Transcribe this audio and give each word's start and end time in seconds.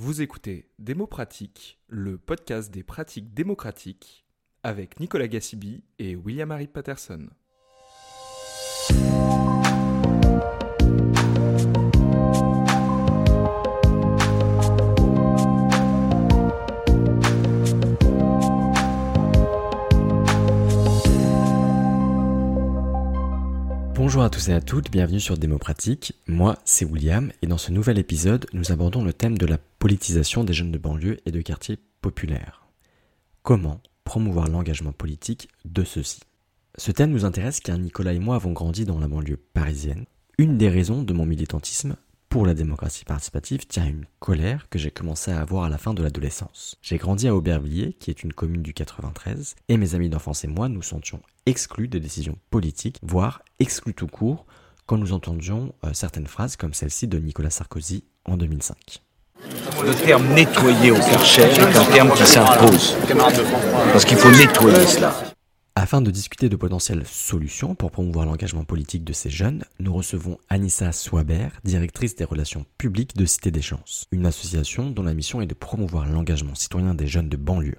Vous 0.00 0.22
écoutez 0.22 0.70
Démo 0.78 1.08
Pratique, 1.08 1.80
le 1.88 2.18
podcast 2.18 2.70
des 2.70 2.84
pratiques 2.84 3.34
démocratiques 3.34 4.28
avec 4.62 5.00
Nicolas 5.00 5.26
Gassibi 5.26 5.82
et 5.98 6.14
William-Harry 6.14 6.68
Patterson. 6.68 7.26
Bonjour 24.18 24.26
à 24.26 24.30
tous 24.30 24.48
et 24.48 24.52
à 24.52 24.60
toutes, 24.60 24.90
bienvenue 24.90 25.20
sur 25.20 25.38
Démocratique. 25.38 26.12
Moi, 26.26 26.58
c'est 26.64 26.84
William 26.84 27.30
et 27.40 27.46
dans 27.46 27.56
ce 27.56 27.70
nouvel 27.70 28.00
épisode, 28.00 28.46
nous 28.52 28.72
abordons 28.72 29.04
le 29.04 29.12
thème 29.12 29.38
de 29.38 29.46
la 29.46 29.58
politisation 29.58 30.42
des 30.42 30.52
jeunes 30.52 30.72
de 30.72 30.78
banlieue 30.78 31.18
et 31.24 31.30
de 31.30 31.40
quartiers 31.40 31.78
populaires. 32.00 32.66
Comment 33.44 33.80
promouvoir 34.02 34.48
l'engagement 34.48 34.90
politique 34.90 35.46
de 35.64 35.84
ceux-ci? 35.84 36.18
Ce 36.76 36.90
thème 36.90 37.12
nous 37.12 37.24
intéresse 37.24 37.60
car 37.60 37.78
Nicolas 37.78 38.12
et 38.12 38.18
moi 38.18 38.34
avons 38.34 38.50
grandi 38.50 38.84
dans 38.84 38.98
la 38.98 39.06
banlieue 39.06 39.38
parisienne. 39.54 40.04
Une 40.36 40.58
des 40.58 40.68
raisons 40.68 41.04
de 41.04 41.12
mon 41.12 41.24
militantisme 41.24 41.94
pour 42.28 42.44
la 42.44 42.54
démocratie 42.54 43.04
participative 43.04 43.66
tient 43.66 43.86
une 43.86 44.04
colère 44.18 44.68
que 44.68 44.78
j'ai 44.78 44.90
commencé 44.90 45.30
à 45.30 45.40
avoir 45.40 45.64
à 45.64 45.68
la 45.68 45.78
fin 45.78 45.94
de 45.94 46.02
l'adolescence. 46.02 46.76
J'ai 46.82 46.98
grandi 46.98 47.26
à 47.26 47.34
Aubervilliers, 47.34 47.94
qui 47.94 48.10
est 48.10 48.22
une 48.22 48.32
commune 48.32 48.62
du 48.62 48.74
93, 48.74 49.54
et 49.68 49.76
mes 49.76 49.94
amis 49.94 50.10
d'enfance 50.10 50.44
et 50.44 50.48
moi 50.48 50.68
nous 50.68 50.82
sentions 50.82 51.22
exclus 51.46 51.88
des 51.88 52.00
décisions 52.00 52.36
politiques, 52.50 52.98
voire 53.02 53.42
exclus 53.60 53.94
tout 53.94 54.08
court, 54.08 54.46
quand 54.86 54.98
nous 54.98 55.12
entendions 55.12 55.74
euh, 55.84 55.92
certaines 55.92 56.26
phrases 56.26 56.56
comme 56.56 56.74
celle-ci 56.74 57.08
de 57.08 57.18
Nicolas 57.18 57.50
Sarkozy 57.50 58.04
en 58.24 58.36
2005. 58.36 59.02
Le 59.84 59.94
terme 59.94 60.34
nettoyer 60.34 60.90
au 60.90 60.96
Karcher 60.96 61.42
est 61.42 61.76
un 61.76 61.84
terme 61.92 62.12
qui 62.14 62.26
s'impose. 62.26 62.96
Parce 63.92 64.04
qu'il 64.04 64.16
faut 64.16 64.30
nettoyer 64.30 64.86
cela. 64.86 65.14
Afin 65.80 66.02
de 66.02 66.10
discuter 66.10 66.48
de 66.48 66.56
potentielles 66.56 67.06
solutions 67.06 67.76
pour 67.76 67.92
promouvoir 67.92 68.26
l'engagement 68.26 68.64
politique 68.64 69.04
de 69.04 69.12
ces 69.12 69.30
jeunes, 69.30 69.62
nous 69.78 69.94
recevons 69.94 70.36
Anissa 70.48 70.90
Swaber, 70.90 71.50
directrice 71.62 72.16
des 72.16 72.24
relations 72.24 72.66
publiques 72.78 73.16
de 73.16 73.24
Cité 73.24 73.52
des 73.52 73.62
Chances, 73.62 74.08
une 74.10 74.26
association 74.26 74.90
dont 74.90 75.04
la 75.04 75.14
mission 75.14 75.40
est 75.40 75.46
de 75.46 75.54
promouvoir 75.54 76.08
l'engagement 76.08 76.56
citoyen 76.56 76.94
des 76.94 77.06
jeunes 77.06 77.28
de 77.28 77.36
banlieue. 77.36 77.78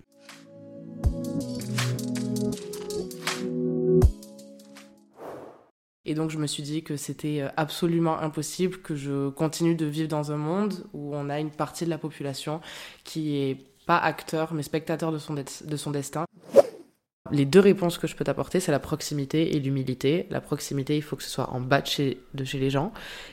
Et 6.05 6.15
donc 6.15 6.29
je 6.29 6.37
me 6.37 6.47
suis 6.47 6.63
dit 6.63 6.83
que 6.83 6.95
c'était 6.95 7.41
euh, 7.41 7.49
absolument 7.57 8.17
impossible 8.17 8.77
que 8.77 8.95
je 8.95 9.27
continue 9.27 9.75
de 9.75 9.85
vivre 9.85 10.07
dans 10.07 10.31
un 10.31 10.37
monde 10.37 10.85
où 10.93 11.13
on 11.17 11.29
a 11.29 11.41
une 11.41 11.51
partie 11.51 11.83
de 11.83 11.89
la 11.89 11.97
population 11.97 12.61
qui 13.03 13.35
est 13.35 13.57
pas 13.85 13.97
acteur 13.97 14.53
mais 14.53 14.63
spectateur 14.63 15.11
de 15.11 15.17
son 15.17 15.91
destin. 15.91 16.23
Les 17.31 17.45
deux 17.45 17.59
réponses 17.59 17.99
que 17.99 18.07
je 18.07 18.15
peux 18.15 18.23
t'apporter, 18.23 18.59
c'est 18.59 18.71
la 18.71 18.79
proximité 18.79 19.55
et 19.55 19.59
l'humilité. 19.59 20.25
La 20.31 20.41
proximité, 20.41 20.97
il 20.97 21.03
faut 21.03 21.15
que 21.15 21.23
ce 21.23 21.29
soit 21.29 21.51
en 21.51 21.59
bas 21.59 21.81
de 21.81 21.85
chez, 21.85 22.17
les 22.33 22.69
gens. 22.69 22.91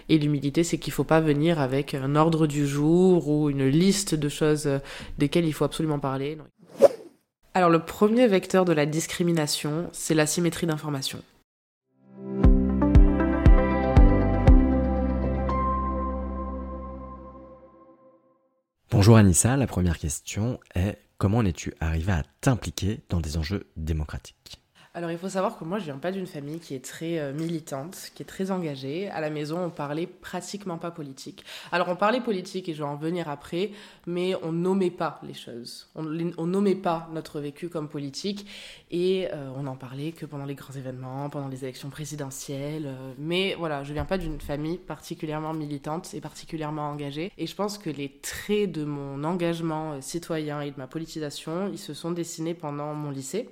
Et 0.08 0.18
l'humilité, 0.18 0.64
c'est 0.64 0.76
qu'il 0.76 0.90
ne 0.90 0.96
faut 0.96 1.04
pas 1.04 1.20
venir 1.20 1.60
avec 1.60 1.94
un 1.94 2.14
ordre 2.14 2.46
du 2.46 2.66
jour 2.66 3.28
ou 3.28 3.48
une 3.48 3.66
liste 3.66 4.14
de 4.14 4.28
choses 4.28 4.68
desquelles 5.16 5.46
il 5.46 5.52
faut 5.52 5.64
absolument 5.64 5.98
parler. 5.98 6.36
Alors 7.54 7.70
le 7.70 7.78
premier 7.78 8.26
vecteur 8.26 8.66
de 8.66 8.72
la 8.74 8.84
discrimination, 8.84 9.88
c'est 9.92 10.14
l'asymétrie 10.14 10.66
d'information. 10.66 11.22
Bonjour 18.90 19.16
Anissa, 19.16 19.56
la 19.56 19.66
première 19.66 19.98
question 19.98 20.60
est 20.74 20.98
comment 21.18 21.38
en 21.38 21.44
es-tu 21.44 21.74
arrivé 21.80 22.12
à 22.12 22.22
t'impliquer 22.40 23.00
dans 23.08 23.20
des 23.20 23.36
enjeux 23.36 23.70
démocratiques? 23.76 24.62
Alors 24.96 25.10
il 25.10 25.18
faut 25.18 25.28
savoir 25.28 25.58
que 25.58 25.64
moi 25.64 25.78
je 25.78 25.84
viens 25.84 25.98
pas 25.98 26.10
d'une 26.10 26.26
famille 26.26 26.58
qui 26.58 26.74
est 26.74 26.82
très 26.82 27.18
euh, 27.18 27.34
militante, 27.34 28.10
qui 28.14 28.22
est 28.22 28.26
très 28.26 28.50
engagée. 28.50 29.10
À 29.10 29.20
la 29.20 29.28
maison 29.28 29.58
on 29.62 29.68
parlait 29.68 30.06
pratiquement 30.06 30.78
pas 30.78 30.90
politique. 30.90 31.44
Alors 31.70 31.88
on 31.90 31.96
parlait 31.96 32.22
politique 32.22 32.70
et 32.70 32.72
je 32.72 32.78
vais 32.78 32.88
en 32.88 32.96
venir 32.96 33.28
après, 33.28 33.72
mais 34.06 34.34
on 34.42 34.52
nommait 34.52 34.90
pas 34.90 35.20
les 35.22 35.34
choses. 35.34 35.90
On, 35.96 36.06
on 36.38 36.46
nommait 36.46 36.74
pas 36.74 37.10
notre 37.12 37.40
vécu 37.40 37.68
comme 37.68 37.90
politique 37.90 38.46
et 38.90 39.28
euh, 39.34 39.50
on 39.54 39.64
n'en 39.64 39.76
parlait 39.76 40.12
que 40.12 40.24
pendant 40.24 40.46
les 40.46 40.54
grands 40.54 40.72
événements, 40.72 41.28
pendant 41.28 41.48
les 41.48 41.62
élections 41.62 41.90
présidentielles. 41.90 42.86
Euh, 42.86 43.12
mais 43.18 43.54
voilà, 43.58 43.84
je 43.84 43.92
viens 43.92 44.06
pas 44.06 44.16
d'une 44.16 44.40
famille 44.40 44.78
particulièrement 44.78 45.52
militante 45.52 46.14
et 46.14 46.22
particulièrement 46.22 46.88
engagée. 46.88 47.32
Et 47.36 47.46
je 47.46 47.54
pense 47.54 47.76
que 47.76 47.90
les 47.90 48.18
traits 48.22 48.72
de 48.72 48.84
mon 48.84 49.24
engagement 49.24 50.00
citoyen 50.00 50.62
et 50.62 50.70
de 50.70 50.78
ma 50.78 50.86
politisation, 50.86 51.68
ils 51.70 51.78
se 51.78 51.92
sont 51.92 52.12
dessinés 52.12 52.54
pendant 52.54 52.94
mon 52.94 53.10
lycée 53.10 53.50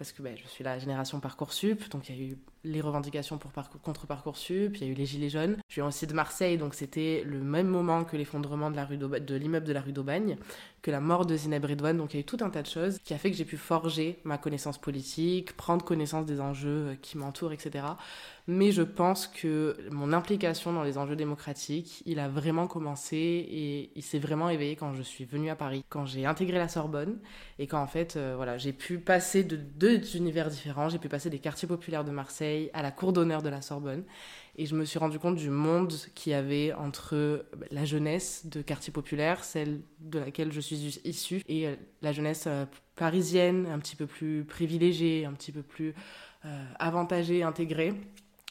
parce 0.00 0.12
que 0.12 0.22
ben, 0.22 0.34
je 0.34 0.48
suis 0.48 0.64
la 0.64 0.78
génération 0.78 1.20
Parcoursup, 1.20 1.90
donc 1.90 2.08
il 2.08 2.16
y 2.16 2.18
a 2.18 2.22
eu 2.30 2.38
les 2.64 2.80
revendications 2.80 3.38
pour 3.38 3.52
contre 3.82 4.06
Parcoursup, 4.06 4.76
il 4.76 4.80
y 4.82 4.84
a 4.84 4.92
eu 4.92 4.94
les 4.94 5.06
Gilets 5.06 5.30
jaunes. 5.30 5.56
Je 5.68 5.76
viens 5.76 5.86
aussi 5.86 6.06
de 6.06 6.12
Marseille, 6.12 6.58
donc 6.58 6.74
c'était 6.74 7.22
le 7.24 7.40
même 7.40 7.68
moment 7.68 8.04
que 8.04 8.16
l'effondrement 8.16 8.70
de 8.70 9.34
l'immeuble 9.34 9.66
de 9.66 9.72
la 9.72 9.80
rue 9.80 9.92
d'Aubagne, 9.92 10.36
que 10.82 10.90
la 10.90 11.00
mort 11.00 11.26
de 11.26 11.36
Zineb 11.36 11.64
Redouane, 11.64 11.96
donc 11.96 12.12
il 12.12 12.16
y 12.16 12.20
a 12.20 12.22
eu 12.22 12.24
tout 12.24 12.38
un 12.40 12.50
tas 12.50 12.62
de 12.62 12.66
choses 12.66 12.98
qui 13.04 13.14
a 13.14 13.18
fait 13.18 13.30
que 13.30 13.36
j'ai 13.36 13.44
pu 13.44 13.56
forger 13.56 14.18
ma 14.24 14.38
connaissance 14.38 14.78
politique, 14.78 15.56
prendre 15.56 15.84
connaissance 15.84 16.26
des 16.26 16.40
enjeux 16.40 16.68
euh, 16.68 16.94
qui 17.00 17.18
m'entourent, 17.18 17.52
etc. 17.52 17.84
Mais 18.46 18.72
je 18.72 18.82
pense 18.82 19.26
que 19.26 19.76
mon 19.90 20.12
implication 20.12 20.72
dans 20.72 20.82
les 20.82 20.98
enjeux 20.98 21.16
démocratiques, 21.16 22.02
il 22.06 22.18
a 22.18 22.28
vraiment 22.28 22.66
commencé 22.66 23.16
et 23.16 23.90
il 23.94 24.02
s'est 24.02 24.18
vraiment 24.18 24.48
éveillé 24.48 24.74
quand 24.74 24.94
je 24.94 25.02
suis 25.02 25.24
venue 25.24 25.50
à 25.50 25.56
Paris, 25.56 25.84
quand 25.88 26.06
j'ai 26.06 26.26
intégré 26.26 26.58
la 26.58 26.68
Sorbonne 26.68 27.18
et 27.58 27.66
quand 27.66 27.80
en 27.80 27.86
fait, 27.86 28.16
euh, 28.16 28.34
voilà, 28.36 28.58
j'ai 28.58 28.72
pu 28.72 28.98
passer 28.98 29.44
de 29.44 29.56
deux 29.56 30.16
univers 30.16 30.48
différents, 30.48 30.88
j'ai 30.88 30.98
pu 30.98 31.08
passer 31.08 31.30
des 31.30 31.38
quartiers 31.38 31.68
populaires 31.68 32.04
de 32.04 32.10
Marseille 32.10 32.49
à 32.72 32.82
la 32.82 32.90
cour 32.90 33.12
d'honneur 33.12 33.42
de 33.42 33.48
la 33.48 33.62
Sorbonne. 33.62 34.04
Et 34.56 34.66
je 34.66 34.74
me 34.74 34.84
suis 34.84 34.98
rendu 34.98 35.18
compte 35.18 35.36
du 35.36 35.48
monde 35.48 35.94
qu'il 36.14 36.32
y 36.32 36.34
avait 36.34 36.72
entre 36.74 37.46
bah, 37.56 37.66
la 37.70 37.84
jeunesse 37.84 38.46
de 38.46 38.62
quartier 38.62 38.92
populaire, 38.92 39.42
celle 39.42 39.80
de 40.00 40.18
laquelle 40.18 40.52
je 40.52 40.60
suis 40.60 41.00
issue, 41.04 41.42
et 41.48 41.66
euh, 41.66 41.76
la 42.02 42.12
jeunesse 42.12 42.44
euh, 42.46 42.66
parisienne, 42.96 43.66
un 43.66 43.78
petit 43.78 43.96
peu 43.96 44.06
plus 44.06 44.44
privilégiée, 44.44 45.24
un 45.24 45.32
petit 45.32 45.52
peu 45.52 45.62
plus 45.62 45.94
euh, 46.44 46.64
avantagée, 46.78 47.42
intégrée. 47.42 47.94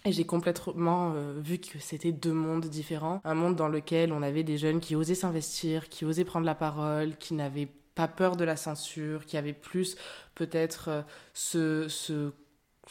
Et 0.06 0.12
j'ai 0.14 0.26
complètement 0.26 1.14
vu 1.40 1.58
que 1.58 1.78
c'était 1.78 2.14
deux 2.14 2.32
mondes 2.32 2.68
différents. 2.68 3.20
Un 3.26 3.34
monde 3.34 3.58
dans 3.58 3.68
lequel 3.68 4.14
on 4.14 4.24
avait 4.24 4.44
des 4.44 4.58
jeunes 4.58 4.80
qui 4.80 4.96
osaient 4.96 5.14
s'investir, 5.14 5.90
qui 5.90 6.06
osaient 6.06 6.24
prendre 6.24 6.46
la 6.46 6.56
parole, 6.56 7.18
qui 7.18 7.34
n'avaient 7.34 7.68
pas 7.96 8.08
peur 8.08 8.38
de 8.38 8.46
la 8.46 8.56
censure, 8.56 9.26
qui 9.26 9.36
avaient 9.36 9.52
plus 9.52 9.98
peut-être 10.36 11.04
ce 11.34 11.90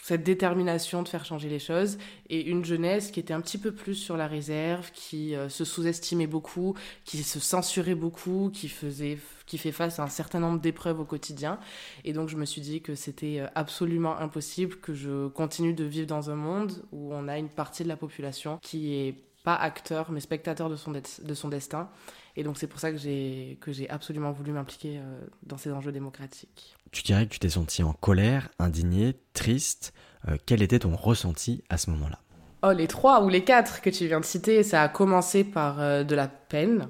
cette 0.02 0.22
détermination 0.22 1.02
de 1.02 1.08
faire 1.08 1.24
changer 1.24 1.48
les 1.48 1.58
choses 1.58 1.98
et 2.28 2.48
une 2.48 2.64
jeunesse 2.64 3.10
qui 3.10 3.20
était 3.20 3.34
un 3.34 3.40
petit 3.40 3.58
peu 3.58 3.72
plus 3.72 3.94
sur 3.94 4.16
la 4.16 4.26
réserve, 4.26 4.90
qui 4.92 5.34
euh, 5.34 5.48
se 5.48 5.64
sous-estimait 5.64 6.26
beaucoup, 6.26 6.74
qui 7.04 7.22
se 7.22 7.40
censurait 7.40 7.94
beaucoup, 7.94 8.50
qui 8.52 8.68
faisait 8.68 9.18
qui 9.46 9.56
fait 9.58 9.72
face 9.72 9.98
à 9.98 10.02
un 10.02 10.08
certain 10.08 10.40
nombre 10.40 10.60
d'épreuves 10.60 11.00
au 11.00 11.04
quotidien. 11.04 11.58
Et 12.04 12.12
donc 12.12 12.28
je 12.28 12.36
me 12.36 12.44
suis 12.44 12.60
dit 12.60 12.82
que 12.82 12.94
c'était 12.94 13.40
euh, 13.40 13.46
absolument 13.54 14.16
impossible 14.18 14.76
que 14.76 14.94
je 14.94 15.28
continue 15.28 15.74
de 15.74 15.84
vivre 15.84 16.06
dans 16.06 16.30
un 16.30 16.36
monde 16.36 16.82
où 16.92 17.12
on 17.12 17.28
a 17.28 17.38
une 17.38 17.48
partie 17.48 17.82
de 17.82 17.88
la 17.88 17.96
population 17.96 18.58
qui 18.62 18.94
est 18.94 19.14
pas 19.44 19.54
acteur 19.54 20.10
mais 20.10 20.20
spectateur 20.20 20.68
de 20.68 20.76
son, 20.76 20.92
de 20.92 21.34
son 21.34 21.48
destin 21.48 21.88
et 22.38 22.44
donc 22.44 22.56
c'est 22.56 22.68
pour 22.68 22.78
ça 22.78 22.92
que 22.92 22.96
j'ai 22.96 23.58
que 23.60 23.72
j'ai 23.72 23.90
absolument 23.90 24.30
voulu 24.30 24.52
m'impliquer 24.52 24.98
euh, 24.98 25.20
dans 25.42 25.58
ces 25.58 25.72
enjeux 25.72 25.90
démocratiques. 25.90 26.76
Tu 26.92 27.02
dirais 27.02 27.26
que 27.26 27.32
tu 27.32 27.40
t'es 27.40 27.48
senti 27.50 27.82
en 27.82 27.92
colère, 27.92 28.48
indigné, 28.60 29.16
triste. 29.34 29.92
Euh, 30.28 30.36
quel 30.46 30.62
était 30.62 30.78
ton 30.78 30.94
ressenti 30.94 31.64
à 31.68 31.78
ce 31.78 31.90
moment-là? 31.90 32.18
Oh, 32.62 32.72
les 32.72 32.86
trois 32.86 33.24
ou 33.24 33.28
les 33.28 33.42
quatre 33.42 33.82
que 33.82 33.90
tu 33.90 34.06
viens 34.06 34.20
de 34.20 34.24
citer, 34.24 34.62
ça 34.62 34.82
a 34.82 34.88
commencé 34.88 35.42
par 35.42 35.80
euh, 35.80 36.04
de 36.04 36.14
la 36.14 36.28
peine, 36.28 36.88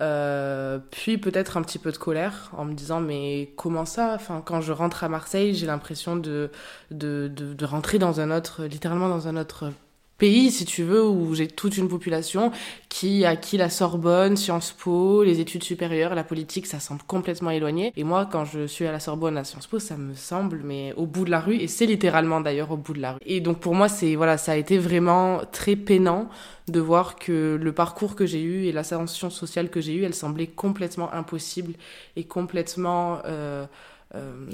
euh, 0.00 0.78
puis 0.90 1.18
peut-être 1.18 1.56
un 1.56 1.62
petit 1.62 1.78
peu 1.78 1.90
de 1.90 1.96
colère 1.96 2.50
en 2.56 2.64
me 2.64 2.74
disant 2.74 3.00
mais 3.00 3.52
comment 3.56 3.86
ça? 3.86 4.12
Enfin 4.14 4.42
quand 4.44 4.60
je 4.60 4.72
rentre 4.72 5.02
à 5.04 5.08
Marseille 5.08 5.54
j'ai 5.54 5.66
l'impression 5.66 6.16
de 6.16 6.50
de, 6.90 7.32
de 7.34 7.54
de, 7.54 7.64
rentrer 7.64 7.98
dans 7.98 8.20
un 8.20 8.30
autre 8.30 8.64
littéralement 8.64 9.08
dans 9.08 9.26
un 9.26 9.36
autre 9.36 9.72
pays, 10.18 10.50
si 10.50 10.64
tu 10.64 10.82
veux, 10.82 11.06
où 11.06 11.34
j'ai 11.34 11.46
toute 11.46 11.76
une 11.76 11.88
population 11.88 12.50
qui 12.88 13.24
a 13.24 13.30
acquis 13.30 13.56
la 13.56 13.68
Sorbonne, 13.68 14.36
Sciences 14.36 14.72
Po, 14.72 15.22
les 15.22 15.40
études 15.40 15.62
supérieures, 15.62 16.14
la 16.14 16.24
politique, 16.24 16.66
ça 16.66 16.80
semble 16.80 17.02
complètement 17.02 17.50
éloigné. 17.50 17.92
Et 17.96 18.04
moi, 18.04 18.26
quand 18.30 18.44
je 18.44 18.66
suis 18.66 18.86
à 18.86 18.92
la 18.92 19.00
Sorbonne, 19.00 19.36
à 19.36 19.44
Sciences 19.44 19.66
Po, 19.66 19.78
ça 19.78 19.96
me 19.96 20.14
semble, 20.14 20.62
mais 20.64 20.94
au 20.96 21.06
bout 21.06 21.24
de 21.24 21.30
la 21.30 21.40
rue, 21.40 21.56
et 21.56 21.68
c'est 21.68 21.86
littéralement 21.86 22.40
d'ailleurs 22.40 22.70
au 22.70 22.76
bout 22.76 22.94
de 22.94 23.00
la 23.00 23.12
rue. 23.12 23.18
Et 23.26 23.40
donc 23.40 23.60
pour 23.60 23.74
moi, 23.74 23.88
c'est 23.88 24.14
voilà, 24.14 24.38
ça 24.38 24.52
a 24.52 24.56
été 24.56 24.78
vraiment 24.78 25.42
très 25.52 25.76
peinant 25.76 26.28
de 26.68 26.80
voir 26.80 27.16
que 27.16 27.58
le 27.60 27.72
parcours 27.72 28.16
que 28.16 28.26
j'ai 28.26 28.42
eu 28.42 28.64
et 28.64 28.72
l'ascension 28.72 29.30
sociale 29.30 29.70
que 29.70 29.80
j'ai 29.80 29.94
eue, 29.94 30.04
elle 30.04 30.14
semblait 30.14 30.46
complètement 30.46 31.12
impossible 31.12 31.74
et 32.16 32.24
complètement 32.24 33.18
euh, 33.24 33.66
euh, 34.14 34.50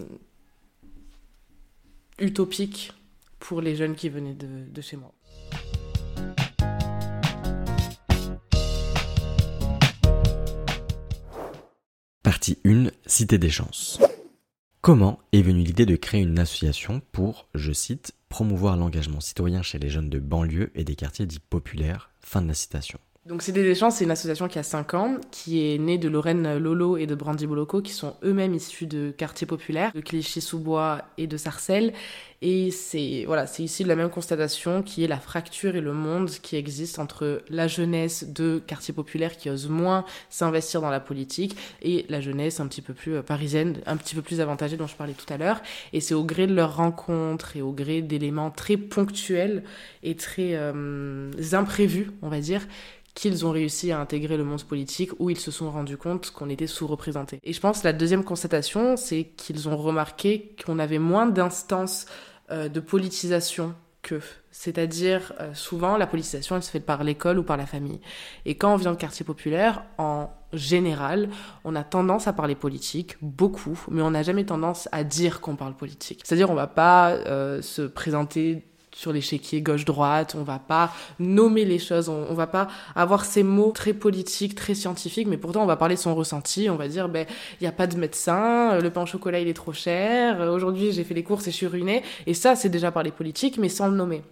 utopique 2.18 2.92
pour 3.38 3.60
les 3.60 3.76
jeunes 3.76 3.94
qui 3.94 4.08
venaient 4.08 4.34
de, 4.34 4.70
de 4.70 4.80
chez 4.80 4.96
moi. 4.96 5.12
Partie 12.22 12.58
1, 12.64 12.90
Cité 13.06 13.38
des 13.38 13.50
chances. 13.50 14.00
Comment 14.80 15.20
est 15.32 15.42
venue 15.42 15.62
l'idée 15.62 15.86
de 15.86 15.94
créer 15.94 16.22
une 16.22 16.38
association 16.40 17.00
pour, 17.12 17.48
je 17.54 17.72
cite, 17.72 18.14
promouvoir 18.28 18.76
l'engagement 18.76 19.20
citoyen 19.20 19.62
chez 19.62 19.78
les 19.78 19.88
jeunes 19.88 20.10
de 20.10 20.18
banlieue 20.18 20.72
et 20.74 20.82
des 20.82 20.96
quartiers 20.96 21.26
dits 21.26 21.38
populaires? 21.38 22.10
Fin 22.20 22.42
de 22.42 22.48
la 22.48 22.54
citation. 22.54 22.98
Donc 23.24 23.42
Cité 23.42 23.62
des 23.62 23.76
Champs, 23.76 23.92
c'est 23.92 24.02
une 24.02 24.10
association 24.10 24.48
qui 24.48 24.58
a 24.58 24.64
5 24.64 24.94
ans, 24.94 25.16
qui 25.30 25.64
est 25.64 25.78
née 25.78 25.96
de 25.96 26.08
Lorraine 26.08 26.58
Lolo 26.58 26.96
et 26.96 27.06
de 27.06 27.14
Brandy 27.14 27.46
Boloko, 27.46 27.80
qui 27.80 27.92
sont 27.92 28.16
eux-mêmes 28.24 28.52
issus 28.52 28.86
de 28.86 29.12
quartiers 29.16 29.46
populaires, 29.46 29.92
de 29.94 30.00
Clichy-sous-Bois 30.00 31.02
et 31.18 31.28
de 31.28 31.36
Sarcelles. 31.36 31.92
Et 32.44 32.72
c'est 32.72 33.22
voilà, 33.24 33.46
c'est 33.46 33.62
ici 33.62 33.84
la 33.84 33.94
même 33.94 34.10
constatation 34.10 34.82
qui 34.82 35.04
est 35.04 35.06
la 35.06 35.20
fracture 35.20 35.76
et 35.76 35.80
le 35.80 35.92
monde 35.92 36.30
qui 36.30 36.56
existe 36.56 36.98
entre 36.98 37.42
la 37.48 37.68
jeunesse 37.68 38.24
de 38.24 38.60
quartiers 38.66 38.92
populaires 38.92 39.36
qui 39.36 39.48
osent 39.48 39.68
moins 39.68 40.04
s'investir 40.28 40.80
dans 40.80 40.90
la 40.90 40.98
politique 40.98 41.56
et 41.80 42.04
la 42.08 42.20
jeunesse 42.20 42.58
un 42.58 42.66
petit 42.66 42.82
peu 42.82 42.92
plus 42.92 43.14
euh, 43.14 43.22
parisienne, 43.22 43.80
un 43.86 43.96
petit 43.96 44.16
peu 44.16 44.22
plus 44.22 44.40
avantagée 44.40 44.76
dont 44.76 44.88
je 44.88 44.96
parlais 44.96 45.12
tout 45.12 45.32
à 45.32 45.36
l'heure. 45.36 45.62
Et 45.92 46.00
c'est 46.00 46.14
au 46.14 46.24
gré 46.24 46.48
de 46.48 46.54
leurs 46.54 46.74
rencontres 46.74 47.56
et 47.56 47.62
au 47.62 47.70
gré 47.70 48.02
d'éléments 48.02 48.50
très 48.50 48.76
ponctuels 48.76 49.62
et 50.02 50.16
très 50.16 50.54
euh, 50.54 51.30
imprévus, 51.52 52.10
on 52.22 52.28
va 52.28 52.40
dire, 52.40 52.66
qu'ils 53.14 53.44
ont 53.44 53.50
réussi 53.50 53.92
à 53.92 54.00
intégrer 54.00 54.36
le 54.36 54.44
monde 54.44 54.62
politique 54.64 55.10
où 55.18 55.30
ils 55.30 55.38
se 55.38 55.50
sont 55.50 55.70
rendus 55.70 55.96
compte 55.96 56.30
qu'on 56.30 56.48
était 56.48 56.66
sous-représenté. 56.66 57.38
Et 57.42 57.52
je 57.52 57.60
pense 57.60 57.84
la 57.84 57.92
deuxième 57.92 58.24
constatation, 58.24 58.96
c'est 58.96 59.24
qu'ils 59.36 59.68
ont 59.68 59.76
remarqué 59.76 60.54
qu'on 60.64 60.78
avait 60.78 60.98
moins 60.98 61.26
d'instances 61.26 62.06
euh, 62.50 62.68
de 62.68 62.80
politisation 62.80 63.74
que. 64.02 64.20
C'est-à-dire, 64.50 65.32
euh, 65.40 65.54
souvent, 65.54 65.96
la 65.96 66.06
politisation, 66.06 66.56
elle 66.56 66.62
se 66.62 66.70
fait 66.70 66.80
par 66.80 67.04
l'école 67.04 67.38
ou 67.38 67.42
par 67.42 67.56
la 67.56 67.64
famille. 67.66 68.00
Et 68.44 68.56
quand 68.56 68.74
on 68.74 68.76
vient 68.76 68.92
de 68.92 68.98
quartier 68.98 69.24
populaire, 69.24 69.84
en 69.96 70.28
général, 70.52 71.30
on 71.64 71.74
a 71.74 71.84
tendance 71.84 72.28
à 72.28 72.32
parler 72.34 72.54
politique, 72.54 73.16
beaucoup, 73.22 73.78
mais 73.90 74.02
on 74.02 74.10
n'a 74.10 74.22
jamais 74.22 74.44
tendance 74.44 74.88
à 74.92 75.04
dire 75.04 75.40
qu'on 75.40 75.56
parle 75.56 75.74
politique. 75.74 76.20
C'est-à-dire, 76.24 76.50
on 76.50 76.54
va 76.54 76.66
pas 76.66 77.12
euh, 77.12 77.62
se 77.62 77.82
présenter 77.82 78.66
sur 78.94 79.12
l'échiquier 79.12 79.62
gauche-droite, 79.62 80.34
on 80.38 80.42
va 80.42 80.58
pas 80.58 80.92
nommer 81.18 81.64
les 81.64 81.78
choses, 81.78 82.08
on, 82.08 82.34
va 82.34 82.46
pas 82.46 82.68
avoir 82.94 83.24
ces 83.24 83.42
mots 83.42 83.72
très 83.72 83.92
politiques, 83.92 84.54
très 84.54 84.74
scientifiques, 84.74 85.28
mais 85.28 85.36
pourtant 85.36 85.62
on 85.62 85.66
va 85.66 85.76
parler 85.76 85.94
de 85.94 86.00
son 86.00 86.14
ressenti, 86.14 86.68
on 86.70 86.76
va 86.76 86.88
dire, 86.88 87.08
ben, 87.08 87.26
il 87.60 87.64
n'y 87.64 87.68
a 87.68 87.72
pas 87.72 87.86
de 87.86 87.96
médecin, 87.96 88.78
le 88.78 88.90
pain 88.90 89.02
au 89.02 89.06
chocolat 89.06 89.40
il 89.40 89.48
est 89.48 89.54
trop 89.54 89.72
cher, 89.72 90.40
aujourd'hui 90.52 90.92
j'ai 90.92 91.04
fait 91.04 91.14
les 91.14 91.24
courses 91.24 91.46
et 91.48 91.50
je 91.50 91.56
suis 91.56 91.66
ruinée, 91.66 92.02
et 92.26 92.34
ça 92.34 92.54
c'est 92.54 92.68
déjà 92.68 92.90
parler 92.90 93.10
politique, 93.10 93.58
mais 93.58 93.68
sans 93.68 93.88
le 93.88 93.96
nommer. 93.96 94.22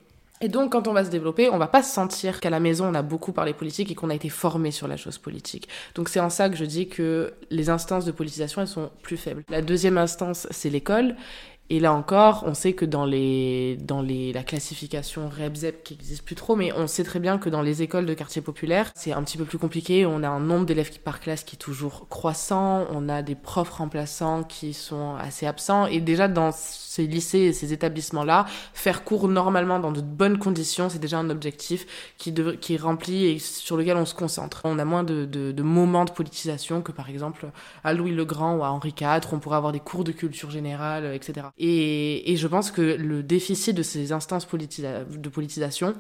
Et 0.43 0.49
donc, 0.49 0.73
quand 0.73 0.89
on 0.89 0.95
va 0.95 1.05
se 1.05 1.11
développer, 1.11 1.51
on 1.51 1.59
va 1.59 1.67
pas 1.67 1.83
se 1.83 1.93
sentir 1.93 2.41
qu'à 2.41 2.49
la 2.49 2.61
maison, 2.61 2.87
on 2.87 2.95
a 2.95 3.03
beaucoup 3.03 3.33
parlé 3.33 3.53
politique 3.53 3.91
et 3.91 3.95
qu'on 3.95 4.09
a 4.09 4.15
été 4.15 4.31
formé 4.31 4.71
sur 4.71 4.89
la 4.89 4.97
chose 4.97 5.19
politique. 5.19 5.69
Donc, 5.95 6.09
c'est 6.09 6.21
en 6.21 6.31
ça 6.31 6.49
que 6.49 6.57
je 6.57 6.65
dis 6.65 6.89
que 6.89 7.35
les 7.51 7.69
instances 7.69 8.07
de 8.07 8.11
politisation, 8.11 8.63
elles 8.63 8.69
sont 8.69 8.91
plus 9.03 9.19
faibles. 9.19 9.45
La 9.51 9.61
deuxième 9.61 9.99
instance, 9.99 10.47
c'est 10.51 10.71
l'école. 10.71 11.15
Et 11.73 11.79
là 11.79 11.93
encore, 11.93 12.43
on 12.49 12.55
sait 12.55 12.73
que 12.73 12.85
dans 12.85 13.05
les 13.05 13.77
dans 13.77 14.03
les 14.03 14.33
la 14.33 14.43
classification 14.43 15.29
REBZEP 15.29 15.85
qui 15.85 15.95
existe 15.95 16.25
plus 16.25 16.35
trop, 16.35 16.57
mais 16.57 16.73
on 16.73 16.89
sait 16.89 17.05
très 17.05 17.21
bien 17.21 17.39
que 17.39 17.49
dans 17.49 17.63
les 17.63 17.81
écoles 17.81 18.07
de 18.07 18.15
quartier 18.15 18.43
populaire, 18.43 18.91
c'est 18.97 19.13
un 19.13 19.23
petit 19.23 19.39
peu 19.39 19.45
plus 19.45 19.59
compliqué. 19.59 20.05
On 20.05 20.25
a 20.25 20.29
un 20.29 20.41
nombre 20.41 20.67
d'élèves 20.67 20.99
par 20.99 21.21
classe 21.21 21.45
qui 21.45 21.55
est 21.55 21.61
toujours 21.61 22.09
croissant, 22.09 22.87
on 22.91 23.09
a 23.09 23.23
des 23.23 23.37
profs 23.37 23.71
remplaçants 23.71 24.43
qui 24.43 24.73
sont 24.73 25.15
assez 25.15 25.47
absents, 25.47 25.87
et 25.87 26.01
déjà 26.01 26.27
dans 26.27 26.51
ces 26.51 27.07
lycées 27.07 27.39
et 27.39 27.53
ces 27.53 27.73
établissements-là, 27.73 28.47
faire 28.75 29.05
cours 29.05 29.29
normalement 29.29 29.79
dans 29.79 29.93
de 29.93 30.01
bonnes 30.01 30.39
conditions, 30.39 30.89
c'est 30.89 30.99
déjà 30.99 31.19
un 31.19 31.31
objectif 31.31 31.87
qui 32.19 32.35
qui 32.61 32.75
est 32.75 32.79
rempli 32.79 33.27
et 33.27 33.39
sur 33.39 33.77
lequel 33.77 33.97
on 33.97 34.07
se 34.07 34.15
concentre. 34.15 34.63
On 34.65 34.81
a 34.81 34.85
moins 34.85 35.05
de, 35.05 35.25
de, 35.25 35.53
de 35.53 35.63
moments 35.63 36.05
de 36.05 36.11
politisation 36.11 36.83
que 36.83 36.91
par 36.91 37.11
exemple 37.11 37.47
à 37.85 37.93
Louis 37.93 38.11
le 38.11 38.25
Grand 38.25 38.57
ou 38.57 38.65
à 38.65 38.73
Henri 38.73 38.93
IV, 39.01 39.21
on 39.31 39.39
pourrait 39.39 39.57
avoir 39.57 39.71
des 39.71 39.79
cours 39.79 40.03
de 40.03 40.11
culture 40.11 40.51
générale, 40.51 41.15
etc. 41.15 41.47
Et, 41.63 42.37
je 42.37 42.47
pense 42.47 42.71
que 42.71 42.81
le 42.81 43.23
déficit 43.23 43.77
de 43.77 43.83
ces 43.83 44.13
instances 44.13 44.49
de 44.49 45.29
politisation, 45.29 45.95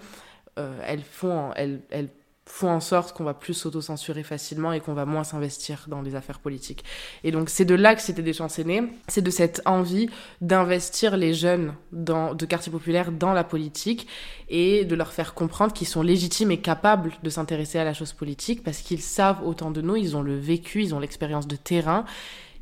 euh, 0.58 0.80
elles, 0.86 1.02
font, 1.02 1.52
elles, 1.54 1.82
elles 1.90 2.08
font 2.46 2.70
en 2.70 2.80
sorte 2.80 3.12
qu'on 3.12 3.24
va 3.24 3.34
plus 3.34 3.52
s'auto-censurer 3.52 4.22
facilement 4.22 4.72
et 4.72 4.80
qu'on 4.80 4.94
va 4.94 5.04
moins 5.04 5.22
s'investir 5.22 5.84
dans 5.88 6.00
les 6.00 6.14
affaires 6.14 6.40
politiques. 6.40 6.84
Et 7.24 7.30
donc 7.30 7.50
c'est 7.50 7.66
de 7.66 7.74
là 7.74 7.94
que 7.94 8.00
c'était 8.00 8.22
des 8.22 8.36
aînées, 8.58 8.84
c'est 9.06 9.20
de 9.20 9.30
cette 9.30 9.60
envie 9.66 10.08
d'investir 10.40 11.18
les 11.18 11.34
jeunes 11.34 11.74
dans, 11.92 12.34
de 12.34 12.46
quartier 12.46 12.72
populaire 12.72 13.12
dans 13.12 13.34
la 13.34 13.44
politique 13.44 14.08
et 14.48 14.86
de 14.86 14.94
leur 14.94 15.12
faire 15.12 15.34
comprendre 15.34 15.74
qu'ils 15.74 15.88
sont 15.88 16.02
légitimes 16.02 16.50
et 16.50 16.60
capables 16.60 17.12
de 17.22 17.30
s'intéresser 17.30 17.78
à 17.78 17.84
la 17.84 17.94
chose 17.94 18.14
politique 18.14 18.64
parce 18.64 18.78
qu'ils 18.78 19.02
savent 19.02 19.46
autant 19.46 19.70
de 19.70 19.82
nous, 19.82 19.96
ils 19.96 20.16
ont 20.16 20.22
le 20.22 20.38
vécu, 20.38 20.82
ils 20.82 20.94
ont 20.94 21.00
l'expérience 21.00 21.46
de 21.46 21.56
terrain 21.56 22.06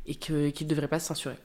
et 0.05 0.15
qu'ils 0.15 0.53
ne 0.61 0.69
devraient 0.69 0.87
pas 0.87 0.99
se 0.99 1.07
censurer. 1.07 1.37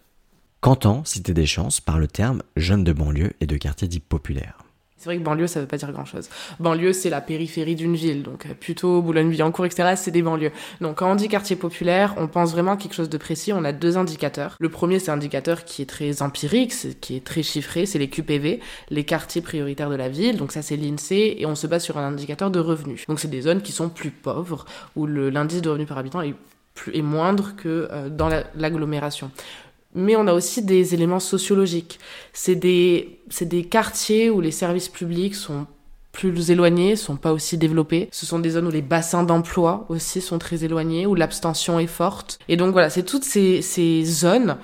Qu'entend 0.65 1.05
Cité 1.05 1.35
des 1.35 1.45
Chances 1.45 1.83
par 1.83 1.99
le 1.99 2.09
terme 2.09 2.43
jeune 2.57 2.85
de 2.85 2.95
banlieue 2.95 3.33
et 3.43 3.47
de 3.47 3.59
quartier 3.59 3.87
dit 3.87 4.01
populaire 4.01 4.57
c'est 4.97 5.11
vrai 5.11 5.19
que 5.19 5.23
banlieue, 5.23 5.47
ça 5.47 5.61
veut 5.61 5.67
pas 5.67 5.77
dire 5.77 5.93
grand-chose. 5.93 6.31
Banlieue, 6.61 6.95
c'est 6.95 7.11
la 7.11 7.21
périphérie 7.21 7.75
d'une 7.75 7.95
ville, 7.95 8.23
donc 8.23 8.47
euh, 8.47 8.55
plutôt 8.59 9.03
Boulogne-Billancourt, 9.03 9.67
etc., 9.67 9.93
c'est 9.97 10.11
des 10.11 10.23
banlieues. 10.23 10.53
Donc 10.81 10.97
quand 10.97 11.13
on 11.13 11.15
dit 11.15 11.29
quartier 11.29 11.57
populaire, 11.57 12.15
on 12.17 12.27
pense 12.27 12.53
vraiment 12.53 12.73
à 12.73 12.77
quelque 12.79 12.95
chose 12.95 13.11
de 13.11 13.19
précis. 13.19 13.53
On 13.53 13.67
a 13.67 13.73
deux 13.73 13.99
indicateurs. 13.99 14.57
Le 14.59 14.71
premier, 14.71 14.99
c'est 15.01 15.11
un 15.11 15.17
indicateur 15.17 15.67
qui 15.67 15.83
est 15.83 15.87
très 15.87 16.23
empirique, 16.23 16.73
qui 17.03 17.17
est 17.17 17.23
très 17.23 17.43
chiffré, 17.43 17.85
c'est 17.85 17.99
les 17.99 18.09
QPV, 18.09 18.61
les 18.89 19.05
quartiers 19.05 19.43
prioritaires 19.43 19.91
de 19.91 19.97
la 19.97 20.09
ville. 20.09 20.39
Donc 20.39 20.53
ça, 20.53 20.63
c'est 20.63 20.79
l'INSEE, 20.79 21.37
et 21.39 21.45
on 21.45 21.55
se 21.55 21.67
base 21.67 21.85
sur 21.85 21.99
un 21.99 22.09
indicateur 22.09 22.51
de 22.51 22.59
revenus. 22.59 23.05
Donc 23.07 23.21
c'est 23.21 23.29
des 23.29 23.43
zones 23.43 23.61
qui 23.61 23.73
sont 23.73 23.91
plus 23.91 24.11
pauvres, 24.11 24.65
où 24.97 25.05
l'indice 25.07 25.61
de 25.61 25.69
revenus 25.69 25.89
par 25.89 25.99
habitant 25.99 26.23
est 26.23 26.35
plus, 26.75 27.03
moindre 27.03 27.55
que 27.57 27.89
euh, 27.91 28.09
dans 28.09 28.29
l'agglomération 28.57 29.31
mais 29.95 30.17
on 30.17 30.27
a 30.27 30.33
aussi 30.33 30.63
des 30.63 30.95
éléments 30.95 31.21
sociologiques. 31.21 31.99
C'est 32.33 32.57
des, 32.57 33.19
des 33.41 33.65
quartiers 33.65 34.31
où 34.31 34.41
les 34.41 34.51
services 34.51 34.89
publics 34.89 35.35
sont 35.35 35.67
plus 36.13 36.51
éloignés, 36.51 36.97
sont 36.97 37.17
pas 37.17 37.33
aussi 37.33 37.59
développés. 37.59 38.09
Ce 38.13 38.25
sont 38.25 38.39
des 38.39 38.51
zones 38.51 38.69
où 38.69 38.71
les 38.71 38.83
bassins 38.83 39.25
d'emploi 39.25 39.85
aussi 39.89 40.21
sont 40.21 40.39
très 40.39 40.65
éloignés, 40.65 41.07
où 41.07 41.15
l'abstention 41.15 41.79
est 41.81 41.89
forte. 41.89 42.39
Et 42.49 42.57
donc 42.57 42.73
voilà, 42.73 42.89
c'est 42.89 43.03
toutes 43.03 43.25
ces, 43.25 43.63
ces 43.63 44.05
zones 44.05 44.57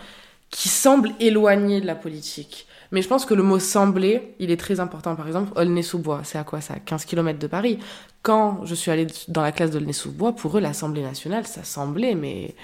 qui 0.50 0.68
semblent 0.68 1.12
éloignées 1.20 1.80
de 1.80 1.86
la 1.86 1.94
politique. 1.94 2.66
Mais 2.92 3.02
je 3.02 3.08
pense 3.08 3.24
que 3.24 3.34
le 3.34 3.42
mot 3.42 3.58
sembler, 3.58 4.34
il 4.40 4.50
est 4.50 4.56
très 4.56 4.80
important. 4.80 5.14
Par 5.14 5.26
exemple, 5.26 5.52
Aulnay-sous-Bois, 5.56 6.22
c'est 6.24 6.38
à 6.38 6.44
quoi? 6.44 6.60
Ça 6.60 6.74
15 6.74 7.04
km 7.04 7.38
de 7.38 7.46
Paris. 7.46 7.78
Quand 8.22 8.64
je 8.64 8.74
suis 8.74 8.90
allée 8.90 9.06
dans 9.28 9.42
la 9.42 9.52
classe 9.52 9.70
d'Aulnay-sous-Bois, 9.70 10.32
pour 10.34 10.56
eux, 10.56 10.60
l'Assemblée 10.60 11.02
nationale, 11.02 11.46
ça 11.46 11.62
semblait, 11.62 12.14
mais 12.14 12.54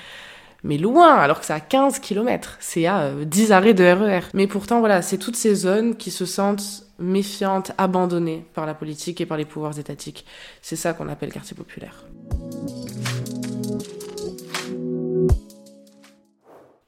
mais 0.63 0.79
loin, 0.79 1.15
alors 1.15 1.41
que 1.41 1.47
c'est 1.47 1.53
à 1.53 1.61
15 1.61 1.99
km, 1.99 2.57
c'est 2.61 2.87
à 2.87 3.11
10 3.13 3.51
euh, 3.51 3.55
arrêts 3.55 3.75
de 3.75 3.85
RER. 3.85 4.19
E 4.19 4.23
mais 4.35 4.47
pourtant, 4.47 4.81
voilà, 4.81 5.03
c'est 5.03 5.19
toutes 5.19 5.37
ces 5.37 5.55
zones 5.55 5.97
qui 5.97 6.11
se 6.11 6.25
sentent 6.25 6.85
méfiantes, 6.99 7.73
abandonnées 7.79 8.47
par 8.55 8.67
la 8.67 8.75
politique 8.75 9.21
et 9.21 9.27
par 9.27 9.37
les 9.37 9.45
pouvoirs 9.45 9.79
étatiques. 9.79 10.25
C'est 10.63 10.77
ça 10.77 10.93
qu'on 10.93 11.09
appelle 11.09 11.33
quartier 11.33 11.57
populaire. 11.57 12.05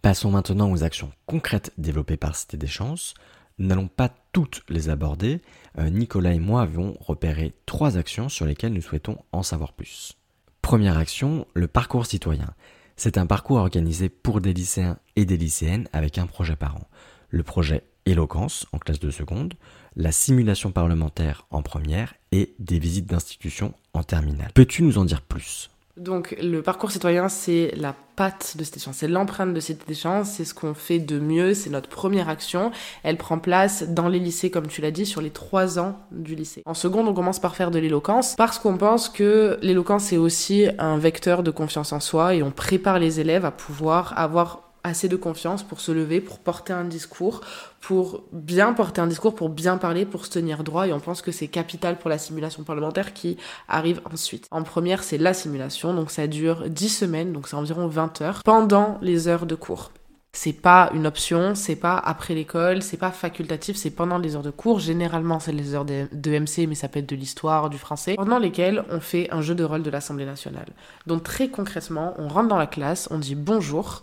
Passons 0.03 0.31
maintenant 0.31 0.71
aux 0.71 0.85
actions 0.85 1.13
concrètes 1.27 1.73
développées 1.77 2.17
par 2.17 2.35
Cité 2.35 2.57
des 2.57 2.67
Chances. 2.67 3.15
Nous 3.59 3.67
n'allons 3.67 3.89
pas 3.89 4.11
toutes 4.33 4.63
les 4.69 4.89
aborder. 4.89 5.43
Euh, 5.79 5.91
Nicolas 5.91 6.33
et 6.33 6.39
moi 6.39 6.63
avons 6.63 6.97
repéré 7.01 7.53
trois 7.67 7.99
actions 7.99 8.29
sur 8.29 8.47
lesquelles 8.47 8.73
nous 8.73 8.81
souhaitons 8.81 9.19
en 9.33 9.43
savoir 9.43 9.73
plus. 9.73 10.17
Première 10.63 10.97
action, 10.97 11.47
le 11.55 11.67
parcours 11.67 12.07
citoyen. 12.07 12.55
C'est 13.01 13.17
un 13.17 13.27
parcours 13.27 13.59
organisé 13.59 14.09
pour 14.09 14.41
des 14.41 14.53
lycéens 14.53 14.99
et 15.15 15.25
des 15.25 15.37
lycéennes 15.37 15.89
avec 15.93 16.19
un 16.19 16.27
projet 16.27 16.57
par 16.57 16.75
an. 16.75 16.89
Le 17.29 17.45
projet 17.45 17.85
Éloquence 18.07 18.67
en 18.73 18.79
classe 18.79 18.99
de 18.99 19.13
seconde, 19.13 19.55
la 19.95 20.11
simulation 20.11 20.73
parlementaire 20.73 21.47
en 21.51 21.63
première 21.63 22.15
et 22.33 22.57
des 22.59 22.81
visites 22.81 23.07
d'institutions 23.07 23.73
en 23.93 24.03
terminale. 24.03 24.51
Peux-tu 24.53 24.83
nous 24.83 24.99
en 24.99 25.05
dire 25.05 25.23
plus? 25.23 25.71
Donc 25.99 26.37
le 26.41 26.63
parcours 26.63 26.91
citoyen, 26.91 27.29
c'est 27.29 27.73
la 27.77 27.95
patte 28.17 28.57
de 28.57 28.65
cette 28.65 28.79
échange, 28.79 28.95
c'est 28.97 29.09
l'empreinte 29.09 29.55
de 29.55 29.61
cette 29.61 29.89
échange, 29.89 30.27
c'est 30.27 30.45
ce 30.45 30.55
qu'on 30.55 30.75
fait 30.75 30.99
de 30.99 31.19
mieux, 31.19 31.55
c'est 31.55 31.71
notre 31.71 31.89
première 31.89 32.29
action. 32.29 32.73
Elle 33.03 33.17
prend 33.17 33.39
place 33.39 33.85
dans 33.89 34.09
les 34.09 34.19
lycées, 34.19 34.51
comme 34.51 34.67
tu 34.67 34.81
l'as 34.81 34.91
dit, 34.91 35.07
sur 35.07 35.21
les 35.21 35.31
trois 35.31 35.79
ans 35.79 35.97
du 36.11 36.35
lycée. 36.35 36.63
En 36.67 36.75
seconde, 36.75 37.09
on 37.09 37.15
commence 37.15 37.39
par 37.39 37.55
faire 37.55 37.71
de 37.71 37.79
l'éloquence, 37.79 38.35
parce 38.37 38.59
qu'on 38.59 38.77
pense 38.77 39.09
que 39.09 39.59
l'éloquence, 39.63 40.05
c'est 40.05 40.17
aussi 40.17 40.67
un 40.79 40.99
vecteur 40.99 41.43
de 41.43 41.51
confiance 41.51 41.93
en 41.93 42.01
soi, 42.01 42.35
et 42.35 42.43
on 42.43 42.51
prépare 42.51 42.99
les 42.99 43.21
élèves 43.21 43.45
à 43.45 43.51
pouvoir 43.51 44.15
avoir 44.17 44.68
assez 44.89 45.09
de 45.09 45.17
confiance 45.17 45.63
pour 45.63 45.81
se 45.81 45.93
lever, 45.93 46.21
pour 46.21 46.39
porter 46.39 46.73
un 46.73 46.85
discours, 46.85 47.41
pour 47.81 48.25
bien 48.33 48.73
porter 48.73 49.01
un 49.01 49.07
discours, 49.07 49.35
pour 49.35 49.49
bien 49.49 49.79
parler, 49.79 50.05
pour 50.05 50.27
se 50.27 50.31
tenir 50.31 50.65
droit. 50.65 50.87
Et 50.89 50.93
on 50.93 51.01
pense 51.01 51.23
que 51.23 51.33
c'est 51.33 51.49
capital 51.49 51.99
pour 51.99 52.11
la 52.11 52.19
simulation 52.19 52.65
parlementaire 52.65 53.15
qui 53.15 53.37
arrive 53.69 54.01
ensuite. 54.13 54.47
En 54.51 54.63
première, 54.63 55.03
c'est 55.03 55.19
la 55.19 55.35
simulation, 55.35 55.95
donc 55.95 56.11
ça 56.11 56.27
dure 56.27 56.69
10 56.69 56.89
semaines, 56.89 57.33
donc 57.33 57.49
c'est 57.49 57.57
environ 57.57 57.87
20 57.87 58.23
heures, 58.23 58.43
pendant 58.45 58.99
les 59.01 59.29
heures 59.29 59.47
de 59.47 59.55
cours. 59.55 59.93
C'est 60.33 60.53
pas 60.53 60.91
une 60.95 61.07
option, 61.07 61.55
c'est 61.55 61.75
pas 61.75 61.97
après 61.97 62.35
l'école, 62.35 62.83
c'est 62.83 62.99
pas 62.99 63.11
facultatif, 63.11 63.77
c'est 63.77 63.91
pendant 63.91 64.19
les 64.19 64.37
heures 64.37 64.43
de 64.43 64.51
cours. 64.51 64.79
Généralement, 64.79 65.41
c'est 65.41 65.53
les 65.53 65.75
heures 65.75 65.87
de, 65.87 66.07
de, 66.13 66.39
MC, 66.39 66.69
mais 66.69 66.75
ça 66.75 66.89
peut 66.89 66.99
être 66.99 67.09
de 67.09 67.17
l'histoire, 67.17 67.71
du 67.71 67.79
français, 67.79 68.15
pendant 68.15 68.39
lesquelles 68.39 68.85
on 68.91 69.01
fait 69.01 69.29
un 69.33 69.41
jeu 69.41 69.55
de 69.55 69.65
rôle 69.65 69.83
de 69.83 69.91
l'Assemblée 69.91 70.27
nationale. 70.27 70.69
Donc 71.07 71.23
très 71.23 71.49
concrètement, 71.49 72.15
on 72.19 72.29
rentre 72.29 72.49
dans 72.49 72.59
la 72.59 72.67
classe, 72.67 73.09
on 73.11 73.19
dit 73.19 73.35
bonjour, 73.35 74.03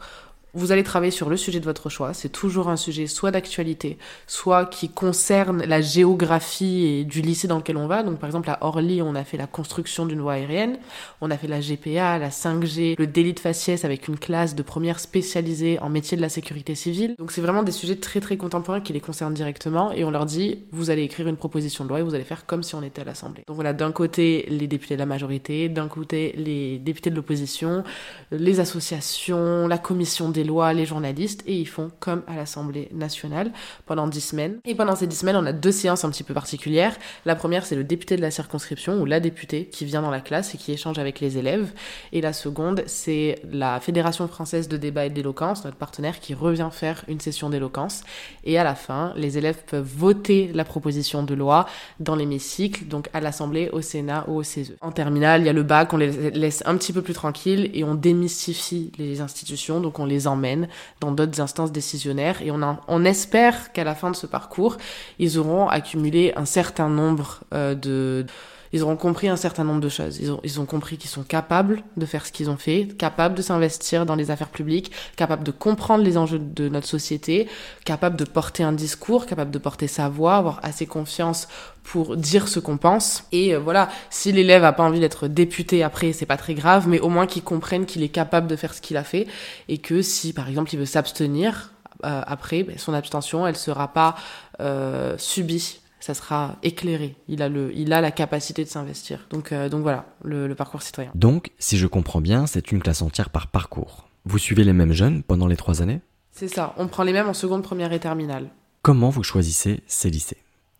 vous 0.56 0.72
allez 0.72 0.84
travailler 0.84 1.12
sur 1.12 1.30
le 1.30 1.38
sujet 1.38 1.60
de 1.60 1.66
votre 1.66 1.90
choix. 1.90 2.14
C'est 2.14 2.30
toujours 2.30 2.70
un 2.70 2.78
sujet 2.78 3.08
soit 3.08 3.32
d'actualité, 3.32 3.98
soit 4.26 4.66
qui 4.66 4.90
concerne 4.90 5.64
la 5.66 5.82
géographie 5.82 6.86
et 6.86 7.04
du 7.04 7.22
lycée 7.22 7.48
dans 7.48 7.58
lequel 7.58 7.78
on 7.78 7.88
va. 7.88 8.04
Donc 8.04 8.20
par 8.20 8.28
exemple 8.28 8.50
à 8.50 8.58
Orly, 8.62 9.02
on 9.02 9.16
a 9.16 9.24
fait 9.24 9.38
la 9.38 9.48
construction 9.48 10.06
d'une 10.06 10.22
voie 10.22 10.34
aérienne, 10.34 10.78
on 11.22 11.30
a 11.30 11.38
fait 11.38 11.48
la 11.48 11.60
GPA, 11.60 12.18
la 12.18 12.30
5G, 12.30 12.96
le 12.98 13.08
délit 13.08 13.34
de 13.34 13.40
faciès 13.40 13.84
avec 13.84 14.08
une 14.08 14.18
classe 14.18 14.56
de 14.56 14.64
première 14.64 15.00
spécialisée 15.00 15.78
en 15.80 15.90
métier 15.90 16.16
de 16.16 16.22
la 16.22 16.30
sécurité 16.30 16.74
civile. 16.74 17.16
Donc 17.20 17.32
c'est 17.32 17.42
vraiment 17.42 17.64
des 17.64 17.74
sujets 17.74 17.98
très 17.98 18.22
très 18.22 18.38
contemporains 18.38 18.82
qui 18.82 18.94
les 18.94 19.02
concernent 19.02 19.34
directement 19.34 19.92
et 19.92 20.06
on 20.06 20.12
leur 20.12 20.26
dit 20.26 20.60
vous 20.72 20.90
allez 20.90 21.04
écrire 21.04 21.28
une 21.28 21.38
proposition 21.38 21.84
de 21.84 21.90
loi 21.90 22.00
et 22.00 22.04
vous 22.04 22.16
allez 22.16 22.24
faire 22.24 22.46
comme 22.46 22.64
si 22.64 22.76
on 22.76 22.84
était 22.84 23.02
à 23.02 23.06
l'Assemblée. 23.06 23.44
Donc 23.48 23.56
voilà, 23.56 23.74
d'un 23.74 23.92
côté 23.92 24.46
les 24.50 24.68
députés 24.68 24.96
de 24.96 25.00
la 25.00 25.06
majorité, 25.06 25.68
d'un 25.68 25.90
côté 25.90 26.34
les 26.38 26.80
députés 26.80 27.10
de 27.10 27.16
l'opposition, 27.16 27.84
les 28.32 28.62
associations, 28.62 29.68
la 29.68 29.78
commission 29.78 30.30
des 30.30 30.45
lois, 30.46 30.74
les 30.74 30.86
journalistes, 30.86 31.44
et 31.46 31.60
ils 31.60 31.68
font 31.68 31.92
comme 32.00 32.24
à 32.28 32.36
l'Assemblée 32.36 32.90
nationale 32.94 33.52
pendant 33.86 34.08
dix 34.08 34.22
semaines. 34.22 34.60
Et 34.66 34.76
pendant 34.76 34.96
ces 34.96 35.08
dix 35.08 35.18
semaines, 35.18 35.36
on 35.36 35.46
a 35.46 35.54
deux 35.54 35.72
séances 35.72 36.06
un 36.06 36.10
petit 36.10 36.24
peu 36.24 36.34
particulières. 36.34 36.96
La 37.26 37.36
première, 37.36 37.66
c'est 37.66 37.76
le 37.76 37.84
député 37.84 38.16
de 38.16 38.22
la 38.22 38.32
circonscription, 38.32 39.02
ou 39.02 39.06
la 39.06 39.20
députée, 39.20 39.66
qui 39.66 39.86
vient 39.86 40.02
dans 40.02 40.12
la 40.12 40.22
classe 40.22 40.56
et 40.56 40.58
qui 40.58 40.72
échange 40.72 41.00
avec 41.00 41.20
les 41.20 41.38
élèves. 41.38 41.72
Et 42.12 42.22
la 42.22 42.34
seconde, 42.34 42.84
c'est 42.86 43.40
la 43.52 43.80
Fédération 43.80 44.28
française 44.28 44.68
de 44.68 44.78
débat 44.78 45.06
et 45.06 45.10
d'éloquence, 45.10 45.66
notre 45.66 45.78
partenaire, 45.78 46.20
qui 46.20 46.34
revient 46.34 46.70
faire 46.72 47.04
une 47.08 47.20
session 47.20 47.50
d'éloquence. 47.50 48.04
Et 48.44 48.58
à 48.58 48.64
la 48.64 48.76
fin, 48.76 49.14
les 49.16 49.38
élèves 49.38 49.64
peuvent 49.68 49.86
voter 49.86 50.52
la 50.54 50.66
proposition 50.66 51.24
de 51.24 51.34
loi 51.34 51.66
dans 52.00 52.16
l'hémicycle, 52.16 52.86
donc 52.86 53.10
à 53.14 53.20
l'Assemblée, 53.20 53.70
au 53.72 53.82
Sénat 53.82 54.26
ou 54.28 54.38
au 54.38 54.44
CESE. 54.44 54.76
En 54.82 54.92
terminale, 54.92 55.42
il 55.42 55.46
y 55.46 55.50
a 55.50 55.54
le 55.54 55.64
bac, 55.64 55.94
on 55.94 55.98
les 55.98 56.32
laisse 56.32 56.64
un 56.66 56.76
petit 56.78 56.94
peu 56.94 57.02
plus 57.02 57.14
tranquilles 57.14 57.70
et 57.74 57.84
on 57.84 57.96
démystifie 57.96 58.92
les 58.98 59.22
institutions, 59.22 59.80
donc 59.80 60.00
on 60.00 60.06
les 60.06 60.28
emmène 60.36 60.68
dans 61.00 61.12
d'autres 61.12 61.42
instances 61.42 61.72
décisionnaires 61.72 62.42
et 62.42 62.52
on, 62.52 63.06
espère 63.06 63.72
qu'à 63.72 63.84
la 63.84 63.96
fin 63.96 64.12
de 64.12 64.16
ce 64.16 64.28
parcours, 64.28 64.78
ils 65.20 65.38
auront 65.38 65.68
accumulé 65.68 66.34
un 66.36 66.46
certain 66.46 66.90
nombre 66.90 67.42
euh, 67.54 67.76
de 67.76 68.26
ils 68.74 68.84
auront 68.84 68.96
compris 68.96 69.28
un 69.28 69.36
certain 69.36 69.64
nombre 69.64 69.82
de 69.82 69.90
choses. 69.90 70.20
Ils 70.44 70.60
ont, 70.60 70.66
compris 70.66 70.98
qu'ils 70.98 71.10
sont 71.10 71.24
capables 71.24 71.84
de 71.98 72.06
faire 72.06 72.26
ce 72.26 72.32
qu'ils 72.32 72.50
ont 72.50 72.58
fait, 72.58 72.88
capables 72.98 73.36
de 73.36 73.42
s'investir 73.42 74.06
dans 74.06 74.16
les 74.16 74.32
affaires 74.32 74.50
publiques, 74.50 74.92
capables 75.16 75.44
de 75.44 75.52
comprendre 75.52 76.04
les 76.04 76.18
enjeux 76.18 76.40
de 76.40 76.70
notre 76.70 76.88
société, 76.88 77.48
capables 77.86 78.16
de 78.16 78.26
porter 78.26 78.64
un 78.64 78.72
discours, 78.74 79.26
capables 79.26 79.52
de 79.52 79.60
porter 79.60 79.88
sa 79.88 80.10
voix, 80.10 80.36
avoir 80.36 80.60
assez 80.64 80.86
confiance 80.86 81.48
pour 81.84 82.18
dire 82.18 82.48
ce 82.48 82.60
qu'on 82.60 82.78
pense. 82.78 83.24
Et 83.32 83.56
euh, 83.56 83.60
voilà, 83.60 83.90
si 84.10 84.32
l'élève 84.32 84.64
a 84.64 84.74
pas 84.74 84.84
envie 84.84 85.00
d'être 85.00 85.28
député 85.28 85.84
après, 85.84 86.14
c'est 86.14 86.26
pas 86.26 86.38
très 86.38 86.56
grave, 86.56 86.88
mais 86.88 87.00
au 87.00 87.10
moins 87.10 87.28
qu'il 87.28 87.44
comprenne 87.44 87.86
qu'il 87.86 88.04
est 88.04 88.10
capable 88.10 88.48
de 88.48 88.56
faire 88.56 88.74
ce 88.74 88.82
qu'il 88.82 88.98
a 88.98 89.04
fait 89.04 89.28
et 89.70 89.78
que 89.78 90.02
si, 90.02 90.34
par 90.34 90.50
exemple, 90.50 90.74
il 90.74 90.80
veut 90.80 90.86
s'abstenir, 90.86 91.72
euh, 92.04 92.22
après, 92.28 92.64
ben, 92.64 92.78
son 92.78 92.94
abstention, 92.94 93.48
elle 93.48 93.56
sera 93.56 93.88
pas 93.94 94.16
euh, 94.60 95.16
subie 95.18 95.80
ça 96.00 96.14
sera 96.14 96.58
éclairé. 96.64 97.16
Il 97.28 97.42
a, 97.42 97.50
le, 97.50 97.72
il 97.76 97.94
a 97.94 98.02
la 98.02 98.12
capacité 98.12 98.64
de 98.64 98.70
s'investir. 98.70 99.28
Donc, 99.30 99.52
euh, 99.52 99.70
donc 99.70 99.82
voilà, 99.82 100.06
le, 100.24 100.48
le, 100.48 100.56
parcours 100.56 100.82
citoyen. 100.82 101.12
Donc, 101.16 101.52
si 101.60 101.78
je 101.78 101.88
comprends 101.88 102.22
bien, 102.22 102.48
c'est 102.48 102.72
une 102.72 102.82
classe 102.82 103.02
entière 103.02 103.30
par 103.30 103.48
parcours. 103.48 104.08
Vous 104.26 104.38
suivez 104.38 104.64
les 104.64 104.74
mêmes 104.74 104.94
jeunes 104.94 105.24
pendant 105.24 105.48
les 105.48 105.56
trois 105.56 105.82
années? 105.82 106.02
C'est 106.32 106.48
ça, 106.48 106.74
on 106.78 106.88
prend 106.88 107.04
les 107.04 107.14
mêmes 107.14 107.30
en 107.30 107.34
seconde, 107.34 107.64
première 107.64 107.94
et 107.94 108.00
terminale. 108.00 108.50
Comment 108.82 109.10
vous 109.10 109.24
choisissez 109.24 109.82
ces 109.88 110.10
lycées? 110.10 110.38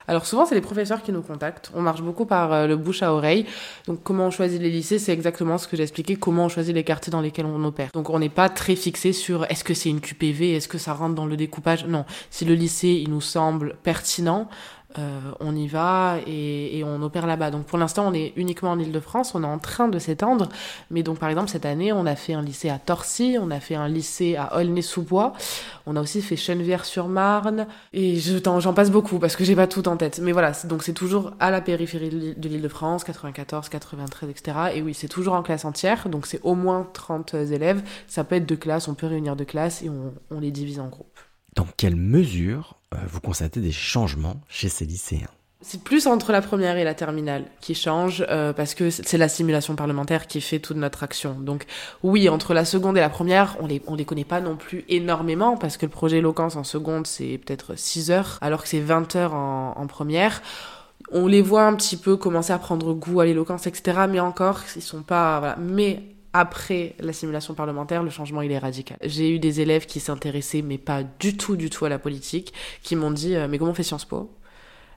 Alors 0.08 0.26
souvent, 0.26 0.46
c'est 0.46 0.56
les 0.56 0.62
professeurs 0.62 1.02
qui 1.02 1.12
nous 1.12 1.22
contactent. 1.22 1.72
On 1.74 1.82
marche 1.82 2.02
beaucoup 2.02 2.26
par 2.26 2.54
euh, 2.54 2.68
le 2.68 2.78
bouche 2.78 3.02
à 3.02 3.12
oreille. 3.14 3.46
Donc 3.88 4.04
comment 4.04 4.28
on 4.28 4.32
choisit 4.32 4.62
les 4.62 4.70
lycées, 4.70 5.00
c'est 5.00 5.14
exactement 5.14 5.58
ce 5.58 5.68
que 5.68 5.76
j'ai 5.76 5.84
expliqué, 5.84 6.16
comment 6.16 6.46
on 6.46 6.50
choisit 6.50 6.76
les 6.76 6.84
quartiers 6.84 7.12
dans 7.12 7.22
lesquels 7.22 7.46
on 7.46 7.64
opère. 7.64 7.90
Donc 7.94 8.10
on 8.10 8.20
n'est 8.20 8.30
pas 8.30 8.50
très 8.50 8.76
fixé 8.76 9.14
sur 9.14 9.46
est-ce 9.46 9.64
que 9.64 9.74
c'est 9.74 9.90
une 9.90 10.02
QPV, 10.02 10.56
est-ce 10.56 10.68
que 10.68 10.78
ça 10.78 10.94
rentre 10.94 11.16
dans 11.16 11.26
le 11.26 11.38
découpage? 11.38 11.86
Non, 11.86 12.06
si 12.30 12.46
le 12.46 12.54
lycée, 12.54 13.02
il 13.04 13.10
nous 13.10 13.22
semble 13.22 13.78
pertinent, 13.82 14.48
euh, 15.00 15.20
on 15.40 15.56
y 15.56 15.68
va 15.68 16.18
et, 16.26 16.78
et 16.78 16.84
on 16.84 17.02
opère 17.02 17.28
là-bas. 17.28 17.52
Donc 17.52 17.66
pour 17.66 17.78
l'instant, 17.78 18.08
on 18.08 18.14
est 18.14 18.34
uniquement 18.36 18.72
en 18.72 18.80
Ile-de-France, 18.80 19.36
on 19.36 19.44
est 19.44 19.48
en 19.48 19.60
train 19.60 19.88
de 19.88 20.00
s'étendre. 20.00 20.50
Mais 20.92 21.04
donc 21.04 21.20
par 21.20 21.30
exemple, 21.30 21.50
cette 21.50 21.66
année, 21.66 21.92
on 21.94 22.06
a 22.06 22.16
fait 22.16 22.34
un 22.34 22.42
lycée 22.42 22.70
à 22.70 22.80
Torcy, 22.80 23.38
on 23.40 23.52
a 23.52 23.60
fait 23.60 23.76
un 23.76 23.88
lycée 23.88 24.36
à 24.36 24.58
Aulnay-sous-Bois, 24.58 25.34
on 25.86 25.96
a 25.96 26.02
aussi 26.02 26.22
fait 26.22 26.36
Chenevière-sur-Marne, 26.36 27.68
et 27.94 28.18
j'en 28.20 28.74
passe 28.74 28.92
beaucoup 28.92 29.20
parce 29.20 29.36
que 29.36 29.44
j'ai 29.44 29.56
pas 29.56 29.68
tout 29.68 29.88
en 29.88 29.98
tête. 29.98 30.20
Mais 30.22 30.32
voilà, 30.32 30.52
donc 30.66 30.84
c'est 30.84 30.94
toujours 30.94 31.32
à 31.40 31.52
la 31.52 31.62
périphérie 31.62 32.36
de 32.38 32.50
l'Île-de-France, 32.50 33.04
94, 33.04 33.70
93, 33.70 34.30
etc. 34.30 34.58
Et 34.76 34.82
oui, 34.82 34.94
c'est 34.94 35.08
toujours 35.08 35.34
en 35.34 35.44
classe 35.44 35.66
entière, 35.66 36.10
donc 36.10 36.26
c'est 36.26 36.40
au 36.44 36.56
moins 36.56 36.88
30 36.94 37.34
élèves. 37.34 37.84
Ça 38.08 38.24
peut 38.24 38.36
être 38.36 38.46
deux 38.46 38.56
classes, 38.56 38.88
on 38.88 38.94
peut 38.94 39.08
réunir 39.08 39.36
deux 39.36 39.46
classes 39.46 39.82
et 39.84 39.90
on, 39.90 40.14
on 40.32 40.40
les 40.40 40.52
divise 40.52 40.80
en 40.80 40.88
groupes. 40.88 41.20
Dans 41.56 41.68
quelle 41.78 41.96
mesure 41.96 42.76
euh, 42.94 42.98
vous 43.08 43.22
constatez 43.22 43.62
des 43.62 43.72
changements 43.72 44.42
chez 44.50 44.68
ces 44.68 44.86
lycéens? 44.86 45.30
C'est 45.62 45.82
plus 45.82 46.06
entre 46.06 46.32
la 46.32 46.42
première 46.42 46.78
et 46.78 46.84
la 46.84 46.94
terminale 46.94 47.46
qui 47.60 47.74
change 47.74 48.24
euh, 48.30 48.54
parce 48.54 48.76
que 48.76 48.90
c'est 48.90 49.18
la 49.18 49.30
simulation 49.30 49.76
parlementaire 49.76 50.28
qui 50.28 50.42
fait 50.42 50.60
toute 50.60 50.78
notre 50.78 51.02
action. 51.02 51.40
Donc 51.40 51.66
oui, 52.04 52.30
entre 52.30 52.54
la 52.54 52.66
seconde 52.66 52.98
et 52.98 53.00
la 53.00 53.10
première, 53.10 53.56
on 53.62 53.68
les 53.68 53.82
les 53.98 54.06
connaît 54.06 54.26
pas 54.26 54.42
non 54.42 54.58
plus 54.58 54.84
énormément 54.90 55.58
parce 55.58 55.78
que 55.78 55.86
le 55.86 55.92
projet 55.92 56.18
éloquence 56.18 56.56
en 56.56 56.64
seconde 56.64 57.08
c'est 57.08 57.40
peut-être 57.40 57.76
6 57.76 58.12
heures 58.12 58.38
alors 58.42 58.62
que 58.62 58.68
c'est 58.68 58.82
20 58.82 59.16
heures 59.16 59.34
en, 59.34 59.88
première. 59.88 60.44
On 61.12 61.26
les 61.26 61.42
voit 61.42 61.64
un 61.64 61.74
petit 61.76 61.98
peu 61.98 62.18
commencer 62.18 62.52
à 62.52 62.60
prendre 62.60 62.94
goût 62.94 63.22
à 63.22 63.26
l'éloquence, 63.26 63.66
etc. 63.66 64.02
Mais 64.10 64.20
encore, 64.20 64.62
ils 64.76 64.82
sont 64.82 65.04
pas. 65.04 65.56
Mais 65.60 66.15
après 66.36 66.96
la 67.00 67.14
simulation 67.14 67.54
parlementaire, 67.54 68.04
le 68.04 68.10
changement 68.10 68.42
il 68.42 68.52
est 68.52 68.58
radical. 68.58 68.98
J'ai 69.02 69.34
eu 69.34 69.40
des 69.40 69.62
élèves 69.62 69.86
qui 69.86 70.02
s'intéressaient 70.02 70.62
mais 70.62 70.78
pas 70.78 71.02
du 71.02 71.38
tout 71.38 71.56
du 71.56 71.70
tout 71.70 71.86
à 71.86 71.90
la 71.90 71.98
politique, 71.98 72.54
qui 72.84 72.98
m'ont 72.98 73.12
dit 73.12 73.36
euh, 73.36 73.48
mais 73.50 73.58
comment 73.58 73.72
on 73.72 73.74
fait 73.74 73.84
Sciences 73.84 74.04
Po? 74.04 74.30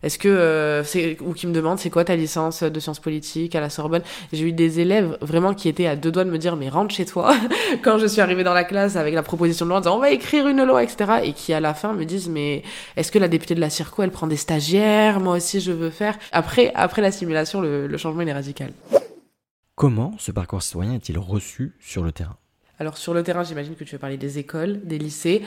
Est-ce 0.03 0.19
que 0.19 0.29
euh, 0.29 0.83
c'est 0.83 1.17
ou 1.21 1.33
qui 1.35 1.47
me 1.47 1.53
demandent 1.53 1.79
c'est 1.79 1.91
quoi 1.91 2.05
ta 2.05 2.17
licence 2.17 2.65
de 2.65 2.81
sciences 2.81 2.99
politiques 2.99 3.55
à 3.55 3.61
la 3.61 3.71
Sorbonne? 3.71 4.03
J'ai 4.33 4.47
eu 4.47 4.53
des 4.53 4.81
élèves 4.81 5.17
vraiment 5.21 5.55
qui 5.55 5.69
étaient 5.69 5.87
à 5.87 5.95
deux 5.95 6.11
doigts 6.11 6.25
de 6.25 6.31
me 6.31 6.39
dire 6.39 6.57
mais 6.57 6.69
rentre 6.69 6.93
chez 6.93 7.05
toi 7.05 7.37
quand 7.83 7.99
je 7.99 8.07
suis 8.07 8.21
arrivée 8.21 8.43
dans 8.43 8.55
la 8.55 8.65
classe 8.65 8.97
avec 8.97 9.15
la 9.15 9.23
proposition 9.23 9.65
de 9.65 9.71
loi 9.71 9.79
en 9.79 9.81
disant 9.81 9.97
on 9.97 10.01
va 10.01 10.11
écrire 10.11 10.49
une 10.49 10.65
loi 10.65 10.83
etc 10.83 11.21
et 11.23 11.33
qui 11.35 11.53
à 11.53 11.61
la 11.61 11.73
fin 11.75 11.93
me 11.93 12.05
disent 12.05 12.29
mais 12.29 12.65
est-ce 12.97 13.13
que 13.13 13.19
la 13.21 13.29
députée 13.29 13.55
de 13.55 13.61
la 13.61 13.71
Circo 13.71 14.03
elle 14.03 14.11
prend 14.11 14.27
des 14.27 14.37
stagiaires? 14.37 15.21
Moi 15.21 15.37
aussi 15.37 15.61
je 15.61 15.71
veux 15.71 15.91
faire 15.91 16.17
après 16.33 16.73
après 16.75 17.03
la 17.03 17.13
simulation 17.13 17.61
le, 17.61 17.87
le 17.87 17.97
changement 17.97 18.23
il 18.23 18.29
est 18.29 18.33
radical. 18.33 18.73
Comment 19.79 20.17
ce 20.19 20.33
parcours 20.33 20.61
citoyen 20.61 20.95
est-il 20.95 21.21
reçu 21.21 21.77
sur 21.79 22.03
le 22.03 22.11
terrain? 22.11 22.37
Alors 22.81 22.99
sur 22.99 23.15
le 23.15 23.23
terrain, 23.23 23.45
j'imagine 23.45 23.77
que 23.77 23.85
tu 23.85 23.95
veux 23.95 24.01
parler 24.01 24.17
des 24.17 24.41
écoles, 24.41 24.81
des 24.85 24.99
lycées. 24.99 25.45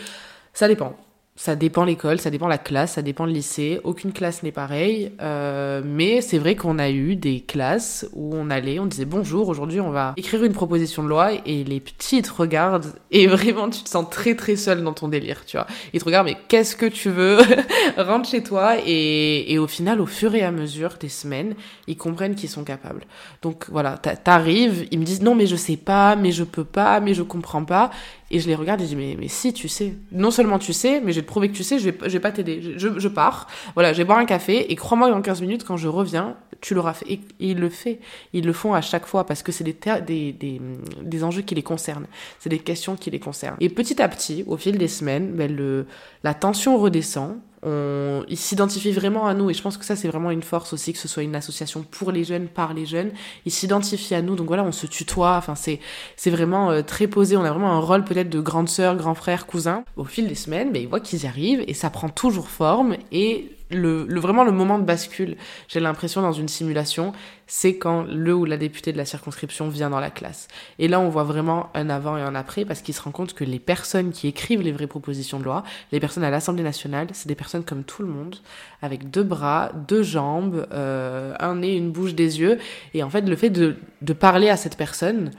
Ça 0.53 0.69
dépend. 0.69 0.95
Ça 1.43 1.55
dépend 1.55 1.85
l'école, 1.85 2.19
ça 2.19 2.29
dépend 2.29 2.47
la 2.47 2.59
classe, 2.59 2.91
ça 2.91 3.01
dépend 3.01 3.25
le 3.25 3.31
lycée. 3.31 3.81
Aucune 3.83 4.13
classe 4.13 4.43
n'est 4.43 4.51
pareille. 4.51 5.11
Euh, 5.21 5.81
mais 5.83 6.21
c'est 6.21 6.37
vrai 6.37 6.55
qu'on 6.55 6.77
a 6.77 6.91
eu 6.91 7.15
des 7.15 7.39
classes 7.41 8.07
où 8.13 8.35
on 8.35 8.51
allait, 8.51 8.77
on 8.77 8.85
disait 8.85 9.05
bonjour, 9.05 9.49
aujourd'hui 9.49 9.79
on 9.81 9.89
va 9.89 10.13
écrire 10.17 10.43
une 10.43 10.53
proposition 10.53 11.01
de 11.01 11.07
loi 11.07 11.31
et 11.47 11.63
les 11.63 11.79
petits 11.79 12.21
te 12.21 12.31
regardent 12.31 12.93
et 13.09 13.25
vraiment 13.25 13.71
tu 13.71 13.81
te 13.81 13.89
sens 13.89 14.07
très 14.11 14.35
très 14.35 14.55
seul 14.55 14.83
dans 14.83 14.93
ton 14.93 15.07
délire, 15.07 15.43
tu 15.47 15.57
vois. 15.57 15.65
Ils 15.93 15.99
te 15.99 16.05
regardent 16.05 16.27
mais 16.27 16.37
qu'est-ce 16.47 16.75
que 16.75 16.85
tu 16.85 17.09
veux? 17.09 17.39
Rentre 17.97 18.29
chez 18.29 18.43
toi 18.43 18.75
et, 18.85 19.51
et 19.51 19.57
au 19.57 19.65
final, 19.65 19.99
au 19.99 20.05
fur 20.05 20.35
et 20.35 20.43
à 20.43 20.51
mesure 20.51 20.97
des 20.99 21.09
semaines, 21.09 21.55
ils 21.87 21.97
comprennent 21.97 22.35
qu'ils 22.35 22.49
sont 22.49 22.63
capables. 22.63 23.01
Donc 23.41 23.65
voilà, 23.71 23.97
t'arrives, 23.97 24.85
ils 24.91 24.99
me 24.99 25.05
disent 25.05 25.23
non 25.23 25.33
mais 25.33 25.47
je 25.47 25.55
sais 25.55 25.77
pas, 25.77 26.15
mais 26.15 26.31
je 26.31 26.43
peux 26.43 26.65
pas, 26.65 26.99
mais 26.99 27.15
je 27.15 27.23
comprends 27.23 27.65
pas. 27.65 27.89
Et 28.33 28.39
je 28.39 28.47
les 28.47 28.55
regarde 28.55 28.79
et 28.79 28.85
je 28.85 28.89
dis, 28.89 28.95
mais, 28.95 29.17
mais 29.19 29.27
si, 29.27 29.51
tu 29.51 29.67
sais. 29.67 29.93
Non 30.13 30.31
seulement 30.31 30.57
tu 30.57 30.71
sais, 30.71 31.01
mais 31.01 31.11
te 31.11 31.19
prouver 31.31 31.49
que 31.49 31.55
tu 31.55 31.63
sais, 31.63 31.79
je 31.79 31.89
vais, 31.89 32.07
vais 32.07 32.19
pas 32.19 32.31
t'aider. 32.31 32.77
Je, 32.77 33.07
pars, 33.07 33.47
voilà, 33.73 33.93
je 33.93 33.97
vais 33.97 34.03
boire 34.03 34.19
un 34.19 34.25
café, 34.25 34.71
et 34.71 34.75
crois-moi, 34.75 35.09
dans 35.09 35.21
15 35.21 35.41
minutes, 35.41 35.63
quand 35.63 35.77
je 35.77 35.87
reviens, 35.87 36.35
tu 36.59 36.75
l'auras 36.75 36.93
fait. 36.93 37.09
Et, 37.09 37.21
et 37.39 37.51
il 37.51 37.59
le 37.59 37.69
fait. 37.69 37.99
Ils 38.33 38.45
le 38.45 38.53
font 38.53 38.73
à 38.73 38.81
chaque 38.81 39.05
fois, 39.05 39.25
parce 39.25 39.41
que 39.41 39.51
c'est 39.51 39.63
des, 39.63 39.75
des, 40.05 40.61
des, 41.01 41.23
enjeux 41.23 41.41
qui 41.41 41.55
les 41.55 41.63
concernent. 41.63 42.05
C'est 42.39 42.49
des 42.49 42.59
questions 42.59 42.95
qui 42.95 43.09
les 43.09 43.19
concernent. 43.19 43.57
Et 43.61 43.69
petit 43.69 44.01
à 44.01 44.07
petit, 44.09 44.43
au 44.45 44.57
fil 44.57 44.77
des 44.77 44.89
semaines, 44.89 45.31
ben, 45.31 45.55
le, 45.55 45.87
la 46.23 46.33
tension 46.33 46.77
redescend, 46.77 47.37
on, 47.63 48.23
ils 48.27 48.37
s'identifient 48.37 48.91
vraiment 48.91 49.27
à 49.27 49.33
nous. 49.33 49.49
Et 49.49 49.53
je 49.53 49.61
pense 49.61 49.77
que 49.77 49.85
ça 49.85 49.95
c'est 49.95 50.07
vraiment 50.07 50.31
une 50.31 50.43
force 50.43 50.73
aussi 50.73 50.93
que 50.93 50.99
ce 50.99 51.07
soit 51.07 51.23
une 51.23 51.35
association 51.35 51.83
pour 51.89 52.11
les 52.11 52.23
jeunes 52.23 52.47
par 52.47 52.73
les 52.73 52.85
jeunes. 52.85 53.11
Ils 53.45 53.51
s'identifient 53.51 54.15
à 54.15 54.21
nous. 54.21 54.35
Donc 54.35 54.47
voilà 54.47 54.63
on 54.63 54.71
se 54.71 54.87
tutoie. 54.87 55.35
Enfin 55.37 55.55
c'est 55.55 55.79
c'est 56.15 56.31
vraiment 56.31 56.71
euh, 56.71 56.81
très 56.81 57.07
posé. 57.07 57.37
On 57.37 57.43
a 57.43 57.51
vraiment 57.51 57.71
un 57.71 57.79
rôle 57.79 58.03
peut-être 58.03 58.29
de 58.29 58.39
grande 58.39 58.69
sœur 58.69 58.95
grand 58.95 59.15
frère 59.15 59.45
cousin. 59.45 59.83
Au 59.97 60.05
fil 60.05 60.27
des 60.27 60.35
semaines 60.35 60.69
mais 60.71 60.81
ils 60.81 60.87
voient 60.87 60.99
qu'ils 60.99 61.23
y 61.23 61.27
arrivent 61.27 61.63
et 61.67 61.73
ça 61.73 61.89
prend 61.89 62.09
toujours 62.09 62.49
forme. 62.49 62.95
Et 63.11 63.51
le, 63.71 64.05
le, 64.07 64.19
vraiment 64.19 64.43
le 64.43 64.51
moment 64.51 64.79
de 64.79 64.83
bascule, 64.83 65.37
j'ai 65.67 65.79
l'impression 65.79 66.21
dans 66.21 66.31
une 66.31 66.47
simulation, 66.47 67.13
c'est 67.47 67.77
quand 67.77 68.03
le 68.03 68.33
ou 68.33 68.45
la 68.45 68.57
députée 68.57 68.93
de 68.93 68.97
la 68.97 69.05
circonscription 69.05 69.67
vient 69.67 69.89
dans 69.89 69.99
la 69.99 70.09
classe. 70.09 70.47
Et 70.79 70.87
là, 70.87 70.99
on 70.99 71.09
voit 71.09 71.23
vraiment 71.23 71.69
un 71.73 71.89
avant 71.89 72.17
et 72.17 72.21
un 72.21 72.35
après 72.35 72.65
parce 72.65 72.81
qu'il 72.81 72.93
se 72.93 73.01
rend 73.01 73.11
compte 73.11 73.33
que 73.33 73.43
les 73.43 73.59
personnes 73.59 74.11
qui 74.11 74.27
écrivent 74.27 74.61
les 74.61 74.71
vraies 74.71 74.87
propositions 74.87 75.39
de 75.39 75.43
loi, 75.43 75.63
les 75.91 75.99
personnes 75.99 76.23
à 76.23 76.29
l'Assemblée 76.29 76.63
nationale, 76.63 77.07
c'est 77.13 77.27
des 77.27 77.35
personnes 77.35 77.63
comme 77.63 77.83
tout 77.83 78.03
le 78.03 78.07
monde, 78.07 78.37
avec 78.81 79.09
deux 79.09 79.23
bras, 79.23 79.71
deux 79.87 80.03
jambes, 80.03 80.65
euh, 80.71 81.35
un 81.39 81.55
nez, 81.55 81.75
une 81.75 81.91
bouche, 81.91 82.13
des 82.13 82.39
yeux. 82.39 82.57
Et 82.93 83.03
en 83.03 83.09
fait, 83.09 83.21
le 83.21 83.35
fait 83.35 83.49
de, 83.49 83.75
de 84.01 84.13
parler 84.13 84.49
à 84.49 84.57
cette 84.57 84.77
personne, 84.77 85.31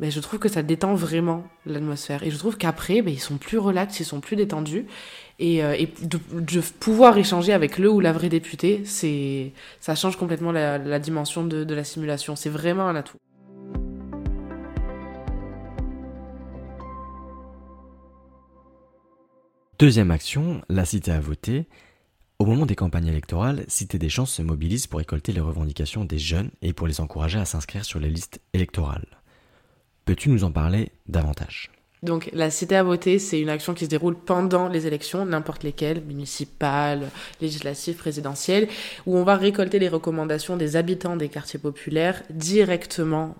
mais 0.00 0.10
je 0.10 0.20
trouve 0.20 0.38
que 0.38 0.48
ça 0.48 0.62
détend 0.62 0.94
vraiment 0.94 1.44
l'atmosphère. 1.66 2.22
Et 2.22 2.30
je 2.30 2.36
trouve 2.36 2.56
qu'après, 2.56 3.02
ben, 3.02 3.12
ils 3.12 3.20
sont 3.20 3.36
plus 3.36 3.58
relax, 3.58 4.00
ils 4.00 4.04
sont 4.04 4.20
plus 4.20 4.36
détendus. 4.36 4.86
Et, 5.38 5.62
euh, 5.62 5.76
de, 6.02 6.60
pouvoir 6.80 7.16
échanger 7.18 7.52
avec 7.52 7.78
le 7.78 7.90
ou 7.90 8.00
la 8.00 8.12
vraie 8.12 8.28
députée, 8.28 8.82
ça 8.84 9.94
change 9.94 10.16
complètement 10.16 10.52
la, 10.52 10.98
dimension 10.98 11.44
de, 11.44 11.64
de 11.64 11.74
la 11.74 11.84
simulation. 11.84 12.36
C'est 12.36 12.50
vraiment 12.50 12.88
un 12.88 12.96
atout. 12.96 13.18
Deuxième 19.78 20.10
action, 20.10 20.60
la 20.68 20.84
cité 20.84 21.12
à 21.12 21.20
voter. 21.20 21.68
Au 22.40 22.46
moment 22.46 22.66
des 22.66 22.74
campagnes 22.74 23.06
électorales, 23.06 23.64
Cité 23.68 23.98
des 23.98 24.08
Chances 24.08 24.32
se 24.32 24.42
mobilise 24.42 24.86
pour 24.86 24.98
récolter 24.98 25.32
les 25.32 25.40
revendications 25.40 26.04
des 26.04 26.18
jeunes 26.18 26.50
et 26.62 26.72
pour 26.72 26.86
les 26.86 27.00
encourager 27.00 27.38
à 27.38 27.44
s'inscrire 27.44 27.84
sur 27.84 27.98
les 28.00 28.10
listes 28.10 28.40
électorales. 28.52 29.17
Peux-tu 30.08 30.30
nous 30.30 30.42
en 30.42 30.50
parler 30.50 30.90
davantage? 31.06 31.70
Donc 32.02 32.30
la 32.32 32.48
cité 32.48 32.76
à 32.76 32.82
voter, 32.82 33.18
c'est 33.18 33.38
une 33.38 33.50
action 33.50 33.74
qui 33.74 33.84
se 33.84 33.90
déroule 33.90 34.16
pendant 34.16 34.66
les 34.66 34.86
élections, 34.86 35.26
n'importe 35.26 35.64
lesquelles, 35.64 36.00
municipales, 36.00 37.10
législatives, 37.42 37.96
présidentielles, 37.96 38.68
où 39.04 39.18
on 39.18 39.22
va 39.22 39.36
récolter 39.36 39.78
les 39.78 39.90
recommandations 39.90 40.56
des 40.56 40.76
habitants 40.76 41.16
des 41.16 41.28
quartiers 41.28 41.58
populaires 41.58 42.22
directement 42.30 43.36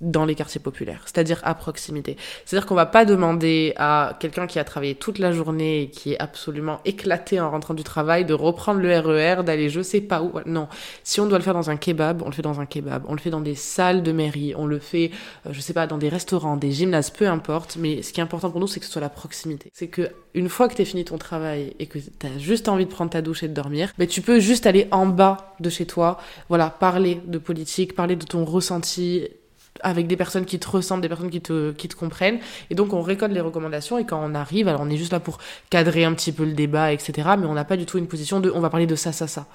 dans 0.00 0.24
les 0.24 0.34
quartiers 0.34 0.60
populaires, 0.60 1.02
c'est-à-dire 1.06 1.40
à 1.42 1.54
proximité. 1.54 2.16
C'est-à-dire 2.44 2.66
qu'on 2.66 2.74
va 2.74 2.86
pas 2.86 3.04
demander 3.04 3.72
à 3.76 4.16
quelqu'un 4.20 4.46
qui 4.46 4.58
a 4.58 4.64
travaillé 4.64 4.94
toute 4.94 5.18
la 5.18 5.32
journée 5.32 5.82
et 5.82 5.90
qui 5.90 6.12
est 6.12 6.18
absolument 6.20 6.80
éclaté 6.84 7.40
en 7.40 7.50
rentrant 7.50 7.74
du 7.74 7.82
travail 7.82 8.24
de 8.24 8.34
reprendre 8.34 8.80
le 8.80 8.96
RER, 8.96 9.42
d'aller 9.42 9.68
je 9.68 9.80
sais 9.82 10.00
pas 10.00 10.22
où. 10.22 10.32
Non, 10.46 10.68
si 11.02 11.20
on 11.20 11.26
doit 11.26 11.38
le 11.38 11.44
faire 11.44 11.54
dans 11.54 11.70
un 11.70 11.76
kebab, 11.76 12.22
on 12.22 12.26
le 12.26 12.32
fait 12.32 12.42
dans 12.42 12.60
un 12.60 12.66
kebab. 12.66 13.04
On 13.08 13.12
le 13.12 13.18
fait 13.18 13.30
dans 13.30 13.40
des 13.40 13.54
salles 13.56 14.02
de 14.02 14.12
mairie, 14.12 14.54
on 14.56 14.66
le 14.66 14.78
fait, 14.78 15.10
euh, 15.46 15.50
je 15.52 15.60
sais 15.60 15.72
pas, 15.72 15.86
dans 15.86 15.98
des 15.98 16.08
restaurants, 16.08 16.56
des 16.56 16.70
gymnases, 16.70 17.10
peu 17.10 17.26
importe. 17.26 17.76
Mais 17.76 18.02
ce 18.02 18.12
qui 18.12 18.20
est 18.20 18.22
important 18.22 18.50
pour 18.50 18.60
nous, 18.60 18.68
c'est 18.68 18.80
que 18.80 18.86
ce 18.86 18.92
soit 18.92 19.00
la 19.00 19.08
proximité. 19.08 19.70
C'est 19.74 19.88
que 19.88 20.10
une 20.34 20.48
fois 20.48 20.68
que 20.68 20.74
tu 20.74 20.84
fini 20.84 21.04
ton 21.04 21.18
travail 21.18 21.74
et 21.80 21.86
que 21.86 21.98
tu 21.98 22.26
as 22.26 22.38
juste 22.38 22.68
envie 22.68 22.86
de 22.86 22.90
prendre 22.90 23.10
ta 23.10 23.22
douche 23.22 23.42
et 23.42 23.48
de 23.48 23.54
dormir, 23.54 23.92
mais 23.98 24.06
tu 24.06 24.22
peux 24.22 24.38
juste 24.38 24.66
aller 24.66 24.86
en 24.92 25.06
bas 25.06 25.54
de 25.58 25.68
chez 25.70 25.86
toi, 25.86 26.18
voilà, 26.48 26.70
parler 26.70 27.20
de 27.26 27.38
politique, 27.38 27.94
parler 27.94 28.14
de 28.14 28.24
ton 28.24 28.44
ressenti, 28.44 29.28
avec 29.82 30.06
des 30.06 30.16
personnes 30.16 30.44
qui 30.44 30.58
te 30.58 30.68
ressemblent, 30.68 31.02
des 31.02 31.08
personnes 31.08 31.30
qui 31.30 31.40
te, 31.40 31.94
comprennent. 31.94 32.38
Et 32.70 32.74
donc, 32.74 32.92
on 32.92 33.02
récolte 33.02 33.32
les 33.32 33.40
recommandations 33.40 33.98
et 33.98 34.04
quand 34.04 34.20
on 34.22 34.34
arrive, 34.34 34.68
alors 34.68 34.80
on 34.82 34.90
est 34.90 34.96
juste 34.96 35.12
là 35.12 35.20
pour 35.20 35.38
cadrer 35.70 36.04
un 36.04 36.14
petit 36.14 36.32
peu 36.32 36.44
le 36.44 36.52
débat, 36.52 36.92
etc. 36.92 37.30
Mais 37.38 37.46
on 37.46 37.54
n'a 37.54 37.64
pas 37.64 37.76
du 37.76 37.86
tout 37.86 37.98
une 37.98 38.06
position 38.06 38.40
de 38.40 38.50
on 38.50 38.60
va 38.60 38.70
parler 38.70 38.86
de 38.86 38.96
ça, 38.96 39.12
ça, 39.12 39.26
ça. 39.26 39.46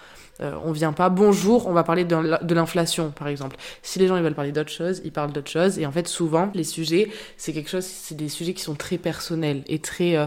Euh, 0.42 0.54
on 0.64 0.72
vient 0.72 0.94
pas 0.94 1.10
bonjour, 1.10 1.68
on 1.68 1.74
va 1.74 1.84
parler 1.84 2.06
de 2.06 2.54
l'inflation, 2.54 3.12
par 3.12 3.28
exemple. 3.28 3.56
Si 3.84 4.00
les 4.00 4.08
gens 4.08 4.18
ils 4.18 4.24
veulent 4.24 4.34
parler 4.34 4.52
d'autre 4.52 4.72
chose, 4.72 5.02
ils 5.06 5.12
parlent 5.12 5.32
d'autre 5.32 5.50
chose. 5.50 5.78
Et 5.78 5.86
en 5.86 5.92
fait, 5.92 6.08
souvent, 6.08 6.50
les 6.56 6.64
sujets, 6.64 7.10
c'est 7.38 7.54
quelque 7.54 7.70
chose, 7.70 7.86
c'est 7.86 8.16
des 8.16 8.30
sujets 8.30 8.54
qui 8.54 8.64
sont 8.64 8.76
très 8.76 8.98
personnels 8.98 9.64
et 9.68 9.80
très 9.80 10.16
euh, 10.16 10.26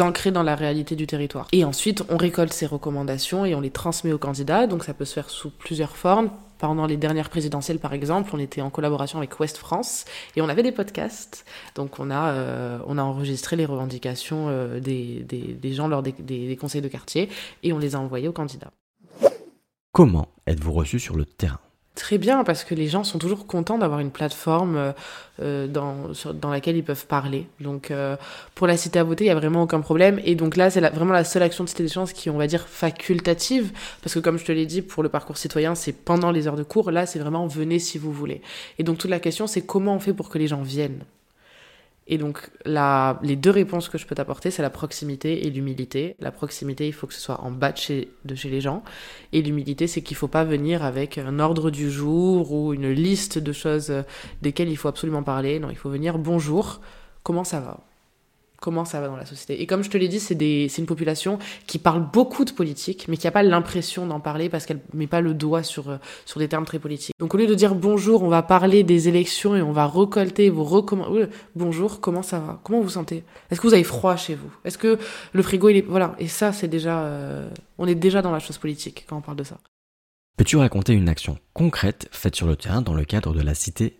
ancrés 0.00 0.32
dans 0.32 0.42
la 0.42 0.54
réalité 0.54 0.96
du 0.96 1.06
territoire. 1.06 1.48
Et 1.52 1.64
ensuite, 1.64 2.04
on 2.10 2.16
récolte 2.16 2.52
ces 2.52 2.66
recommandations 2.66 3.46
et 3.46 3.54
on 3.54 3.60
les 3.60 3.70
transmet 3.70 4.12
aux 4.12 4.18
candidats. 4.18 4.66
Donc, 4.66 4.84
ça 4.84 4.92
peut 4.92 5.06
se 5.06 5.14
faire 5.14 5.30
sous 5.30 5.50
plusieurs 5.50 5.96
formes 5.96 6.30
pendant 6.58 6.86
les 6.86 6.96
dernières 6.96 7.30
présidentielles, 7.30 7.78
par 7.78 7.92
exemple, 7.92 8.30
on 8.34 8.38
était 8.38 8.60
en 8.60 8.70
collaboration 8.70 9.18
avec 9.18 9.38
Ouest 9.40 9.56
France 9.56 10.04
et 10.36 10.42
on 10.42 10.48
avait 10.48 10.62
des 10.62 10.72
podcasts. 10.72 11.44
Donc, 11.74 11.98
on 11.98 12.10
a, 12.10 12.32
euh, 12.32 12.78
on 12.86 12.98
a 12.98 13.02
enregistré 13.02 13.56
les 13.56 13.64
revendications 13.64 14.46
euh, 14.48 14.80
des, 14.80 15.24
des, 15.28 15.54
des, 15.54 15.72
gens 15.72 15.88
lors 15.88 16.02
des, 16.02 16.12
des, 16.12 16.56
conseils 16.56 16.82
de 16.82 16.88
quartier 16.88 17.28
et 17.62 17.72
on 17.72 17.78
les 17.78 17.94
a 17.94 18.00
envoyés 18.00 18.28
aux 18.28 18.32
candidats. 18.32 18.72
Comment 19.92 20.28
êtes-vous 20.46 20.72
reçu 20.72 20.98
sur 20.98 21.16
le 21.16 21.24
terrain? 21.24 21.60
Très 21.98 22.16
bien, 22.16 22.44
parce 22.44 22.62
que 22.62 22.76
les 22.76 22.86
gens 22.86 23.02
sont 23.02 23.18
toujours 23.18 23.48
contents 23.48 23.76
d'avoir 23.76 23.98
une 23.98 24.12
plateforme 24.12 24.76
euh, 24.76 24.92
euh, 25.42 25.66
dans, 25.66 26.48
laquelle 26.48 26.76
ils 26.76 26.84
peuvent 26.84 27.06
parler. 27.06 27.48
Donc, 27.58 27.90
euh, 27.90 28.16
pour 28.54 28.68
la 28.68 28.76
cité 28.76 29.00
à 29.00 29.02
voter, 29.02 29.24
il 29.24 29.26
n'y 29.26 29.32
a 29.32 29.34
vraiment 29.34 29.62
aucun 29.62 29.80
problème. 29.80 30.20
Et 30.24 30.36
donc 30.36 30.56
là, 30.56 30.70
c'est 30.70 30.80
vraiment 30.80 31.12
la 31.12 31.24
seule 31.24 31.42
action 31.42 31.64
de 31.64 31.68
Cité 31.68 31.82
des 31.82 31.88
Chances 31.88 32.12
qui, 32.12 32.30
on 32.30 32.38
va 32.38 32.46
dire, 32.46 32.68
facultative. 32.68 33.72
Parce 34.00 34.14
que 34.14 34.20
comme 34.20 34.38
je 34.38 34.44
te 34.44 34.52
l'ai 34.52 34.64
dit, 34.64 34.80
pour 34.80 35.02
le 35.02 35.08
parcours 35.08 35.38
citoyen, 35.38 35.74
c'est 35.74 35.92
pendant 35.92 36.30
les 36.30 36.46
heures 36.46 36.54
de 36.54 36.62
cours. 36.62 36.92
Là, 36.92 37.04
c'est 37.04 37.18
vraiment 37.18 37.48
venez 37.48 37.80
si 37.80 37.98
vous 37.98 38.12
voulez. 38.12 38.42
Et 38.78 38.84
donc, 38.84 38.98
toute 38.98 39.10
la 39.10 39.18
question, 39.18 39.48
c'est 39.48 39.62
comment 39.62 39.96
on 39.96 40.00
fait 40.00 40.14
pour 40.14 40.28
que 40.28 40.38
les 40.38 40.46
gens 40.46 40.62
viennent 40.62 41.02
et 42.10 42.16
donc, 42.16 42.50
les 42.64 43.36
deux 43.36 43.50
réponses 43.50 43.90
que 43.90 43.98
je 43.98 44.06
peux 44.06 44.14
t'apporter, 44.14 44.50
c'est 44.50 44.62
la 44.62 44.70
proximité 44.70 45.46
et 45.46 45.50
l'humilité. 45.50 46.16
La 46.20 46.32
proximité, 46.32 46.86
il 46.86 46.92
faut 46.94 47.06
que 47.06 47.12
ce 47.12 47.20
soit 47.20 47.42
en 47.42 47.50
bas 47.50 47.70
de 47.70 47.76
chez, 47.76 48.10
de 48.24 48.34
chez 48.34 48.48
les 48.48 48.62
gens. 48.62 48.82
Et 49.34 49.42
l'humilité, 49.42 49.86
c'est 49.86 50.00
qu'il 50.00 50.14
ne 50.14 50.18
faut 50.18 50.28
pas 50.28 50.44
venir 50.44 50.82
avec 50.82 51.18
un 51.18 51.38
ordre 51.38 51.70
du 51.70 51.90
jour 51.90 52.50
ou 52.52 52.72
une 52.72 52.90
liste 52.90 53.38
de 53.38 53.52
choses 53.52 53.92
desquelles 54.40 54.70
il 54.70 54.76
faut 54.76 54.88
absolument 54.88 55.22
parler. 55.22 55.60
Non, 55.60 55.68
il 55.68 55.76
faut 55.76 55.90
venir 55.90 56.18
bonjour, 56.18 56.80
comment 57.22 57.44
ça 57.44 57.60
va? 57.60 57.80
Comment 58.60 58.84
ça 58.84 59.00
va 59.00 59.08
dans 59.08 59.16
la 59.16 59.26
société. 59.26 59.60
Et 59.62 59.66
comme 59.66 59.82
je 59.82 59.90
te 59.90 59.96
l'ai 59.96 60.08
dit, 60.08 60.20
c'est 60.20 60.78
une 60.78 60.86
population 60.86 61.38
qui 61.66 61.78
parle 61.78 62.08
beaucoup 62.10 62.44
de 62.44 62.50
politique, 62.50 63.06
mais 63.08 63.16
qui 63.16 63.26
n'a 63.26 63.30
pas 63.30 63.42
l'impression 63.42 64.06
d'en 64.06 64.20
parler 64.20 64.48
parce 64.48 64.66
qu'elle 64.66 64.80
met 64.94 65.06
pas 65.06 65.20
le 65.20 65.34
doigt 65.34 65.62
sur, 65.62 65.90
euh, 65.90 65.96
sur 66.26 66.40
des 66.40 66.48
termes 66.48 66.64
très 66.64 66.78
politiques. 66.78 67.14
Donc 67.18 67.34
au 67.34 67.38
lieu 67.38 67.46
de 67.46 67.54
dire 67.54 67.74
bonjour, 67.74 68.22
on 68.22 68.28
va 68.28 68.42
parler 68.42 68.82
des 68.82 69.08
élections 69.08 69.54
et 69.54 69.62
on 69.62 69.72
va 69.72 69.86
récolter 69.86 70.50
vos 70.50 70.64
recommandations. 70.64 71.28
Bonjour, 71.54 72.00
comment 72.00 72.22
ça 72.22 72.38
va? 72.40 72.60
Comment 72.64 72.80
vous 72.80 72.90
sentez? 72.90 73.24
Est-ce 73.50 73.60
que 73.60 73.66
vous 73.66 73.74
avez 73.74 73.84
froid 73.84 74.16
chez 74.16 74.34
vous? 74.34 74.50
Est-ce 74.64 74.78
que 74.78 74.98
le 75.32 75.42
frigo, 75.42 75.68
il 75.68 75.78
est... 75.78 75.86
Voilà, 75.86 76.14
et 76.18 76.28
ça, 76.28 76.52
c'est 76.52 76.68
déjà... 76.68 77.00
Euh... 77.00 77.48
On 77.78 77.86
est 77.86 77.94
déjà 77.94 78.22
dans 78.22 78.32
la 78.32 78.40
chose 78.40 78.58
politique 78.58 79.06
quand 79.08 79.16
on 79.16 79.20
parle 79.20 79.36
de 79.36 79.44
ça. 79.44 79.58
Peux-tu 80.36 80.56
raconter 80.56 80.92
une 80.92 81.08
action 81.08 81.38
concrète 81.52 82.08
faite 82.12 82.36
sur 82.36 82.46
le 82.46 82.56
terrain 82.56 82.80
dans 82.80 82.94
le 82.94 83.04
cadre 83.04 83.34
de 83.34 83.40
la 83.40 83.54
cité 83.54 83.96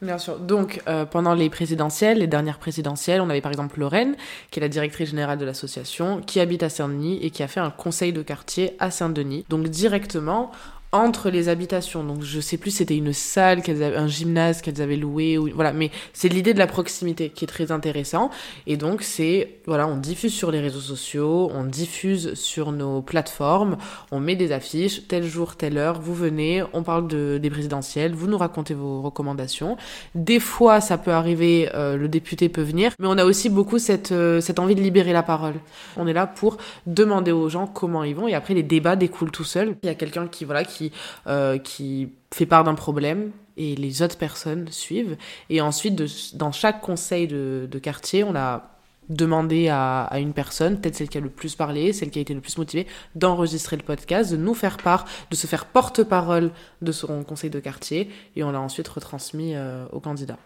Bien 0.00 0.18
sûr. 0.18 0.38
Donc, 0.38 0.80
euh, 0.88 1.04
pendant 1.04 1.34
les 1.34 1.50
présidentielles, 1.50 2.18
les 2.18 2.26
dernières 2.26 2.58
présidentielles, 2.58 3.20
on 3.20 3.30
avait 3.30 3.40
par 3.40 3.50
exemple 3.50 3.80
Lorraine, 3.80 4.14
qui 4.50 4.60
est 4.60 4.62
la 4.62 4.68
directrice 4.68 5.10
générale 5.10 5.38
de 5.38 5.44
l'association, 5.44 6.20
qui 6.20 6.38
habite 6.38 6.62
à 6.62 6.68
Saint-Denis 6.68 7.18
et 7.22 7.30
qui 7.30 7.42
a 7.42 7.48
fait 7.48 7.60
un 7.60 7.70
conseil 7.70 8.12
de 8.12 8.22
quartier 8.22 8.76
à 8.78 8.90
Saint-Denis. 8.90 9.44
Donc, 9.48 9.66
directement, 9.68 10.52
entre 10.92 11.30
les 11.30 11.48
habitations. 11.48 12.02
Donc 12.02 12.22
je 12.22 12.40
sais 12.40 12.56
plus 12.56 12.70
c'était 12.70 12.96
une 12.96 13.12
salle 13.12 13.62
qu'elles 13.62 13.82
avaient, 13.82 13.96
un 13.96 14.06
gymnase 14.06 14.62
qu'elles 14.62 14.80
avaient 14.80 14.96
loué 14.96 15.36
ou 15.36 15.50
voilà, 15.54 15.72
mais 15.72 15.90
c'est 16.12 16.28
l'idée 16.28 16.54
de 16.54 16.58
la 16.58 16.66
proximité 16.66 17.30
qui 17.30 17.44
est 17.44 17.48
très 17.48 17.72
intéressant 17.72 18.30
et 18.66 18.76
donc 18.76 19.02
c'est 19.02 19.58
voilà, 19.66 19.86
on 19.86 19.96
diffuse 19.96 20.32
sur 20.32 20.50
les 20.50 20.60
réseaux 20.60 20.80
sociaux, 20.80 21.50
on 21.54 21.64
diffuse 21.64 22.34
sur 22.34 22.72
nos 22.72 23.02
plateformes, 23.02 23.76
on 24.10 24.20
met 24.20 24.36
des 24.36 24.52
affiches 24.52 25.06
tel 25.08 25.24
jour, 25.24 25.56
telle 25.56 25.76
heure, 25.76 26.00
vous 26.00 26.14
venez, 26.14 26.62
on 26.72 26.82
parle 26.82 27.06
de 27.06 27.38
des 27.38 27.50
présidentielles, 27.50 28.14
vous 28.14 28.26
nous 28.26 28.38
racontez 28.38 28.74
vos 28.74 29.02
recommandations. 29.02 29.76
Des 30.14 30.40
fois 30.40 30.80
ça 30.80 30.96
peut 30.96 31.12
arriver 31.12 31.68
euh, 31.74 31.96
le 31.96 32.08
député 32.08 32.48
peut 32.48 32.62
venir, 32.62 32.92
mais 32.98 33.08
on 33.08 33.18
a 33.18 33.24
aussi 33.24 33.50
beaucoup 33.50 33.78
cette 33.78 34.12
euh, 34.12 34.40
cette 34.40 34.58
envie 34.58 34.74
de 34.74 34.80
libérer 34.80 35.12
la 35.12 35.22
parole. 35.22 35.54
On 35.98 36.06
est 36.06 36.14
là 36.14 36.26
pour 36.26 36.56
demander 36.86 37.32
aux 37.32 37.50
gens 37.50 37.66
comment 37.66 38.04
ils 38.04 38.14
vont 38.14 38.26
et 38.26 38.34
après 38.34 38.54
les 38.54 38.62
débats 38.62 38.96
découlent 38.96 39.30
tout 39.30 39.44
seuls. 39.44 39.76
Il 39.82 39.86
y 39.86 39.90
a 39.90 39.94
quelqu'un 39.94 40.28
qui 40.28 40.46
voilà 40.46 40.64
qui 40.64 40.77
qui, 40.78 40.92
euh, 41.26 41.58
qui 41.58 42.12
fait 42.32 42.46
part 42.46 42.64
d'un 42.64 42.74
problème 42.74 43.32
et 43.56 43.74
les 43.74 44.02
autres 44.02 44.18
personnes 44.18 44.68
suivent. 44.70 45.16
Et 45.50 45.60
ensuite, 45.60 45.94
de, 45.96 46.06
dans 46.34 46.52
chaque 46.52 46.80
conseil 46.80 47.26
de, 47.26 47.68
de, 47.70 47.78
quartier, 47.78 48.22
on 48.22 48.36
a 48.36 48.74
demandé 49.08 49.68
à, 49.68 50.02
à 50.02 50.18
une 50.18 50.32
personne, 50.32 50.80
peut-être 50.80 50.94
celle 50.94 51.08
qui 51.08 51.18
a 51.18 51.20
le 51.20 51.30
plus 51.30 51.56
parlé, 51.56 51.92
celle 51.92 52.10
qui 52.10 52.18
a 52.18 52.22
été 52.22 52.34
le 52.34 52.40
plus 52.40 52.58
motivée, 52.58 52.86
d'enregistrer 53.14 53.76
le 53.76 53.82
podcast, 53.82 54.30
de 54.30 54.36
nous 54.36 54.54
faire 54.54 54.76
part, 54.76 55.06
de 55.30 55.36
se 55.36 55.46
faire 55.46 55.66
porte-parole 55.66 56.50
de 56.82 56.92
son 56.92 57.24
conseil 57.24 57.50
de 57.50 57.58
quartier. 57.58 58.10
Et 58.36 58.44
on 58.44 58.52
l'a 58.52 58.60
ensuite 58.60 58.88
retransmis 58.88 59.54
euh, 59.54 59.86
aux 59.92 60.00
candidats. 60.00 60.38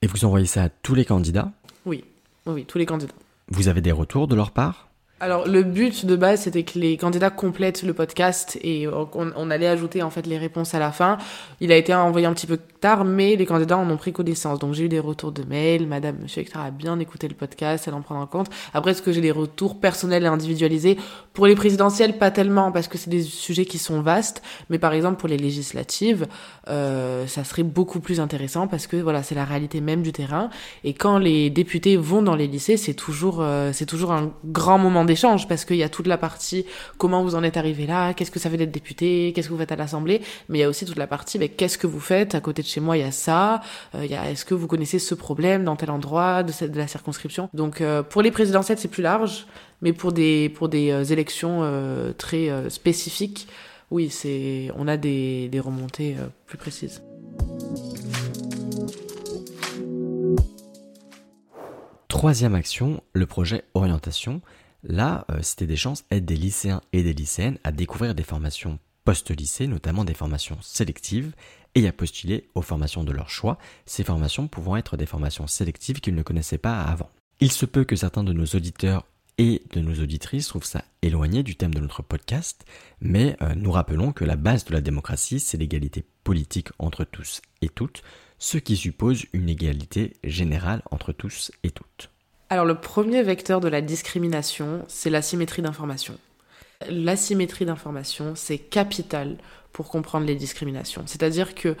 Et 0.00 0.06
vous 0.06 0.24
envoyez 0.24 0.46
ça 0.46 0.64
à 0.64 0.68
tous 0.68 0.94
les 0.94 1.04
candidats? 1.04 1.50
Oui, 1.84 2.04
oui, 2.46 2.52
oui, 2.54 2.64
tous 2.64 2.78
les 2.78 2.86
candidats. 2.86 3.14
Vous 3.48 3.68
avez 3.68 3.80
des 3.80 3.92
retours 3.92 4.28
de 4.28 4.34
leur 4.34 4.52
part? 4.52 4.88
Alors 5.24 5.48
le 5.48 5.62
but 5.62 6.04
de 6.04 6.16
base 6.16 6.42
c'était 6.42 6.64
que 6.64 6.78
les 6.78 6.98
candidats 6.98 7.30
complètent 7.30 7.82
le 7.82 7.94
podcast 7.94 8.58
et 8.62 8.86
on, 8.86 9.08
on, 9.14 9.50
allait 9.50 9.66
ajouter 9.66 10.02
en 10.02 10.10
fait 10.10 10.26
les 10.26 10.36
réponses 10.36 10.74
à 10.74 10.78
la 10.78 10.92
fin. 10.92 11.16
Il 11.60 11.72
a 11.72 11.76
été 11.76 11.94
envoyé 11.94 12.26
un 12.26 12.34
petit 12.34 12.46
peu 12.46 12.58
tard 12.58 13.06
mais 13.06 13.34
les 13.34 13.46
candidats 13.46 13.78
en 13.78 13.88
ont 13.88 13.96
pris 13.96 14.12
connaissance. 14.12 14.58
Donc 14.58 14.74
j'ai 14.74 14.84
eu 14.84 14.88
des 14.90 15.00
retours 15.00 15.32
de 15.32 15.42
mails, 15.42 15.86
madame, 15.86 16.18
monsieur, 16.22 16.42
etc. 16.42 16.58
a 16.66 16.70
bien 16.70 16.98
écouté 17.00 17.26
le 17.26 17.34
podcast, 17.34 17.86
elle 17.88 17.94
en 17.94 18.02
prend 18.02 18.20
en 18.20 18.26
compte. 18.26 18.50
Après 18.74 18.90
est-ce 18.90 19.00
que 19.00 19.12
j'ai 19.12 19.22
des 19.22 19.30
retours 19.30 19.80
personnels 19.80 20.24
et 20.24 20.26
individualisés 20.26 20.98
Pour 21.34 21.48
les 21.48 21.56
présidentielles, 21.56 22.16
pas 22.16 22.30
tellement, 22.30 22.70
parce 22.70 22.86
que 22.86 22.96
c'est 22.96 23.10
des 23.10 23.22
sujets 23.24 23.64
qui 23.64 23.78
sont 23.78 24.00
vastes, 24.00 24.40
mais 24.70 24.78
par 24.78 24.92
exemple 24.92 25.18
pour 25.18 25.28
les 25.28 25.36
législatives, 25.36 26.28
euh, 26.68 27.26
ça 27.26 27.42
serait 27.42 27.64
beaucoup 27.64 27.98
plus 27.98 28.20
intéressant 28.20 28.68
parce 28.68 28.86
que 28.86 28.96
voilà, 28.96 29.24
c'est 29.24 29.34
la 29.34 29.44
réalité 29.44 29.80
même 29.80 30.02
du 30.02 30.12
terrain. 30.12 30.48
Et 30.84 30.94
quand 30.94 31.18
les 31.18 31.50
députés 31.50 31.96
vont 31.96 32.22
dans 32.22 32.36
les 32.36 32.46
lycées, 32.46 32.76
c'est 32.76 32.94
toujours, 32.94 33.38
euh, 33.40 33.70
c'est 33.72 33.84
toujours 33.84 34.12
un 34.12 34.32
grand 34.44 34.78
moment 34.78 35.04
d'échange 35.04 35.48
parce 35.48 35.64
qu'il 35.64 35.76
y 35.76 35.82
a 35.82 35.88
toute 35.88 36.06
la 36.06 36.18
partie 36.18 36.66
comment 36.98 37.24
vous 37.24 37.34
en 37.34 37.42
êtes 37.42 37.56
arrivé 37.56 37.88
là, 37.88 38.14
qu'est-ce 38.14 38.30
que 38.30 38.38
ça 38.38 38.48
fait 38.48 38.56
d'être 38.56 38.70
député, 38.70 39.32
qu'est-ce 39.34 39.48
que 39.48 39.54
vous 39.54 39.58
faites 39.58 39.72
à 39.72 39.76
l'Assemblée, 39.76 40.22
mais 40.48 40.58
il 40.58 40.60
y 40.60 40.64
a 40.64 40.68
aussi 40.68 40.84
toute 40.84 40.98
la 40.98 41.08
partie, 41.08 41.40
mais 41.40 41.48
qu'est-ce 41.48 41.78
que 41.78 41.88
vous 41.88 41.98
faites? 41.98 42.36
À 42.36 42.40
côté 42.40 42.62
de 42.62 42.68
chez 42.68 42.80
moi, 42.80 42.96
il 42.96 43.00
y 43.00 43.08
a 43.08 43.10
ça, 43.10 43.60
euh, 43.96 44.04
il 44.04 44.10
y 44.12 44.14
a, 44.14 44.30
est-ce 44.30 44.44
que 44.44 44.54
vous 44.54 44.68
connaissez 44.68 45.00
ce 45.00 45.16
problème 45.16 45.64
dans 45.64 45.74
tel 45.74 45.90
endroit 45.90 46.44
de, 46.44 46.52
cette, 46.52 46.70
de 46.70 46.78
la 46.78 46.86
circonscription? 46.86 47.48
Donc 47.54 47.80
euh, 47.80 48.04
pour 48.04 48.22
les 48.22 48.30
présidentielles, 48.30 48.78
c'est 48.78 48.86
plus 48.86 49.02
large. 49.02 49.46
Mais 49.84 49.92
pour 49.92 50.12
des, 50.12 50.48
pour 50.48 50.70
des 50.70 50.90
euh, 50.90 51.04
élections 51.04 51.60
euh, 51.62 52.14
très 52.14 52.48
euh, 52.48 52.70
spécifiques, 52.70 53.46
oui, 53.90 54.08
c'est, 54.08 54.70
on 54.76 54.88
a 54.88 54.96
des, 54.96 55.50
des 55.50 55.60
remontées 55.60 56.16
plus 56.46 56.56
précises. 56.56 57.02
Troisième 62.08 62.54
action, 62.54 63.02
le 63.12 63.26
projet 63.26 63.64
orientation. 63.74 64.40
Là, 64.82 65.26
Cité 65.42 65.66
des 65.66 65.76
chances 65.76 66.04
aide 66.10 66.24
des 66.24 66.36
lycéens 66.36 66.80
et 66.94 67.02
des 67.02 67.12
lycéennes 67.12 67.58
à 67.62 67.70
découvrir 67.70 68.14
des 68.14 68.22
formations 68.22 68.78
post-lycée, 69.04 69.66
notamment 69.66 70.04
des 70.04 70.14
formations 70.14 70.56
sélectives, 70.62 71.34
et 71.74 71.86
à 71.86 71.92
postuler 71.92 72.48
aux 72.54 72.62
formations 72.62 73.04
de 73.04 73.12
leur 73.12 73.28
choix, 73.28 73.58
ces 73.84 74.02
formations 74.02 74.48
pouvant 74.48 74.76
être 74.76 74.96
des 74.96 75.06
formations 75.06 75.46
sélectives 75.46 76.00
qu'ils 76.00 76.14
ne 76.14 76.22
connaissaient 76.22 76.58
pas 76.58 76.80
avant. 76.80 77.10
Il 77.40 77.52
se 77.52 77.66
peut 77.66 77.84
que 77.84 77.96
certains 77.96 78.24
de 78.24 78.32
nos 78.32 78.46
auditeurs 78.46 79.04
et 79.38 79.62
de 79.72 79.80
nos 79.80 80.00
auditrices 80.02 80.48
trouvent 80.48 80.64
ça 80.64 80.84
éloigné 81.02 81.42
du 81.42 81.56
thème 81.56 81.74
de 81.74 81.80
notre 81.80 82.02
podcast, 82.02 82.64
mais 83.00 83.36
euh, 83.42 83.54
nous 83.56 83.72
rappelons 83.72 84.12
que 84.12 84.24
la 84.24 84.36
base 84.36 84.64
de 84.64 84.72
la 84.72 84.80
démocratie, 84.80 85.40
c'est 85.40 85.58
l'égalité 85.58 86.04
politique 86.22 86.68
entre 86.78 87.04
tous 87.04 87.42
et 87.60 87.68
toutes, 87.68 88.02
ce 88.38 88.58
qui 88.58 88.76
suppose 88.76 89.24
une 89.32 89.48
égalité 89.48 90.14
générale 90.22 90.82
entre 90.90 91.12
tous 91.12 91.50
et 91.62 91.70
toutes. 91.70 92.10
Alors 92.50 92.64
le 92.64 92.76
premier 92.76 93.22
vecteur 93.22 93.60
de 93.60 93.68
la 93.68 93.80
discrimination, 93.80 94.84
c'est 94.86 95.10
l'asymétrie 95.10 95.62
d'information. 95.62 96.18
L'asymétrie 96.88 97.64
d'information, 97.64 98.34
c'est 98.34 98.58
capital 98.58 99.38
pour 99.72 99.88
comprendre 99.88 100.26
les 100.26 100.36
discriminations. 100.36 101.02
C'est-à-dire 101.06 101.54
que 101.54 101.76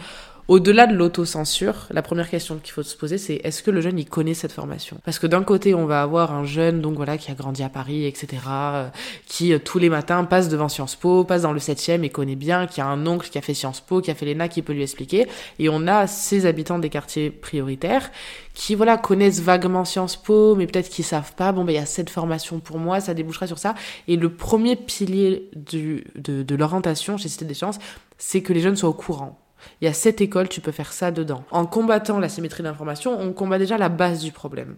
au-delà 0.46 0.86
de 0.86 0.94
l'autocensure, 0.94 1.86
la 1.90 2.02
première 2.02 2.28
question 2.28 2.56
qu'il 2.56 2.72
faut 2.72 2.82
se 2.82 2.96
poser, 2.96 3.16
c'est 3.16 3.40
est-ce 3.44 3.62
que 3.62 3.70
le 3.70 3.80
jeune 3.80 3.98
il 3.98 4.04
connaît 4.04 4.34
cette 4.34 4.52
formation? 4.52 4.98
Parce 5.04 5.18
que 5.18 5.26
d'un 5.26 5.42
côté, 5.42 5.74
on 5.74 5.86
va 5.86 6.02
avoir 6.02 6.32
un 6.32 6.44
jeune 6.44 6.82
donc 6.82 6.96
voilà 6.96 7.16
qui 7.16 7.30
a 7.30 7.34
grandi 7.34 7.62
à 7.62 7.70
Paris, 7.70 8.04
etc., 8.04 8.42
euh, 8.48 8.88
qui 9.26 9.54
euh, 9.54 9.58
tous 9.58 9.78
les 9.78 9.88
matins 9.88 10.22
passe 10.24 10.50
devant 10.50 10.68
Sciences 10.68 10.96
Po, 10.96 11.24
passe 11.24 11.42
dans 11.42 11.52
le 11.52 11.60
7e 11.60 12.02
et 12.02 12.10
connaît 12.10 12.36
bien, 12.36 12.66
qui 12.66 12.82
a 12.82 12.86
un 12.86 13.06
oncle 13.06 13.30
qui 13.30 13.38
a 13.38 13.40
fait 13.40 13.54
Sciences 13.54 13.80
Po, 13.80 14.02
qui 14.02 14.10
a 14.10 14.14
fait 14.14 14.26
l'ENA, 14.26 14.48
qui 14.48 14.60
peut 14.60 14.74
lui 14.74 14.82
expliquer. 14.82 15.26
Et 15.58 15.70
on 15.70 15.86
a 15.86 16.06
ces 16.06 16.44
habitants 16.44 16.78
des 16.78 16.90
quartiers 16.90 17.30
prioritaires 17.30 18.10
qui 18.52 18.74
voilà 18.74 18.98
connaissent 18.98 19.40
vaguement 19.40 19.86
Sciences 19.86 20.16
Po, 20.16 20.56
mais 20.56 20.66
peut-être 20.66 20.90
qu'ils 20.90 21.06
savent 21.06 21.32
pas. 21.34 21.52
Bon 21.52 21.64
ben 21.64 21.72
il 21.72 21.76
y 21.76 21.78
a 21.78 21.86
cette 21.86 22.10
formation 22.10 22.60
pour 22.60 22.78
moi, 22.78 23.00
ça 23.00 23.14
débouchera 23.14 23.46
sur 23.46 23.58
ça. 23.58 23.74
Et 24.08 24.16
le 24.16 24.28
premier 24.28 24.76
pilier 24.76 25.48
du, 25.56 26.04
de, 26.16 26.42
de 26.42 26.54
l'orientation 26.54 27.16
chez 27.16 27.28
Cité 27.28 27.46
des 27.46 27.54
Chances, 27.54 27.78
c'est 28.18 28.42
que 28.42 28.52
les 28.52 28.60
jeunes 28.60 28.76
soient 28.76 28.90
au 28.90 28.94
courant 28.94 29.40
il 29.80 29.84
y 29.84 29.88
a 29.88 29.92
cette 29.92 30.20
école, 30.20 30.48
tu 30.48 30.60
peux 30.60 30.72
faire 30.72 30.92
ça 30.92 31.10
dedans. 31.10 31.44
En 31.50 31.66
combattant 31.66 32.18
la 32.18 32.28
symétrie 32.28 32.62
d'information, 32.62 33.18
on 33.20 33.32
combat 33.32 33.58
déjà 33.58 33.78
la 33.78 33.88
base 33.88 34.20
du 34.20 34.32
problème. 34.32 34.76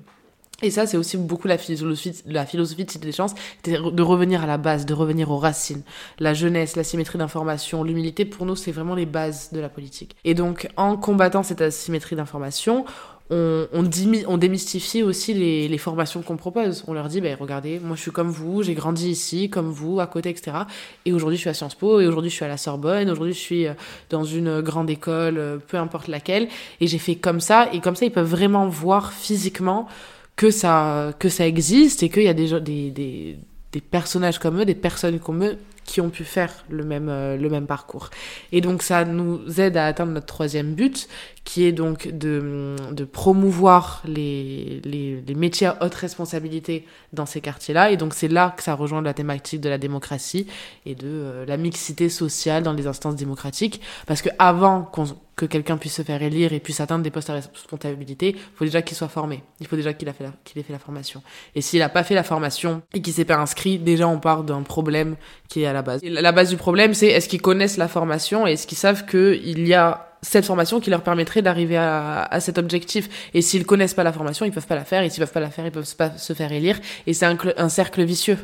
Et 0.63 0.71
ça, 0.71 0.87
c'est 0.87 0.97
aussi 0.97 1.19
beaucoup 1.19 1.49
la 1.49 1.59
philosophie, 1.59 2.23
la 2.25 2.47
philosophie 2.47 2.87
de 2.87 2.91
Cité 2.91 3.07
des 3.07 3.13
Chances, 3.13 3.35
de 3.65 4.03
revenir 4.03 4.43
à 4.43 4.47
la 4.47 4.57
base, 4.57 4.87
de 4.87 4.95
revenir 4.95 5.31
aux 5.31 5.37
racines. 5.37 5.83
La 6.19 6.33
jeunesse, 6.33 6.77
la 6.77 6.85
symétrie 6.85 7.19
d'information, 7.19 7.85
l'humilité, 7.85 8.25
pour 8.25 8.47
nous, 8.47 8.57
c'est 8.57 8.73
vraiment 8.73 8.95
les 8.95 9.05
bases 9.05 9.51
de 9.53 9.61
la 9.61 9.69
politique. 9.69 10.17
Et 10.25 10.33
donc, 10.33 10.69
en 10.79 10.97
combattant 10.97 11.43
cette 11.43 11.61
asymétrie 11.61 12.17
d'information, 12.17 12.87
on, 13.31 13.85
on, 14.29 14.37
démystifie 14.39 15.03
aussi 15.03 15.35
les, 15.35 15.79
formations 15.79 16.23
qu'on 16.23 16.37
propose. 16.37 16.85
On 16.87 16.93
leur 16.93 17.09
dit, 17.09 17.21
ben, 17.21 17.37
regardez, 17.39 17.81
moi 17.81 17.97
je 17.97 18.03
suis 18.03 18.11
comme 18.11 18.31
vous, 18.31 18.63
j'ai 18.63 18.75
grandi 18.75 19.11
ici, 19.11 19.51
comme 19.51 19.71
vous, 19.71 20.01
à 20.01 20.07
côté, 20.07 20.31
etc. 20.31 20.59
Et 21.05 21.13
aujourd'hui 21.13 21.37
je 21.37 21.43
suis 21.43 21.51
à 21.51 21.55
Sciences 21.55 21.75
Po, 21.75 22.01
et 22.01 22.07
aujourd'hui 22.07 22.31
je 22.31 22.37
suis 22.37 22.45
à 22.45 22.49
la 22.49 22.57
Sorbonne, 22.57 23.11
aujourd'hui 23.11 23.35
je 23.35 23.39
suis 23.39 23.67
euh, 23.67 23.75
dans 24.11 24.25
une 24.25 24.61
grande 24.61 24.91
école, 24.91 25.39
euh, 25.39 25.59
peu 25.59 25.77
importe 25.77 26.09
laquelle, 26.09 26.49
et 26.81 26.87
j'ai 26.87 26.99
fait 26.99 27.17
comme 27.17 27.41
ça, 27.41 27.69
et 27.73 27.81
comme 27.81 27.97
ça 27.97 28.07
ils 28.07 28.13
peuvent 28.13 28.31
vraiment 28.31 28.69
voir 28.69 29.13
physiquement 29.13 29.89
que 30.37 30.51
ça, 30.51 31.13
que 31.19 31.29
ça 31.29 31.47
existe 31.47 32.03
et 32.03 32.11
qu'il 32.11 32.25
y 32.25 32.29
a 32.29 32.35
des, 32.35 32.61
des, 32.61 32.91
des, 32.91 33.39
des 33.73 33.81
personnages 33.81 34.39
comme 34.39 34.61
eux, 34.61 34.65
des 34.65 34.75
personnes 34.75 35.19
comme 35.19 35.45
eux 35.45 35.59
qui 35.87 36.01
ont 36.01 36.11
pu 36.11 36.25
faire 36.25 36.53
le 36.69 36.85
même, 36.85 37.09
euh, 37.09 37.37
le 37.37 37.49
même 37.49 37.67
parcours. 37.67 38.11
Et 38.53 38.61
donc 38.61 38.83
ça 38.83 39.05
nous 39.05 39.61
aide 39.61 39.77
à 39.77 39.87
atteindre 39.87 40.13
notre 40.13 40.27
troisième 40.27 40.75
but, 40.75 41.09
qui 41.47 41.65
est 41.65 41.73
donc 41.73 42.09
de, 42.09 42.75
de 42.91 43.05
promouvoir 43.05 44.03
les, 44.05 44.83
les, 44.85 45.35
métiers 45.37 45.69
à 45.69 45.79
haute 45.81 45.95
responsabilité 45.95 46.85
dans 47.13 47.25
ces 47.25 47.41
quartiers-là. 47.41 47.93
Et 47.93 47.97
donc 47.97 48.15
c'est 48.15 48.27
là 48.27 48.53
que 48.57 48.65
ça 48.65 48.75
rejoint 48.75 49.01
la 49.01 49.15
thématique 49.15 49.61
de 49.61 49.69
la 49.69 49.79
démocratie 49.79 50.49
et 50.87 50.97
de 50.97 51.07
euh, 51.07 51.47
la 51.47 51.57
mixité 51.57 52.09
sociale 52.09 52.65
dans 52.65 52.73
les 52.73 52.89
instances 52.89 53.15
démocratiques. 53.15 53.81
Parce 54.09 54.23
que 54.23 54.29
avant 54.41 54.91
que 55.37 55.47
quelqu'un 55.47 55.77
puisse 55.77 55.95
se 55.95 56.03
faire 56.03 56.21
élire 56.21 56.53
et 56.53 56.59
puisse 56.59 56.81
atteindre 56.81 57.05
des 57.05 57.13
postes 57.13 57.31
à 57.31 57.35
responsabilité, 57.35 58.31
il 58.31 58.57
faut 58.57 58.65
déjà 58.65 58.83
qu'il 58.83 58.97
soit 58.97 59.09
formé. 59.09 59.45
Il 59.61 59.69
faut 59.69 59.77
déjà 59.77 59.93
qu'il 59.93 60.09
ait 60.09 60.13
fait 60.13 60.73
la 60.73 60.79
formation. 60.81 61.23
Et 61.55 61.61
s'il 61.61 61.79
n'a 61.79 61.89
pas 61.89 62.03
fait 62.03 62.17
la 62.17 62.25
formation 62.25 62.83
et 62.93 63.01
qu'il 63.01 63.13
s'est 63.13 63.25
pas 63.25 63.37
inscrit, 63.37 63.79
déjà 63.79 64.09
on 64.09 64.19
part 64.19 64.43
d'un 64.43 64.63
problème 64.63 65.15
qui 65.49 65.63
est 65.63 65.67
à 65.67 65.73
la 65.73 65.83
base. 65.83 66.03
La 66.03 66.33
base 66.33 66.51
du 66.51 66.57
problème, 66.57 66.93
c'est 66.93 67.07
est-ce 67.07 67.29
qu'ils 67.29 67.43
connaissent 67.43 67.77
la 67.77 67.87
formation 67.87 68.49
et 68.49 68.55
est-ce 68.55 68.67
qu'ils 68.67 68.79
savent 68.79 69.07
qu'il 69.07 69.69
y 69.69 69.75
a 69.75 70.16
cette 70.23 70.45
formation 70.45 70.81
qui 70.81 70.91
leur 70.91 71.03
permettrait 71.03 71.43
d'arriver 71.43 71.77
à, 71.77 72.23
à, 72.23 72.41
cet 72.41 72.59
objectif. 72.59 73.31
Et 73.35 73.43
s'ils 73.43 73.67
connaissent 73.67 73.95
pas 73.95 74.05
la 74.05 74.13
formation, 74.13 74.45
ils 74.45 74.53
peuvent 74.53 74.67
pas 74.67 74.75
la 74.75 74.85
faire. 74.85 75.03
Et 75.03 75.11
s'ils 75.11 75.21
peuvent 75.21 75.33
pas 75.33 75.41
la 75.41 75.51
faire, 75.51 75.67
ils 75.67 75.73
peuvent 75.73 75.97
pas 75.97 76.17
se 76.17 76.33
faire 76.33 76.53
élire. 76.53 76.79
Et 77.07 77.15
c'est 77.15 77.27
un, 77.27 77.37
un, 77.57 77.69
cercle 77.69 78.05
vicieux. 78.05 78.39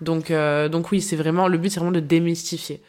Donc, 0.00 0.30
euh, 0.30 0.68
donc 0.68 0.90
oui, 0.90 1.00
c'est 1.00 1.16
vraiment 1.16 1.48
le 1.48 1.58
but, 1.58 1.70
c'est 1.70 1.80
vraiment 1.80 1.92
de 1.92 2.00
démystifier. 2.00 2.82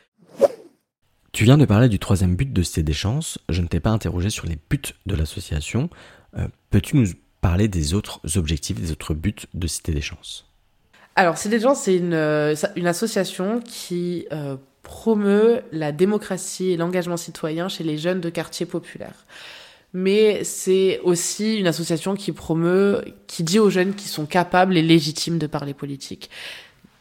Tu 1.34 1.46
viens 1.46 1.58
de 1.58 1.66
parler 1.66 1.90
du 1.90 1.98
troisième 1.98 2.36
but 2.36 2.54
de 2.54 2.62
Cité 2.62 2.84
des 2.84 2.94
chances. 2.94 3.40
Je 3.50 3.62
ne 3.62 3.68
t'ai 3.68 3.80
pas 3.80 3.90
interrogé 3.90 4.30
sur 4.30 4.46
les 4.46 4.58
buts 4.70 4.94
de 5.08 5.16
l'association. 5.16 5.90
Euh, 6.38 6.48
Peux-tu 6.70 6.96
nous 6.96 7.08
parler 7.42 7.68
des 7.68 7.96
autres 7.96 8.22
objectifs, 8.38 8.80
des 8.80 8.92
autres 8.92 9.16
buts 9.16 9.36
de 9.56 9.68
Cité 9.68 9.94
des 9.94 10.02
chances? 10.02 10.46
Alors, 11.16 11.38
Cité 11.40 11.58
des 11.58 11.64
chances, 11.64 11.82
c'est 11.82 11.96
une, 11.98 12.14
euh, 12.14 12.56
une 12.76 12.86
association 12.86 13.62
qui 13.62 14.28
euh, 14.32 14.58
promeut 14.84 15.62
la 15.72 15.92
démocratie 15.92 16.72
et 16.72 16.78
l'engagement 16.78 17.18
citoyen 17.18 17.70
chez 17.70 17.84
les 17.84 17.98
jeunes 17.98 18.22
de 18.22 18.30
quartiers 18.30 18.66
populaires. 18.66 19.26
Mais 19.94 20.44
c'est 20.44 21.00
aussi 21.04 21.58
une 21.58 21.68
association 21.68 22.16
qui 22.16 22.32
promeut, 22.32 23.04
qui 23.28 23.44
dit 23.44 23.60
aux 23.60 23.70
jeunes 23.70 23.94
qu'ils 23.94 24.10
sont 24.10 24.26
capables 24.26 24.76
et 24.76 24.82
légitimes 24.82 25.38
de 25.38 25.48
parler 25.48 25.74
politique. 25.74 26.30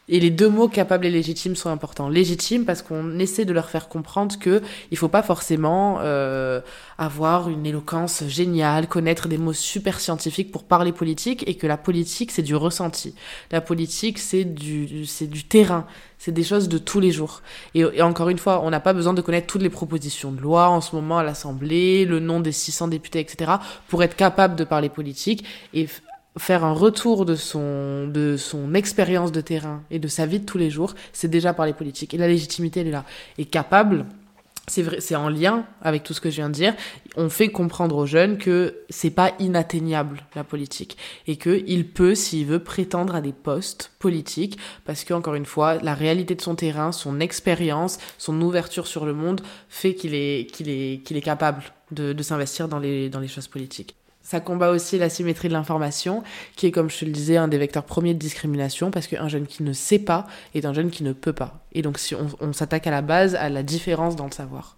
Et 0.09 0.19
les 0.19 0.31
deux 0.31 0.49
mots 0.49 0.67
capable 0.67 1.05
et 1.05 1.09
légitime 1.09 1.55
sont 1.55 1.69
importants. 1.69 2.09
Légitime 2.09 2.65
parce 2.65 2.81
qu'on 2.81 3.19
essaie 3.19 3.45
de 3.45 3.53
leur 3.53 3.69
faire 3.69 3.87
comprendre 3.87 4.37
que 4.37 4.61
il 4.91 4.97
faut 4.97 5.07
pas 5.07 5.23
forcément 5.23 5.99
euh, 6.01 6.59
avoir 6.97 7.47
une 7.47 7.65
éloquence 7.65 8.25
géniale, 8.27 8.87
connaître 8.87 9.29
des 9.29 9.37
mots 9.37 9.53
super 9.53 10.01
scientifiques 10.01 10.51
pour 10.51 10.65
parler 10.65 10.91
politique 10.91 11.47
et 11.47 11.55
que 11.55 11.67
la 11.67 11.77
politique 11.77 12.31
c'est 12.31 12.41
du 12.41 12.53
ressenti. 12.53 13.15
La 13.49 13.61
politique 13.61 14.19
c'est 14.19 14.43
du 14.43 15.05
c'est 15.05 15.27
du 15.27 15.45
terrain, 15.45 15.87
c'est 16.17 16.33
des 16.33 16.43
choses 16.43 16.67
de 16.67 16.77
tous 16.77 16.99
les 16.99 17.11
jours. 17.11 17.41
Et, 17.73 18.01
encore 18.01 18.29
une 18.29 18.39
fois, 18.39 18.61
on 18.63 18.69
n'a 18.69 18.79
pas 18.81 18.93
besoin 18.93 19.13
de 19.13 19.21
connaître 19.21 19.47
toutes 19.47 19.61
les 19.61 19.69
propositions 19.69 20.31
de 20.31 20.41
loi 20.41 20.69
en 20.69 20.81
ce 20.81 20.95
moment 20.95 21.17
à 21.17 21.23
l'Assemblée, 21.23 22.05
le 22.05 22.19
nom 22.19 22.39
des 22.39 22.51
600 22.51 22.89
députés, 22.89 23.19
etc. 23.19 23.53
pour 23.87 24.03
être 24.03 24.15
capable 24.15 24.55
de 24.55 24.63
parler 24.63 24.89
politique 24.89 25.45
faire 26.37 26.63
un 26.63 26.73
retour 26.73 27.25
de 27.25 27.35
son 27.35 28.07
de 28.07 28.37
son 28.37 28.73
expérience 28.73 29.31
de 29.31 29.41
terrain 29.41 29.83
et 29.91 29.99
de 29.99 30.07
sa 30.07 30.25
vie 30.25 30.39
de 30.39 30.45
tous 30.45 30.57
les 30.57 30.69
jours, 30.69 30.95
c'est 31.11 31.27
déjà 31.27 31.53
par 31.53 31.65
les 31.65 31.73
politiques. 31.73 32.13
Et 32.13 32.17
la 32.17 32.27
légitimité 32.27 32.81
elle 32.81 32.87
est 32.87 32.91
là. 32.91 33.05
Et 33.37 33.45
capable 33.45 34.05
c'est 34.67 34.81
vrai 34.81 35.01
c'est 35.01 35.15
en 35.15 35.29
lien 35.29 35.65
avec 35.81 36.03
tout 36.03 36.13
ce 36.13 36.21
que 36.21 36.29
je 36.29 36.37
viens 36.37 36.49
de 36.49 36.53
dire, 36.53 36.73
on 37.17 37.29
fait 37.29 37.49
comprendre 37.49 37.97
aux 37.97 38.05
jeunes 38.05 38.37
que 38.37 38.77
c'est 38.89 39.09
pas 39.09 39.33
inatteignable 39.39 40.21
la 40.35 40.43
politique. 40.43 40.97
Et 41.27 41.35
que 41.35 41.63
il 41.67 41.87
peut 41.89 42.15
s'il 42.15 42.45
veut 42.47 42.63
prétendre 42.63 43.13
à 43.13 43.21
des 43.21 43.33
postes 43.33 43.91
politiques 43.99 44.57
parce 44.85 45.03
que 45.03 45.13
encore 45.13 45.35
une 45.35 45.45
fois, 45.45 45.75
la 45.75 45.93
réalité 45.93 46.33
de 46.35 46.41
son 46.41 46.55
terrain, 46.55 46.91
son 46.91 47.19
expérience, 47.19 47.99
son 48.17 48.39
ouverture 48.41 48.87
sur 48.87 49.05
le 49.05 49.13
monde 49.13 49.41
fait 49.69 49.95
qu'il 49.95 50.15
est 50.15 50.49
qu'il 50.51 50.69
est 50.69 51.03
qu'il 51.03 51.17
est 51.17 51.21
capable 51.21 51.63
de, 51.91 52.13
de 52.13 52.23
s'investir 52.23 52.67
dans 52.67 52.79
les 52.79 53.09
dans 53.09 53.19
les 53.19 53.27
choses 53.27 53.47
politiques. 53.47 53.95
Ça 54.23 54.39
combat 54.39 54.71
aussi 54.71 54.97
la 54.97 55.09
symétrie 55.09 55.49
de 55.49 55.53
l'information, 55.53 56.23
qui 56.55 56.67
est, 56.67 56.71
comme 56.71 56.89
je 56.89 56.99
te 56.99 57.05
le 57.05 57.11
disais, 57.11 57.35
un 57.35 57.49
des 57.49 57.57
vecteurs 57.57 57.83
premiers 57.83 58.13
de 58.13 58.19
discrimination, 58.19 58.89
parce 58.89 59.07
qu'un 59.07 59.27
jeune 59.27 59.45
qui 59.45 59.63
ne 59.63 59.73
sait 59.73 59.99
pas 59.99 60.25
est 60.55 60.65
un 60.65 60.73
jeune 60.73 60.91
qui 60.91 61.03
ne 61.03 61.11
peut 61.11 61.33
pas. 61.33 61.65
Et 61.73 61.81
donc, 61.81 61.99
si 61.99 62.15
on, 62.15 62.53
s'attaque 62.53 62.87
à 62.87 62.91
la 62.91 63.01
base, 63.01 63.35
à 63.35 63.49
la 63.49 63.63
différence 63.63 64.15
dans 64.15 64.25
le 64.25 64.31
savoir. 64.31 64.77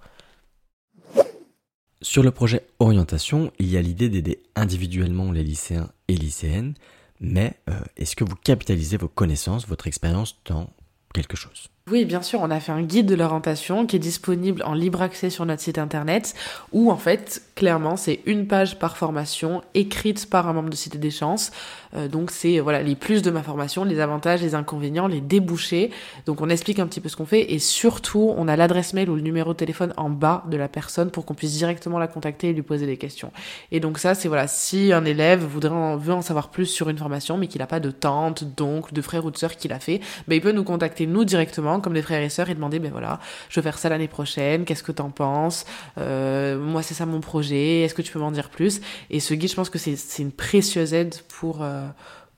Sur 2.02 2.24
le 2.24 2.32
projet 2.32 2.66
orientation, 2.80 3.52
il 3.60 3.68
y 3.68 3.78
a 3.78 3.82
l'idée 3.82 4.10
d'aider 4.10 4.42
individuellement 4.56 5.32
les 5.32 5.44
lycéens 5.44 5.92
et 6.08 6.16
lycéennes, 6.16 6.74
mais 7.20 7.54
euh, 7.70 7.74
est-ce 7.98 8.16
que 8.16 8.24
vous 8.24 8.36
capitalisez 8.36 8.98
vos 8.98 9.08
connaissances, 9.08 9.68
votre 9.68 9.88
expérience 9.88 10.40
dans 10.46 10.70
quelque 11.14 11.38
chose? 11.38 11.70
Oui, 11.92 12.04
bien 12.06 12.24
sûr, 12.24 12.40
on 12.42 12.50
a 12.50 12.60
fait 12.60 12.72
un 12.72 12.82
guide 12.82 13.06
de 13.06 13.14
l'orientation 13.14 13.86
qui 13.86 13.98
est 13.98 14.00
disponible 14.00 14.64
en 14.64 14.74
libre 14.74 15.04
accès 15.04 15.30
sur 15.30 15.46
notre 15.46 15.62
site 15.62 15.78
internet 15.78 16.34
où 16.72 16.90
en 16.90 16.98
fait, 16.98 17.44
clairement, 17.54 17.96
c'est 17.96 18.22
une 18.26 18.48
page 18.48 18.80
par 18.80 18.98
formation 18.98 19.62
écrite 19.76 20.28
par 20.28 20.48
un 20.48 20.54
membre 20.54 20.72
de 20.72 20.76
Cité 20.76 20.98
des 20.98 21.12
Chances. 21.12 21.52
Euh, 21.96 22.08
donc 22.08 22.32
c'est 22.32 22.60
voilà 22.60 22.82
les 22.82 22.96
plus 22.96 23.22
de 23.22 23.32
ma 23.32 23.44
formation, 23.44 23.84
les 23.84 24.00
avantages, 24.00 24.42
les 24.42 24.56
inconvénients, 24.56 25.08
les 25.08 25.22
débouchés. 25.22 25.92
Donc 26.26 26.42
on 26.42 26.50
explique 26.50 26.80
un 26.80 26.88
petit 26.88 27.02
peu 27.02 27.10
ce 27.10 27.16
qu'on 27.16 27.26
fait 27.26 27.54
et 27.54 27.60
surtout, 27.60 28.34
on 28.38 28.48
a 28.48 28.56
l'adresse 28.56 28.94
mail 28.94 29.10
ou 29.10 29.16
le 29.16 29.22
numéro 29.22 29.54
de 29.54 29.58
téléphone 29.58 29.94
en 29.98 30.10
bas 30.10 30.44
de 30.50 30.58
la 30.58 30.68
personne 30.68 31.12
pour 31.12 31.26
qu'on 31.26 31.34
puisse 31.34 31.54
directement 31.54 32.00
la 32.00 32.08
contacter 32.08 32.50
et 32.50 32.54
lui 32.54 32.62
poser 32.62 32.86
des 32.86 32.98
questions. 32.98 33.32
Et 33.72 33.80
donc 33.80 33.98
ça, 33.98 34.16
c'est 34.16 34.28
voilà, 34.28 34.48
si 34.48 34.94
un 34.94 35.06
élève 35.06 35.44
voudrait 35.44 35.72
en, 35.72 35.98
veut 35.98 36.14
en 36.14 36.22
savoir 36.22 36.50
plus 36.50 36.66
sur 36.66 36.90
une 36.90 36.98
formation 36.98 37.38
mais 37.38 37.48
qu'il 37.48 37.60
n'a 37.60 37.68
pas 37.68 37.80
de 37.80 37.92
tante, 37.92 38.44
d'oncle, 38.44 38.94
de 38.94 39.02
frère 39.02 39.26
ou 39.26 39.32
de 39.32 39.38
sœur 39.38 39.56
qui 39.56 39.68
l'a 39.68 39.80
fait, 39.80 40.02
ben, 40.28 40.36
il 40.36 40.42
peut 40.42 40.52
nous 40.52 40.64
contacter 40.64 41.08
nous 41.08 41.26
directement 41.26 41.80
comme 41.80 41.94
des 41.94 42.02
frères 42.02 42.22
et 42.22 42.30
sœurs, 42.30 42.50
et 42.50 42.56
demander, 42.56 42.80
ben 42.80 42.92
voilà, 42.92 43.20
je 43.50 43.60
veux 43.60 43.64
faire 43.64 43.78
ça 43.78 43.90
l'année 43.90 44.08
prochaine, 44.08 44.66
qu'est-ce 44.66 44.84
que 44.84 44.92
t'en 44.92 45.10
penses? 45.10 45.66
Euh, 45.98 46.58
Moi, 46.58 46.82
c'est 46.82 46.94
ça 46.94 47.06
mon 47.06 47.22
projet, 47.22 47.82
est-ce 47.82 47.94
que 47.94 48.02
tu 48.02 48.12
peux 48.12 48.20
m'en 48.20 48.32
dire 48.32 48.50
plus? 48.50 48.82
Et 49.10 49.20
ce 49.20 49.34
guide, 49.34 49.50
je 49.50 49.56
pense 49.56 49.70
que 49.70 49.80
c'est 49.80 50.22
une 50.22 50.32
précieuse 50.32 50.94
aide 50.94 51.16
pour, 51.40 51.62
euh, 51.62 51.85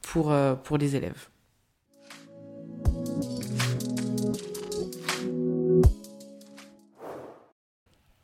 pour, 0.01 0.31
euh, 0.31 0.55
pour 0.55 0.77
les 0.77 0.95
élèves. 0.95 1.29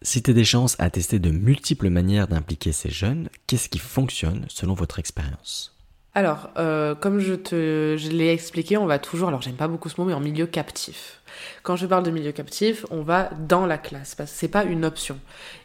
Cité 0.02 0.34
des 0.34 0.44
chances 0.44 0.76
a 0.80 0.90
testé 0.90 1.18
de 1.18 1.32
multiples 1.32 1.90
manières 1.90 2.28
d'impliquer 2.28 2.74
ces 2.74 2.90
jeunes. 2.90 3.30
Qu'est-ce 3.48 3.70
qui 3.70 3.80
fonctionne 3.80 4.46
selon 4.50 4.74
votre 4.74 5.00
expérience? 5.00 5.73
Alors, 6.16 6.52
euh, 6.58 6.94
comme 6.94 7.20
je 7.20 7.34
te 7.34 7.96
je 7.98 8.10
l'ai 8.10 8.32
expliqué, 8.32 8.78
on 8.78 8.86
va 8.86 9.00
toujours, 9.00 9.30
alors 9.30 9.42
j'aime 9.42 9.56
pas 9.56 9.68
beaucoup 9.68 9.90
ce 9.90 10.00
mot, 10.00 10.06
mais 10.06 10.14
en 10.14 10.20
milieu 10.20 10.46
captif. 10.46 11.22
Quand 11.64 11.76
je 11.76 11.88
parle 11.88 12.04
de 12.04 12.12
milieu 12.12 12.32
captif, 12.32 12.86
on 12.92 13.02
va 13.02 13.32
dans 13.48 13.66
la 13.66 13.80
classe, 13.80 14.14
parce 14.14 14.32
que 14.32 14.38
c'est 14.38 14.48
pas 14.48 14.64
une 14.64 14.86
option. 14.86 15.20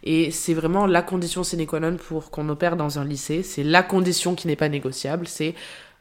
Et 0.05 0.31
c'est 0.31 0.55
vraiment 0.55 0.87
la 0.87 1.03
condition 1.03 1.45
sine 1.45 1.67
qua 1.67 1.81
non 1.81 1.97
pour 1.97 2.31
qu'on 2.31 2.49
opère 2.49 2.77
dans 2.77 2.99
un 2.99 3.05
lycée, 3.05 3.43
c'est 3.43 3.63
la 3.63 3.83
condition 3.83 4.35
qui 4.35 4.47
n'est 4.47 4.57
pas 4.57 4.71
négociable, 4.71 5.29
c'est 5.29 5.55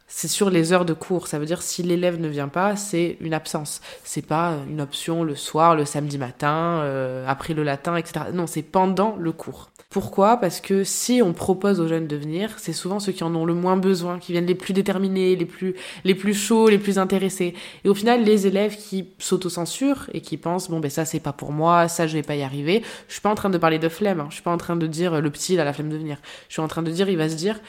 c'est 0.08 0.28
sur 0.28 0.50
les 0.50 0.74
heures 0.74 0.86
de 0.86 0.94
cours. 0.94 1.28
Ça 1.28 1.38
veut 1.38 1.46
dire 1.46 1.62
si 1.62 1.84
l'élève 1.84 2.20
ne 2.20 2.28
vient 2.28 2.48
pas, 2.48 2.76
c'est 2.76 3.18
une 3.20 3.34
absence. 3.34 3.82
C'est 4.04 4.26
pas 4.26 4.56
une 4.70 4.82
option 4.82 5.24
le 5.24 5.36
soir, 5.36 5.76
le 5.76 5.86
samedi 5.86 6.18
matin, 6.18 6.82
euh, 6.84 7.26
après 7.28 7.54
le 7.54 7.64
latin, 7.64 7.96
etc. 7.96 8.28
Non, 8.34 8.48
c'est 8.48 8.64
pendant 8.64 9.16
le 9.18 9.32
cours. 9.32 9.70
Pourquoi? 9.90 10.38
Parce 10.38 10.60
que 10.60 10.84
si 10.84 11.22
on 11.24 11.32
propose 11.34 11.80
aux 11.80 11.88
jeunes 11.88 12.08
de 12.08 12.18
venir, 12.18 12.54
c'est 12.58 12.74
souvent 12.74 13.00
ceux 13.00 13.14
qui 13.14 13.24
en 13.24 13.34
ont 13.36 13.46
le 13.46 13.54
moins 13.54 13.78
besoin, 13.78 14.20
qui 14.20 14.34
viennent 14.34 14.46
les 14.46 14.56
plus 14.56 14.74
déterminés, 14.74 15.36
les 15.36 15.46
plus, 15.46 15.76
les 16.04 16.14
plus 16.14 16.34
chauds, 16.34 16.68
les 16.68 16.78
plus 16.78 17.00
intéressés. 17.00 17.54
Et 17.86 17.90
au 17.90 17.94
final, 17.94 18.24
les 18.24 18.48
élèves 18.48 18.76
qui 18.76 19.10
s'autocensurent 19.18 20.10
et 20.14 20.20
qui 20.20 20.36
pensent, 20.36 20.70
bon, 20.70 20.82
ben 20.82 20.92
ça, 20.92 21.06
c'est 21.06 21.22
pas 21.22 21.32
pour 21.32 21.54
moi, 21.54 21.88
ça, 21.88 22.06
je 22.06 22.14
vais 22.14 22.22
pas 22.22 22.36
y 22.36 22.44
arriver. 22.44 22.84
Je 23.08 23.14
suis 23.14 23.22
pas 23.22 23.30
en 23.30 23.36
train 23.36 23.50
de 23.50 23.58
parler 23.58 23.80
de 23.80 23.88
flemme, 23.88 24.20
hein. 24.20 24.28
je 24.30 24.36
suis 24.36 24.44
pas 24.44 24.52
en 24.52 24.58
train 24.58 24.76
de 24.76 24.88
dire 24.88 25.22
le 25.22 25.30
petit, 25.32 25.54
il 25.54 25.60
a 25.62 25.64
la 25.64 25.72
flemme 25.72 25.90
de 25.90 25.98
venir. 25.98 26.18
Je 26.50 26.54
suis 26.54 26.62
en 26.62 26.68
train 26.68 26.84
de 26.84 26.92
dire, 26.92 27.10
il 27.10 27.18
va 27.18 27.30
se 27.30 27.36
dire, 27.36 27.60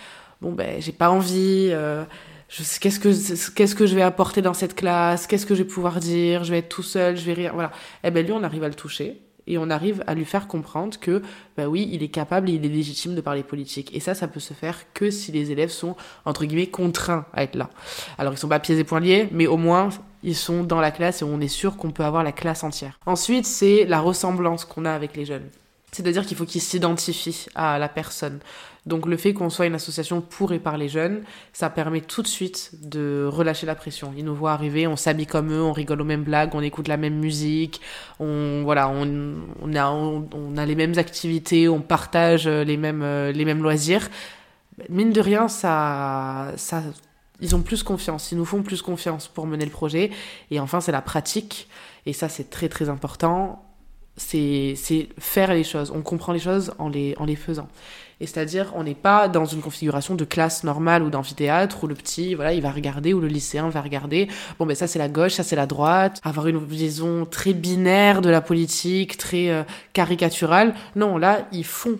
bon, 0.40 0.52
ben, 0.52 0.80
j'ai 0.80 0.92
pas 0.92 1.10
envie, 1.10 1.68
euh, 1.70 2.04
qu'est-ce 2.48 3.00
que 3.00 3.54
qu'est-ce 3.54 3.74
que 3.74 3.86
je 3.86 3.94
vais 3.94 4.02
apporter 4.02 4.42
dans 4.42 4.54
cette 4.54 4.74
classe? 4.74 5.26
Qu'est-ce 5.26 5.46
que 5.46 5.54
je 5.54 5.62
vais 5.62 5.68
pouvoir 5.68 6.00
dire? 6.00 6.44
Je 6.44 6.50
vais 6.50 6.58
être 6.58 6.68
tout 6.68 6.82
seul 6.82 7.16
je 7.16 7.24
vais 7.24 7.34
rire 7.34 7.52
voilà 7.54 7.70
eh 8.04 8.10
ben 8.10 8.24
lui 8.24 8.32
on 8.32 8.42
arrive 8.42 8.64
à 8.64 8.68
le 8.68 8.74
toucher 8.74 9.20
et 9.48 9.58
on 9.58 9.70
arrive 9.70 10.04
à 10.06 10.14
lui 10.14 10.24
faire 10.24 10.46
comprendre 10.46 11.00
que, 11.00 11.22
bah 11.56 11.66
oui, 11.66 11.88
il 11.90 12.02
est 12.02 12.08
capable 12.08 12.50
et 12.50 12.52
il 12.52 12.64
est 12.64 12.68
légitime 12.68 13.14
de 13.14 13.20
parler 13.20 13.42
politique. 13.42 13.90
Et 13.96 14.00
ça, 14.00 14.14
ça 14.14 14.28
peut 14.28 14.40
se 14.40 14.52
faire 14.52 14.92
que 14.92 15.10
si 15.10 15.32
les 15.32 15.50
élèves 15.50 15.70
sont, 15.70 15.96
entre 16.26 16.44
guillemets, 16.44 16.66
contraints 16.66 17.24
à 17.32 17.42
être 17.42 17.54
là. 17.54 17.70
Alors, 18.18 18.34
ils 18.34 18.38
sont 18.38 18.48
pas 18.48 18.60
pieds 18.60 18.78
et 18.78 18.84
poings 18.84 19.00
liés, 19.00 19.28
mais 19.32 19.46
au 19.46 19.56
moins, 19.56 19.88
ils 20.22 20.36
sont 20.36 20.64
dans 20.64 20.80
la 20.80 20.90
classe 20.90 21.22
et 21.22 21.24
on 21.24 21.40
est 21.40 21.48
sûr 21.48 21.78
qu'on 21.78 21.90
peut 21.90 22.04
avoir 22.04 22.22
la 22.22 22.32
classe 22.32 22.62
entière. 22.62 23.00
Ensuite, 23.06 23.46
c'est 23.46 23.86
la 23.86 24.00
ressemblance 24.00 24.66
qu'on 24.66 24.84
a 24.84 24.92
avec 24.92 25.16
les 25.16 25.24
jeunes. 25.24 25.48
C'est-à-dire 25.92 26.26
qu'il 26.26 26.36
faut 26.36 26.44
qu'ils 26.44 26.60
s'identifient 26.60 27.46
à 27.54 27.78
la 27.78 27.88
personne. 27.88 28.40
Donc 28.88 29.06
le 29.06 29.16
fait 29.16 29.34
qu'on 29.34 29.50
soit 29.50 29.66
une 29.66 29.74
association 29.74 30.20
pour 30.20 30.52
et 30.52 30.58
par 30.58 30.78
les 30.78 30.88
jeunes, 30.88 31.22
ça 31.52 31.70
permet 31.70 32.00
tout 32.00 32.22
de 32.22 32.26
suite 32.26 32.72
de 32.82 33.28
relâcher 33.30 33.66
la 33.66 33.74
pression. 33.74 34.12
Ils 34.16 34.24
nous 34.24 34.34
voient 34.34 34.52
arriver, 34.52 34.86
on 34.86 34.96
s'habille 34.96 35.26
comme 35.26 35.52
eux, 35.52 35.62
on 35.62 35.72
rigole 35.72 36.00
aux 36.00 36.04
mêmes 36.04 36.24
blagues, 36.24 36.54
on 36.54 36.62
écoute 36.62 36.88
la 36.88 36.96
même 36.96 37.14
musique, 37.14 37.80
on 38.18 38.62
voilà, 38.64 38.88
on, 38.88 39.74
a 39.74 39.90
on, 39.90 40.56
a 40.56 40.66
les 40.66 40.74
mêmes 40.74 40.98
activités, 40.98 41.68
on 41.68 41.80
partage 41.80 42.48
les 42.48 42.76
mêmes 42.76 43.04
les 43.30 43.44
mêmes 43.44 43.62
loisirs. 43.62 44.08
Mine 44.88 45.12
de 45.12 45.20
rien, 45.20 45.48
ça 45.48 46.52
ça 46.56 46.82
ils 47.40 47.54
ont 47.54 47.62
plus 47.62 47.82
confiance, 47.82 48.32
ils 48.32 48.38
nous 48.38 48.44
font 48.44 48.62
plus 48.62 48.82
confiance 48.82 49.28
pour 49.28 49.46
mener 49.46 49.64
le 49.64 49.70
projet. 49.70 50.10
Et 50.50 50.58
enfin, 50.60 50.80
c'est 50.80 50.92
la 50.92 51.02
pratique. 51.02 51.68
Et 52.06 52.12
ça, 52.12 52.28
c'est 52.28 52.50
très 52.50 52.68
très 52.68 52.88
important. 52.88 53.64
C'est 54.16 54.74
faire 55.18 55.54
les 55.54 55.62
choses. 55.62 55.92
On 55.94 56.02
comprend 56.02 56.32
les 56.32 56.40
choses 56.40 56.72
en 56.78 56.88
les, 56.88 57.14
en 57.18 57.24
les 57.24 57.36
faisant. 57.36 57.68
Et 58.20 58.26
c'est-à-dire, 58.26 58.72
on 58.74 58.82
n'est 58.82 58.96
pas 58.96 59.28
dans 59.28 59.44
une 59.44 59.60
configuration 59.60 60.16
de 60.16 60.24
classe 60.24 60.64
normale 60.64 61.02
ou 61.04 61.10
d'amphithéâtre 61.10 61.84
où 61.84 61.86
le 61.86 61.94
petit, 61.94 62.34
voilà, 62.34 62.52
il 62.52 62.60
va 62.60 62.70
regarder, 62.70 63.14
ou 63.14 63.20
le 63.20 63.28
lycéen 63.28 63.68
va 63.68 63.80
regarder. 63.80 64.28
Bon, 64.58 64.66
ben 64.66 64.74
ça 64.74 64.88
c'est 64.88 64.98
la 64.98 65.08
gauche, 65.08 65.34
ça 65.34 65.44
c'est 65.44 65.56
la 65.56 65.66
droite. 65.66 66.20
Avoir 66.24 66.48
une 66.48 66.58
vision 66.58 67.26
très 67.26 67.52
binaire 67.52 68.20
de 68.20 68.30
la 68.30 68.40
politique, 68.40 69.16
très 69.16 69.50
euh, 69.50 69.62
caricaturale. 69.92 70.74
Non, 70.96 71.16
là, 71.16 71.46
ils 71.52 71.64
font. 71.64 71.98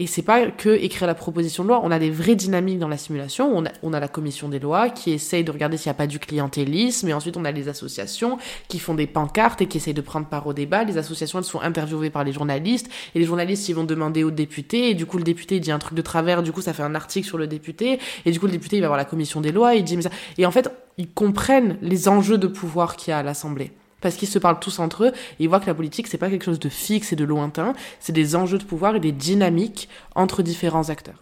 Et 0.00 0.06
c'est 0.06 0.22
pas 0.22 0.46
que 0.46 0.70
écrire 0.70 1.06
la 1.06 1.14
proposition 1.14 1.62
de 1.62 1.68
loi, 1.68 1.82
on 1.84 1.90
a 1.90 1.98
des 1.98 2.08
vraies 2.08 2.34
dynamiques 2.34 2.78
dans 2.78 2.88
la 2.88 2.96
simulation. 2.96 3.52
On 3.54 3.66
a, 3.66 3.68
on 3.82 3.92
a 3.92 4.00
la 4.00 4.08
commission 4.08 4.48
des 4.48 4.58
lois 4.58 4.88
qui 4.88 5.12
essaye 5.12 5.44
de 5.44 5.50
regarder 5.50 5.76
s'il 5.76 5.90
n'y 5.90 5.94
a 5.94 5.94
pas 5.94 6.06
du 6.06 6.18
clientélisme, 6.18 7.06
et 7.08 7.12
ensuite 7.12 7.36
on 7.36 7.44
a 7.44 7.52
les 7.52 7.68
associations 7.68 8.38
qui 8.68 8.78
font 8.78 8.94
des 8.94 9.06
pancartes 9.06 9.60
et 9.60 9.66
qui 9.66 9.76
essayent 9.76 9.92
de 9.92 10.00
prendre 10.00 10.26
part 10.26 10.46
au 10.46 10.54
débat. 10.54 10.84
Les 10.84 10.96
associations, 10.96 11.38
elles 11.38 11.44
sont 11.44 11.60
interviewées 11.60 12.08
par 12.08 12.24
les 12.24 12.32
journalistes, 12.32 12.88
et 13.14 13.18
les 13.18 13.26
journalistes, 13.26 13.68
ils 13.68 13.74
vont 13.74 13.84
demander 13.84 14.24
au 14.24 14.30
député, 14.30 14.88
et 14.88 14.94
du 14.94 15.04
coup 15.04 15.18
le 15.18 15.22
député 15.22 15.60
dit 15.60 15.70
un 15.70 15.78
truc 15.78 15.92
de 15.92 16.02
travers, 16.02 16.42
du 16.42 16.50
coup 16.50 16.62
ça 16.62 16.72
fait 16.72 16.82
un 16.82 16.94
article 16.94 17.26
sur 17.26 17.36
le 17.36 17.46
député, 17.46 17.98
et 18.24 18.30
du 18.30 18.40
coup 18.40 18.46
le 18.46 18.52
député 18.52 18.76
il 18.76 18.80
va 18.80 18.86
voir 18.86 18.96
la 18.96 19.04
commission 19.04 19.42
des 19.42 19.52
lois, 19.52 19.74
il 19.74 19.84
dit 19.84 20.02
ça... 20.02 20.08
Et 20.38 20.46
en 20.46 20.50
fait, 20.50 20.70
ils 20.96 21.10
comprennent 21.10 21.76
les 21.82 22.08
enjeux 22.08 22.38
de 22.38 22.46
pouvoir 22.46 22.96
qu'il 22.96 23.10
y 23.10 23.12
a 23.12 23.18
à 23.18 23.22
l'Assemblée 23.22 23.70
parce 24.00 24.16
qu'ils 24.16 24.28
se 24.28 24.38
parlent 24.38 24.60
tous 24.60 24.78
entre 24.78 25.04
eux 25.04 25.08
et 25.08 25.44
ils 25.44 25.48
voient 25.48 25.60
que 25.60 25.66
la 25.66 25.74
politique 25.74 26.06
c'est 26.06 26.18
pas 26.18 26.30
quelque 26.30 26.44
chose 26.44 26.60
de 26.60 26.68
fixe 26.68 27.12
et 27.12 27.16
de 27.16 27.24
lointain, 27.24 27.74
c'est 27.98 28.12
des 28.12 28.36
enjeux 28.36 28.58
de 28.58 28.64
pouvoir 28.64 28.96
et 28.96 29.00
des 29.00 29.12
dynamiques 29.12 29.88
entre 30.14 30.42
différents 30.42 30.88
acteurs. 30.88 31.20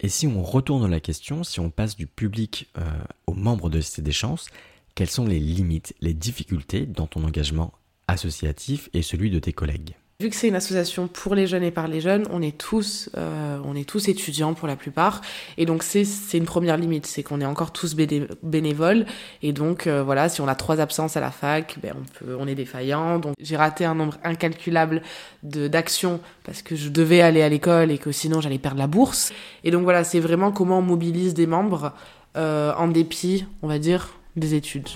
Et 0.00 0.08
si 0.08 0.26
on 0.26 0.42
retourne 0.42 0.88
la 0.90 1.00
question, 1.00 1.42
si 1.42 1.58
on 1.60 1.70
passe 1.70 1.96
du 1.96 2.06
public 2.06 2.70
euh, 2.76 2.82
aux 3.26 3.34
membres 3.34 3.70
de 3.70 3.80
ces 3.80 4.12
chances, 4.12 4.48
quelles 4.94 5.10
sont 5.10 5.26
les 5.26 5.40
limites, 5.40 5.94
les 6.00 6.14
difficultés 6.14 6.86
dans 6.86 7.06
ton 7.06 7.24
engagement 7.24 7.72
associatif 8.08 8.88
et 8.92 9.02
celui 9.02 9.30
de 9.30 9.38
tes 9.38 9.52
collègues? 9.52 9.94
Vu 10.18 10.30
que 10.30 10.36
c'est 10.36 10.48
une 10.48 10.56
association 10.56 11.08
pour 11.08 11.34
les 11.34 11.46
jeunes 11.46 11.62
et 11.62 11.70
par 11.70 11.88
les 11.88 12.00
jeunes, 12.00 12.26
on 12.30 12.40
est 12.40 12.56
tous, 12.56 13.10
euh, 13.18 13.58
on 13.66 13.76
est 13.76 13.86
tous 13.86 14.08
étudiants 14.08 14.54
pour 14.54 14.66
la 14.66 14.74
plupart, 14.74 15.20
et 15.58 15.66
donc 15.66 15.82
c'est 15.82 16.06
une 16.32 16.46
première 16.46 16.78
limite, 16.78 17.04
c'est 17.04 17.22
qu'on 17.22 17.42
est 17.42 17.46
encore 17.46 17.70
tous 17.70 17.94
bénévoles, 18.42 19.04
et 19.42 19.52
donc 19.52 19.86
euh, 19.86 20.02
voilà, 20.02 20.30
si 20.30 20.40
on 20.40 20.48
a 20.48 20.54
trois 20.54 20.80
absences 20.80 21.18
à 21.18 21.20
la 21.20 21.30
fac, 21.30 21.76
ben 21.82 21.92
on 21.94 22.18
peut, 22.18 22.34
on 22.40 22.46
est 22.46 22.54
défaillant. 22.54 23.18
Donc 23.18 23.34
j'ai 23.38 23.58
raté 23.58 23.84
un 23.84 23.94
nombre 23.94 24.16
incalculable 24.24 25.02
d'actions 25.42 26.20
parce 26.44 26.62
que 26.62 26.76
je 26.76 26.88
devais 26.88 27.20
aller 27.20 27.42
à 27.42 27.50
l'école 27.50 27.90
et 27.90 27.98
que 27.98 28.10
sinon 28.10 28.40
j'allais 28.40 28.58
perdre 28.58 28.78
la 28.78 28.86
bourse. 28.86 29.34
Et 29.64 29.70
donc 29.70 29.82
voilà, 29.82 30.02
c'est 30.02 30.20
vraiment 30.20 30.50
comment 30.50 30.78
on 30.78 30.82
mobilise 30.82 31.34
des 31.34 31.46
membres 31.46 31.92
euh, 32.38 32.72
en 32.78 32.88
dépit, 32.88 33.44
on 33.60 33.68
va 33.68 33.78
dire, 33.78 34.14
des 34.34 34.54
études. 34.54 34.88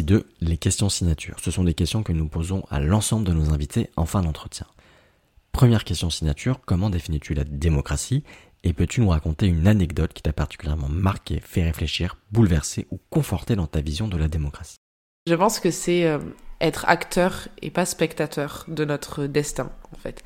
Partie 0.00 0.14
2, 0.14 0.26
les 0.40 0.56
questions 0.56 0.88
signatures. 0.88 1.36
Ce 1.40 1.50
sont 1.50 1.64
des 1.64 1.74
questions 1.74 2.02
que 2.02 2.14
nous 2.14 2.26
posons 2.26 2.64
à 2.70 2.80
l'ensemble 2.80 3.26
de 3.26 3.34
nos 3.34 3.52
invités 3.52 3.90
en 3.96 4.06
fin 4.06 4.22
d'entretien. 4.22 4.66
Première 5.52 5.84
question 5.84 6.08
signature, 6.08 6.60
comment 6.64 6.88
définis-tu 6.88 7.34
la 7.34 7.44
démocratie? 7.44 8.24
Et 8.64 8.72
peux-tu 8.72 9.02
nous 9.02 9.10
raconter 9.10 9.46
une 9.46 9.66
anecdote 9.66 10.14
qui 10.14 10.22
t'a 10.22 10.32
particulièrement 10.32 10.88
marqué, 10.88 11.42
fait 11.44 11.64
réfléchir, 11.64 12.16
bouleversé 12.32 12.86
ou 12.90 12.98
conforté 13.10 13.56
dans 13.56 13.66
ta 13.66 13.82
vision 13.82 14.08
de 14.08 14.16
la 14.16 14.28
démocratie? 14.28 14.76
Je 15.26 15.34
pense 15.34 15.60
que 15.60 15.70
c'est 15.70 16.06
euh, 16.06 16.18
être 16.62 16.88
acteur 16.88 17.48
et 17.60 17.70
pas 17.70 17.84
spectateur 17.84 18.64
de 18.68 18.86
notre 18.86 19.26
destin, 19.26 19.70
en 19.92 19.98
fait. 19.98 20.24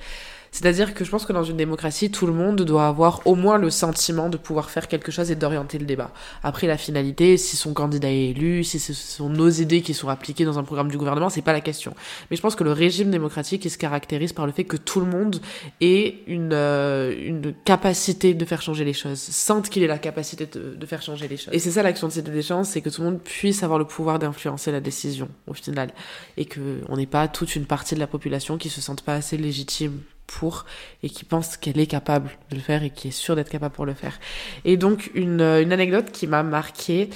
C'est-à-dire 0.54 0.94
que 0.94 1.04
je 1.04 1.10
pense 1.10 1.26
que 1.26 1.32
dans 1.32 1.42
une 1.42 1.56
démocratie, 1.56 2.12
tout 2.12 2.28
le 2.28 2.32
monde 2.32 2.62
doit 2.62 2.86
avoir 2.86 3.26
au 3.26 3.34
moins 3.34 3.58
le 3.58 3.70
sentiment 3.70 4.28
de 4.28 4.36
pouvoir 4.36 4.70
faire 4.70 4.86
quelque 4.86 5.10
chose 5.10 5.32
et 5.32 5.34
d'orienter 5.34 5.78
le 5.80 5.84
débat. 5.84 6.12
Après 6.44 6.68
la 6.68 6.78
finalité, 6.78 7.36
si 7.38 7.56
son 7.56 7.74
candidat 7.74 8.08
est 8.08 8.28
élu, 8.28 8.62
si 8.62 8.78
ce 8.78 8.94
sont 8.94 9.28
nos 9.28 9.48
idées 9.50 9.82
qui 9.82 9.94
sont 9.94 10.08
appliquées 10.08 10.44
dans 10.44 10.56
un 10.56 10.62
programme 10.62 10.92
du 10.92 10.96
gouvernement, 10.96 11.28
c'est 11.28 11.42
pas 11.42 11.52
la 11.52 11.60
question. 11.60 11.92
Mais 12.30 12.36
je 12.36 12.40
pense 12.40 12.54
que 12.54 12.62
le 12.62 12.70
régime 12.70 13.10
démocratique, 13.10 13.64
il 13.64 13.70
se 13.70 13.78
caractérise 13.78 14.32
par 14.32 14.46
le 14.46 14.52
fait 14.52 14.62
que 14.62 14.76
tout 14.76 15.00
le 15.00 15.06
monde 15.06 15.40
ait 15.80 16.20
une, 16.28 16.52
euh, 16.52 17.12
une 17.18 17.52
capacité 17.64 18.32
de 18.32 18.44
faire 18.44 18.62
changer 18.62 18.84
les 18.84 18.92
choses, 18.92 19.18
sente 19.18 19.68
qu'il 19.68 19.82
ait 19.82 19.88
la 19.88 19.98
capacité 19.98 20.46
de, 20.46 20.86
faire 20.86 21.02
changer 21.02 21.26
les 21.26 21.36
choses. 21.36 21.52
Et 21.52 21.58
c'est 21.58 21.72
ça 21.72 21.82
l'action 21.82 22.06
de 22.06 22.12
Cité 22.12 22.30
des 22.30 22.42
chances, 22.42 22.68
c'est 22.68 22.80
que 22.80 22.90
tout 22.90 23.02
le 23.02 23.10
monde 23.10 23.20
puisse 23.20 23.64
avoir 23.64 23.80
le 23.80 23.86
pouvoir 23.86 24.20
d'influencer 24.20 24.70
la 24.70 24.80
décision 24.80 25.28
au 25.48 25.54
final, 25.54 25.90
et 26.36 26.44
que 26.44 26.60
on 26.88 26.96
n'est 26.96 27.06
pas 27.06 27.26
toute 27.26 27.56
une 27.56 27.66
partie 27.66 27.96
de 27.96 28.00
la 28.00 28.06
population 28.06 28.56
qui 28.56 28.68
se 28.68 28.80
sente 28.80 29.02
pas 29.02 29.14
assez 29.14 29.36
légitime 29.36 29.98
pour 30.26 30.64
et 31.02 31.10
qui 31.10 31.24
pense 31.24 31.56
qu'elle 31.56 31.78
est 31.78 31.86
capable 31.86 32.30
de 32.50 32.56
le 32.56 32.62
faire 32.62 32.82
et 32.82 32.90
qui 32.90 33.08
est 33.08 33.12
sûre 33.12 33.36
d'être 33.36 33.50
capable 33.50 33.74
pour 33.74 33.86
le 33.86 33.94
faire. 33.94 34.18
Et 34.64 34.76
donc 34.76 35.10
une, 35.14 35.40
une 35.40 35.72
anecdote 35.72 36.10
qui 36.12 36.26
m'a 36.26 36.42
marqué. 36.42 37.10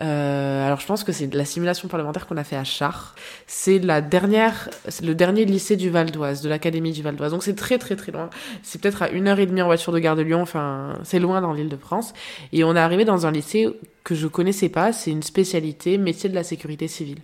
Euh, 0.00 0.64
alors 0.64 0.78
je 0.78 0.86
pense 0.86 1.02
que 1.02 1.10
c'est 1.10 1.32
la 1.34 1.44
simulation 1.44 1.88
parlementaire 1.88 2.26
qu'on 2.26 2.36
a 2.36 2.44
fait 2.44 2.56
à 2.56 2.64
Char. 2.64 3.14
C'est 3.46 3.78
la 3.78 4.00
dernière, 4.00 4.70
le 5.02 5.14
dernier 5.14 5.44
lycée 5.44 5.76
du 5.76 5.90
Val 5.90 6.10
d'Oise, 6.10 6.40
de 6.40 6.48
l'académie 6.48 6.92
du 6.92 7.02
Val 7.02 7.16
d'Oise. 7.16 7.32
Donc 7.32 7.42
c'est 7.42 7.56
très 7.56 7.78
très 7.78 7.96
très 7.96 8.12
loin. 8.12 8.30
C'est 8.62 8.80
peut-être 8.80 9.02
à 9.02 9.10
une 9.10 9.26
heure 9.26 9.40
et 9.40 9.46
demie 9.46 9.62
en 9.62 9.66
voiture 9.66 9.92
de 9.92 9.98
Gare 9.98 10.16
de 10.16 10.22
Lyon. 10.22 10.40
Enfin, 10.40 10.94
c'est 11.02 11.18
loin 11.18 11.40
dans 11.40 11.52
l'île 11.52 11.68
de 11.68 11.76
France. 11.76 12.14
Et 12.52 12.62
on 12.64 12.76
est 12.76 12.80
arrivé 12.80 13.04
dans 13.04 13.26
un 13.26 13.32
lycée 13.32 13.68
que 14.04 14.14
je 14.14 14.28
connaissais 14.28 14.68
pas. 14.68 14.92
C'est 14.92 15.10
une 15.10 15.22
spécialité 15.22 15.98
métier 15.98 16.30
de 16.30 16.34
la 16.34 16.44
sécurité 16.44 16.86
civile. 16.86 17.18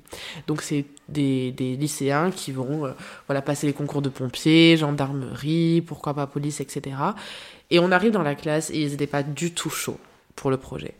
Donc 0.48 0.60
c'est 0.60 0.84
des, 1.08 1.52
des 1.52 1.76
lycéens 1.76 2.30
qui 2.32 2.50
vont 2.50 2.86
euh, 2.86 2.92
voilà 3.28 3.40
passer 3.40 3.68
les 3.68 3.72
concours 3.72 4.02
de 4.02 4.08
pompiers, 4.08 4.76
gendarmerie, 4.76 5.82
pourquoi 5.86 6.14
pas 6.14 6.26
police, 6.26 6.60
etc. 6.60 6.96
Et 7.70 7.78
on 7.78 7.92
arrive 7.92 8.10
dans 8.10 8.22
la 8.22 8.34
classe 8.34 8.70
et 8.70 8.80
ils 8.82 8.90
n'étaient 8.90 9.06
pas 9.06 9.22
du 9.22 9.52
tout 9.52 9.70
chauds 9.70 9.98
pour 10.34 10.50
le 10.50 10.56
projet. 10.56 10.94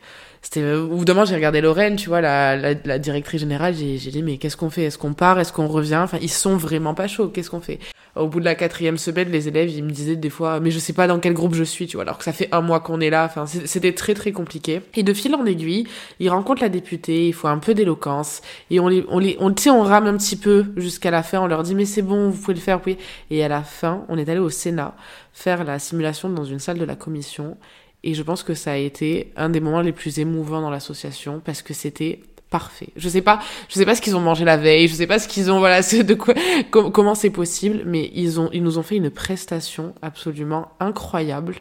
C'était 0.45 0.77
bout 0.77 1.07
d'un 1.07 1.15
moment 1.15 1.25
j'ai 1.25 1.35
regardé 1.35 1.63
Lorraine, 1.63 1.97
tu 1.97 2.11
vois, 2.11 2.21
la, 2.21 2.55
la, 2.55 2.75
la 2.85 2.99
directrice 2.99 3.41
générale, 3.41 3.75
j'ai 3.75 3.97
dit 3.97 4.23
mais 4.23 4.37
qu'est-ce 4.37 4.59
qu'on 4.59 4.69
fait? 4.69 4.83
Est-ce 4.83 4.99
qu'on 4.99 5.15
part? 5.15 5.41
Est-ce 5.41 5.55
qu'on 5.55 5.69
revient? 5.69 5.97
Enfin 5.97 6.19
ils 6.21 6.31
sont 6.31 6.59
vraiment 6.59 6.93
pas 6.93 7.09
chauds. 7.09 7.29
Qu'est-ce 7.29 7.49
qu'on 7.49 7.63
fait? 7.63 7.79
Au 8.15 8.29
bout 8.29 8.41
de 8.41 8.45
la 8.45 8.55
quatrième 8.55 8.99
semaine, 8.99 9.31
les 9.31 9.49
élèves 9.49 9.71
ils 9.71 9.83
me 9.83 9.91
disaient 9.91 10.17
des 10.17 10.29
fois 10.29 10.61
mais 10.61 10.71
je 10.71 10.79
sais 10.79 10.93
pas 10.93 11.07
dans 11.07 11.19
quel 11.19 11.33
groupe 11.33 11.55
je 11.55 11.65
suis, 11.65 11.87
tu 11.87 11.97
vois, 11.97 12.03
alors 12.05 12.19
que 12.19 12.25
ça 12.25 12.35
fait 12.35 12.49
un 12.53 12.61
mois 12.61 12.81
qu'on 12.81 13.01
est 13.01 13.09
là. 13.09 13.25
Enfin 13.25 13.47
c'était 13.47 13.95
très 13.95 14.13
très 14.13 14.33
compliqué. 14.33 14.83
Et 14.95 15.03
de 15.03 15.15
fil 15.15 15.35
en 15.35 15.47
aiguille, 15.47 15.87
ils 16.21 16.29
rencontrent 16.29 16.61
la 16.61 16.69
députée, 16.69 17.27
il 17.29 17.33
faut 17.33 17.49
un 17.49 17.59
peu 17.59 17.73
d'éloquence 17.73 18.43
et 18.71 18.81
on 18.81 18.89
les 18.89 19.03
on 19.09 19.21
les 19.21 19.39
on 19.41 19.55
on 19.69 19.83
rame 19.83 20.07
un 20.07 20.17
petit 20.19 20.37
peu 20.37 20.67
jusqu'à 20.77 21.11
la 21.11 21.23
fin. 21.23 21.41
On 21.41 21.47
leur 21.47 21.63
dit 21.63 21.75
mais 21.75 21.87
c'est 21.87 22.03
bon, 22.03 22.29
vous 22.29 22.39
pouvez 22.39 22.55
le 22.55 22.61
faire, 22.61 22.81
oui. 22.85 22.99
Et 23.31 23.43
à 23.43 23.49
la 23.49 23.63
fin, 23.63 24.05
on 24.11 24.19
est 24.19 24.29
allé 24.29 24.41
au 24.41 24.51
Sénat 24.51 24.95
faire 25.33 25.65
la 25.65 25.79
simulation 25.79 26.29
dans 26.29 26.45
une 26.45 26.59
salle 26.59 26.79
de 26.79 26.85
la 26.85 26.97
commission 26.97 27.57
et 28.05 28.15
je 28.15 28.23
pense 28.23 28.43
que 28.43 28.55
ça 28.55 28.73
a 28.73 28.77
été 28.77 29.33
un 29.37 29.49
des 29.49 29.61
moments 29.61 29.81
les 29.81 29.93
plus 29.93 30.19
émouvants 30.19 30.61
dans 30.61 30.71
l'association 30.71 31.41
parce 31.45 31.63
que 31.63 31.73
c'était 31.73 32.21
parfait. 32.51 32.91
Je 32.97 33.09
sais 33.09 33.23
pas, 33.23 33.41
je 33.69 33.75
sais 33.75 33.87
pas 33.87 33.97
ce 33.97 34.03
qu'ils 34.03 34.15
ont 34.15 34.21
mangé 34.21 34.45
la 34.45 34.59
veille, 34.59 34.87
je 34.87 34.95
sais 34.95 35.09
pas 35.09 35.19
ce 35.19 35.27
qu'ils 35.27 35.51
ont, 35.51 35.59
voilà, 35.59 35.81
de 35.83 36.15
quoi, 36.15 36.35
com 36.71 36.93
comment 36.93 37.15
c'est 37.15 37.31
possible, 37.31 37.83
mais 37.87 38.11
ils 38.15 38.39
ont, 38.39 38.51
ils 38.53 38.63
nous 38.63 38.79
ont 38.79 38.83
fait 38.83 38.97
une 38.97 39.11
prestation 39.11 39.95
absolument 40.03 40.69
incroyable 40.79 41.57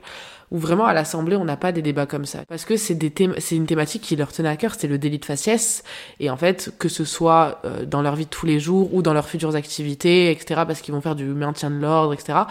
où 0.52 0.58
vraiment 0.60 0.86
à 0.86 0.94
l'Assemblée 0.94 1.36
on 1.36 1.46
n'a 1.46 1.58
pas 1.58 1.72
des 1.72 1.82
débats 1.82 2.06
comme 2.06 2.26
ça 2.26 2.44
parce 2.48 2.64
que 2.64 2.78
c'est 2.78 2.94
des 2.94 3.12
c'est 3.40 3.56
une 3.56 3.66
thématique 3.66 4.04
qui 4.04 4.16
leur 4.16 4.32
tenait 4.32 4.50
à 4.50 4.56
cœur, 4.56 4.76
c'est 4.78 4.88
le 4.88 5.00
délit 5.00 5.18
de 5.18 5.26
faciès 5.26 5.84
et 6.20 6.30
en 6.30 6.38
fait 6.38 6.74
que 6.78 6.90
ce 6.90 7.06
soit 7.06 7.60
euh, 7.66 7.86
dans 7.86 8.04
leur 8.04 8.16
vie 8.16 8.26
de 8.26 8.30
tous 8.30 8.46
les 8.46 8.60
jours 8.60 8.94
ou 8.94 9.02
dans 9.02 9.14
leurs 9.14 9.28
futures 9.28 9.56
activités, 9.56 10.30
etc. 10.30 10.62
Parce 10.68 10.82
qu'ils 10.82 10.94
vont 10.94 11.02
faire 11.02 11.16
du 11.16 11.26
maintien 11.26 11.72
de 11.72 11.78
l'ordre, 11.78 12.14
etc 12.14 12.44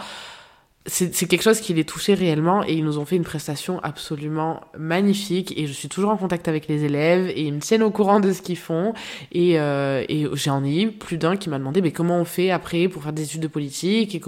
c'est 0.85 1.27
quelque 1.27 1.43
chose 1.43 1.61
qui 1.61 1.73
les 1.73 1.85
touchait 1.85 2.13
réellement 2.13 2.63
et 2.65 2.73
ils 2.73 2.83
nous 2.83 2.99
ont 2.99 3.05
fait 3.05 3.15
une 3.15 3.23
prestation 3.23 3.79
absolument 3.83 4.59
magnifique 4.77 5.53
et 5.57 5.65
je 5.65 5.71
suis 5.71 5.87
toujours 5.87 6.09
en 6.09 6.17
contact 6.17 6.49
avec 6.49 6.67
les 6.67 6.83
élèves 6.83 7.29
et 7.29 7.43
ils 7.43 7.53
me 7.53 7.59
tiennent 7.59 7.83
au 7.83 7.91
courant 7.91 8.19
de 8.19 8.33
ce 8.33 8.41
qu'ils 8.41 8.57
font 8.57 8.93
et, 9.31 9.59
euh, 9.59 10.03
et 10.09 10.27
j'en 10.33 10.63
ai 10.65 10.81
eu 10.83 10.91
plus 10.91 11.17
d'un 11.17 11.37
qui 11.37 11.49
m'a 11.49 11.57
demandé 11.57 11.81
mais 11.81 11.91
comment 11.91 12.19
on 12.19 12.25
fait 12.25 12.51
après 12.51 12.89
pour 12.89 13.03
faire 13.03 13.13
des 13.13 13.23
études 13.23 13.41
de 13.41 13.47
politique 13.47 14.13
et, 14.13 14.21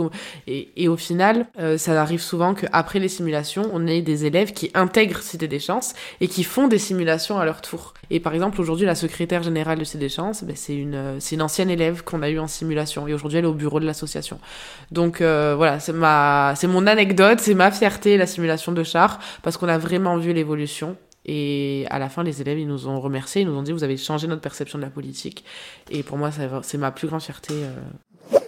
et, 0.48 0.70
et 0.78 0.88
au 0.88 0.96
final 0.96 1.48
euh, 1.60 1.78
ça 1.78 2.02
arrive 2.02 2.22
souvent 2.22 2.54
qu'après 2.54 3.00
les 3.00 3.10
simulations 3.10 3.70
on 3.74 3.86
ait 3.86 4.02
des 4.02 4.26
élèves 4.26 4.54
qui 4.54 4.72
intègrent 4.74 5.22
Cité 5.22 5.50
des 5.50 5.60
Chances 5.60 5.94
et 6.22 6.30
qui 6.30 6.44
font 6.44 6.70
des 6.70 6.80
simulations 6.80 7.38
à 7.38 7.44
leur 7.44 7.62
tour 7.62 7.94
et 8.10 8.20
par 8.20 8.34
exemple 8.34 8.60
aujourd'hui 8.62 8.86
la 8.86 8.96
secrétaire 8.96 9.44
générale 9.44 9.80
de 9.80 9.84
Cité 9.84 9.98
des 9.98 10.10
Chances 10.10 10.44
ben, 10.44 10.56
c'est 10.56 10.76
une, 10.76 11.20
une 11.32 11.42
ancienne 11.42 11.70
élève 11.70 12.04
qu'on 12.04 12.22
a 12.22 12.30
eu 12.30 12.40
en 12.40 12.48
simulation 12.48 13.08
et 13.08 13.14
aujourd'hui 13.14 13.40
elle 13.40 13.46
est 13.46 13.48
au 13.48 13.54
bureau 13.54 13.80
de 13.80 13.86
l'association 13.86 14.40
donc 14.92 15.22
euh, 15.22 15.56
voilà 15.56 15.80
c'est 15.80 16.68
mon 16.68 16.88
anecdote, 16.88 17.40
c'est 17.40 17.54
ma 17.54 17.72
fierté, 17.72 18.18
la 18.18 18.28
simulation 18.28 18.72
de 18.72 18.84
char, 18.84 19.20
parce 19.44 19.58
qu'on 19.58 19.68
a 19.68 19.78
vraiment 19.78 20.18
vu 20.18 20.34
l'évolution. 20.34 20.98
Et 21.28 21.88
à 21.90 21.98
la 21.98 22.10
fin, 22.10 22.24
les 22.24 22.42
élèves, 22.42 22.60
ils 22.60 22.68
nous 22.68 22.88
ont 22.88 23.00
remerciés, 23.00 23.42
ils 23.42 23.48
nous 23.48 23.56
ont 23.56 23.64
dit, 23.64 23.72
vous 23.72 23.84
avez 23.84 23.98
changé 23.98 24.28
notre 24.28 24.42
perception 24.42 24.78
de 24.78 24.84
la 24.84 24.92
politique. 24.92 25.44
Et 25.90 26.04
pour 26.04 26.18
moi, 26.18 26.30
c'est 26.62 26.78
ma 26.78 26.92
plus 26.92 27.08
grande 27.08 27.22
fierté. 27.22 27.54
Euh. 27.54 28.40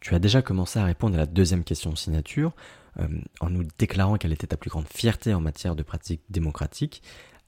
Tu 0.00 0.14
as 0.14 0.18
déjà 0.18 0.40
commencé 0.40 0.78
à 0.78 0.84
répondre 0.84 1.14
à 1.16 1.18
la 1.18 1.26
deuxième 1.26 1.62
question 1.62 1.94
signature, 1.94 2.52
euh, 3.00 3.06
en 3.40 3.50
nous 3.50 3.64
déclarant 3.78 4.16
quelle 4.16 4.32
était 4.32 4.46
ta 4.46 4.56
plus 4.56 4.70
grande 4.70 4.88
fierté 4.88 5.34
en 5.34 5.40
matière 5.40 5.74
de 5.74 5.82
pratique 5.82 6.22
démocratique. 6.30 7.02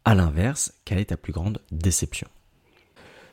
À 0.09 0.15
l'inverse, 0.15 0.73
quelle 0.87 0.97
est 1.01 1.11
ta 1.11 1.19
plus 1.19 1.35
grande 1.35 1.61
déception? 1.71 2.29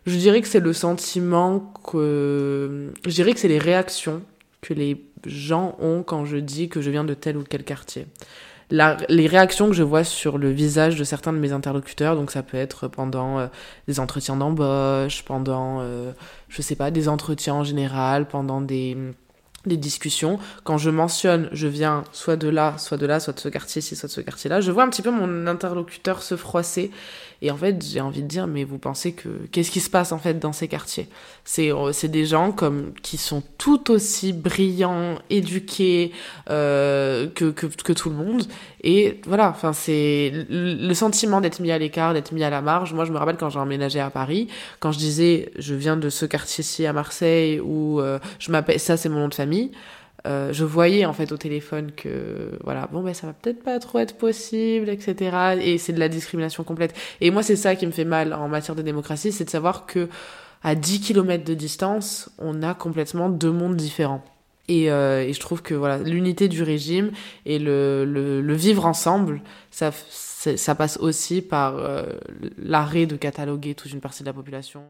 Je 0.06 0.18
dirais 0.18 0.42
que 0.42 0.48
c'est 0.50 0.60
le 0.60 0.74
sentiment 0.74 1.72
que... 1.90 2.92
Je 3.06 3.12
dirais 3.12 3.32
que 3.32 3.40
c'est 3.40 3.48
les 3.48 3.60
réactions 3.60 4.22
que 4.60 4.74
les 4.74 5.10
gens 5.26 5.78
ont 5.80 6.04
quand 6.04 6.26
je 6.26 6.36
dis 6.36 6.68
que 6.68 6.82
je 6.82 6.92
viens 6.92 7.06
de 7.06 7.14
tel 7.14 7.38
ou 7.38 7.44
tel 7.44 7.64
quartier. 7.64 8.08
Les 8.72 9.28
réactions 9.28 9.70
que 9.70 9.74
je 9.74 9.84
vois 9.84 10.04
sur 10.04 10.38
le 10.38 10.52
visage 10.52 10.98
de 10.98 11.06
certains 11.06 11.32
de 11.32 11.38
mes 11.38 11.54
interlocuteurs, 11.54 12.18
donc 12.18 12.30
ça 12.30 12.44
peut 12.44 12.58
être 12.58 12.90
pendant 12.90 13.40
euh, 13.40 13.48
des 13.88 14.02
entretiens 14.02 14.36
d'embauche, 14.36 15.24
pendant, 15.24 15.80
euh, 15.80 16.12
je 16.50 16.62
sais 16.62 16.76
pas, 16.76 16.92
des 16.92 17.08
entretiens 17.08 17.54
en 17.54 17.64
général, 17.64 18.28
pendant 18.28 18.60
des, 18.60 18.98
des 19.66 19.78
discussions, 19.78 20.40
quand 20.64 20.78
je 20.78 20.90
mentionne 20.90 21.50
je 21.52 21.68
viens 21.68 22.04
soit 22.12 22.36
de 22.36 22.48
là, 22.48 22.76
soit 22.78 22.98
de 22.98 23.06
là, 23.06 23.20
soit 23.20 23.34
de 23.34 23.40
ce 23.40 23.50
quartier-ci, 23.50 23.96
soit 23.96 24.08
de 24.08 24.14
ce 24.14 24.22
quartier-là, 24.22 24.62
je 24.62 24.72
vois 24.72 24.84
un 24.84 24.90
petit 24.90 25.02
peu 25.02 25.12
mon 25.12 25.48
interlocuteur 25.48 26.22
se 26.22 26.36
froisser 26.36 26.92
et 27.46 27.52
en 27.52 27.58
fait, 27.58 27.86
j'ai 27.86 28.02
envie 28.02 28.24
de 28.24 28.28
dire, 28.28 28.48
mais 28.48 28.64
vous 28.64 28.80
pensez 28.80 29.12
que 29.12 29.30
qu'est-ce 29.52 29.70
qui 29.70 29.80
se 29.80 29.92
passe 29.92 30.12
en 30.12 30.18
fait 30.18 30.40
dans 30.40 30.52
ces 30.52 30.68
quartiers? 30.68 31.08
C'est 31.44 31.72
euh, 31.72 31.92
c'est 31.92 32.08
des 32.08 32.26
gens 32.26 32.52
comme 32.52 32.92
qui 33.04 33.18
sont 33.18 33.44
tout 33.60 33.92
aussi 33.92 34.34
brillants, 34.34 35.20
éduqués 35.30 36.12
euh, 36.50 37.28
que, 37.28 37.52
que, 37.52 37.68
que 37.68 37.94
tout 37.94 38.10
le 38.10 38.16
monde. 38.16 38.42
Et 38.84 39.22
voilà, 39.28 39.50
enfin 39.50 39.74
c'est 39.74 40.32
le 40.50 40.94
sentiment 40.96 41.40
d'être 41.40 41.60
mis 41.60 41.72
à 41.72 41.78
l'écart, 41.78 42.16
d'être 42.16 42.32
mis 42.32 42.44
à 42.44 42.50
la 42.50 42.64
marge. 42.64 42.94
Moi, 42.94 43.06
je 43.06 43.12
me 43.12 43.20
rappelle 43.20 43.38
quand 43.38 43.52
j'ai 43.52 43.60
emménagé 43.60 44.00
à 44.00 44.10
Paris, 44.10 44.48
quand 44.80 44.92
je 44.92 44.98
disais 44.98 45.52
je 45.60 45.76
viens 45.76 45.98
de 45.98 46.10
ce 46.10 46.26
quartier-ci 46.26 46.88
à 46.88 46.94
Marseille 46.94 47.60
ou 47.60 48.00
euh, 48.00 48.18
je 48.40 48.52
m'appelle 48.52 48.80
ça, 48.80 48.98
c'est 48.98 49.10
mon 49.10 49.20
nom 49.20 49.28
de 49.28 49.36
famille. 49.36 49.70
Euh, 50.26 50.52
je 50.52 50.64
voyais 50.64 51.06
en 51.06 51.14
fait 51.14 51.32
au 51.32 51.38
téléphone 51.38 51.92
que 51.92 52.58
voilà 52.64 52.90
bon 52.92 53.04
ben 53.04 53.14
ça 53.14 53.28
va 53.28 53.34
peut-être 53.34 53.64
pas 53.64 53.78
trop 53.80 54.00
être 54.00 54.18
possible 54.18 54.90
etc 54.90 55.58
et 55.62 55.78
c'est 55.78 55.94
de 55.94 56.00
la 56.00 56.10
discrimination 56.10 56.64
complète. 56.64 56.96
Et 57.22 57.30
moi 57.30 57.44
c'est 57.44 57.56
ça 57.56 57.76
qui 57.76 57.86
me 57.86 57.92
fait 57.92 58.06
mal 58.06 58.34
en 58.34 58.48
matière 58.48 58.76
de 58.76 58.82
démocratie 58.82 59.32
c'est 59.32 59.46
de 59.46 59.50
savoir 59.50 59.86
que 59.86 60.10
à 60.64 60.74
10 60.74 61.02
km 61.02 61.44
de 61.44 61.54
distance 61.54 62.30
on 62.40 62.64
a 62.64 62.74
complètement 62.74 63.30
deux 63.30 63.52
mondes 63.52 63.76
différents. 63.76 64.24
Et, 64.68 64.90
euh, 64.90 65.22
et 65.22 65.32
je 65.32 65.40
trouve 65.40 65.62
que 65.62 65.76
voilà 65.76 66.00
l'unité 66.00 66.48
du 66.48 66.64
régime 66.64 67.12
et 67.46 67.60
le, 67.60 68.04
le, 68.04 68.54
vivre 68.56 68.88
ensemble 68.88 69.42
ça 69.70 69.92
ça 69.92 70.74
passe 70.74 70.98
aussi 70.98 71.44
par 71.44 71.78
euh, 71.78 72.04
l'arrêt 72.58 73.06
de 73.06 73.16
cataloguer 73.16 73.76
toute 73.76 73.92
une 73.92 74.02
partie 74.02 74.24
de 74.24 74.28
la 74.28 74.34
population 74.34 74.86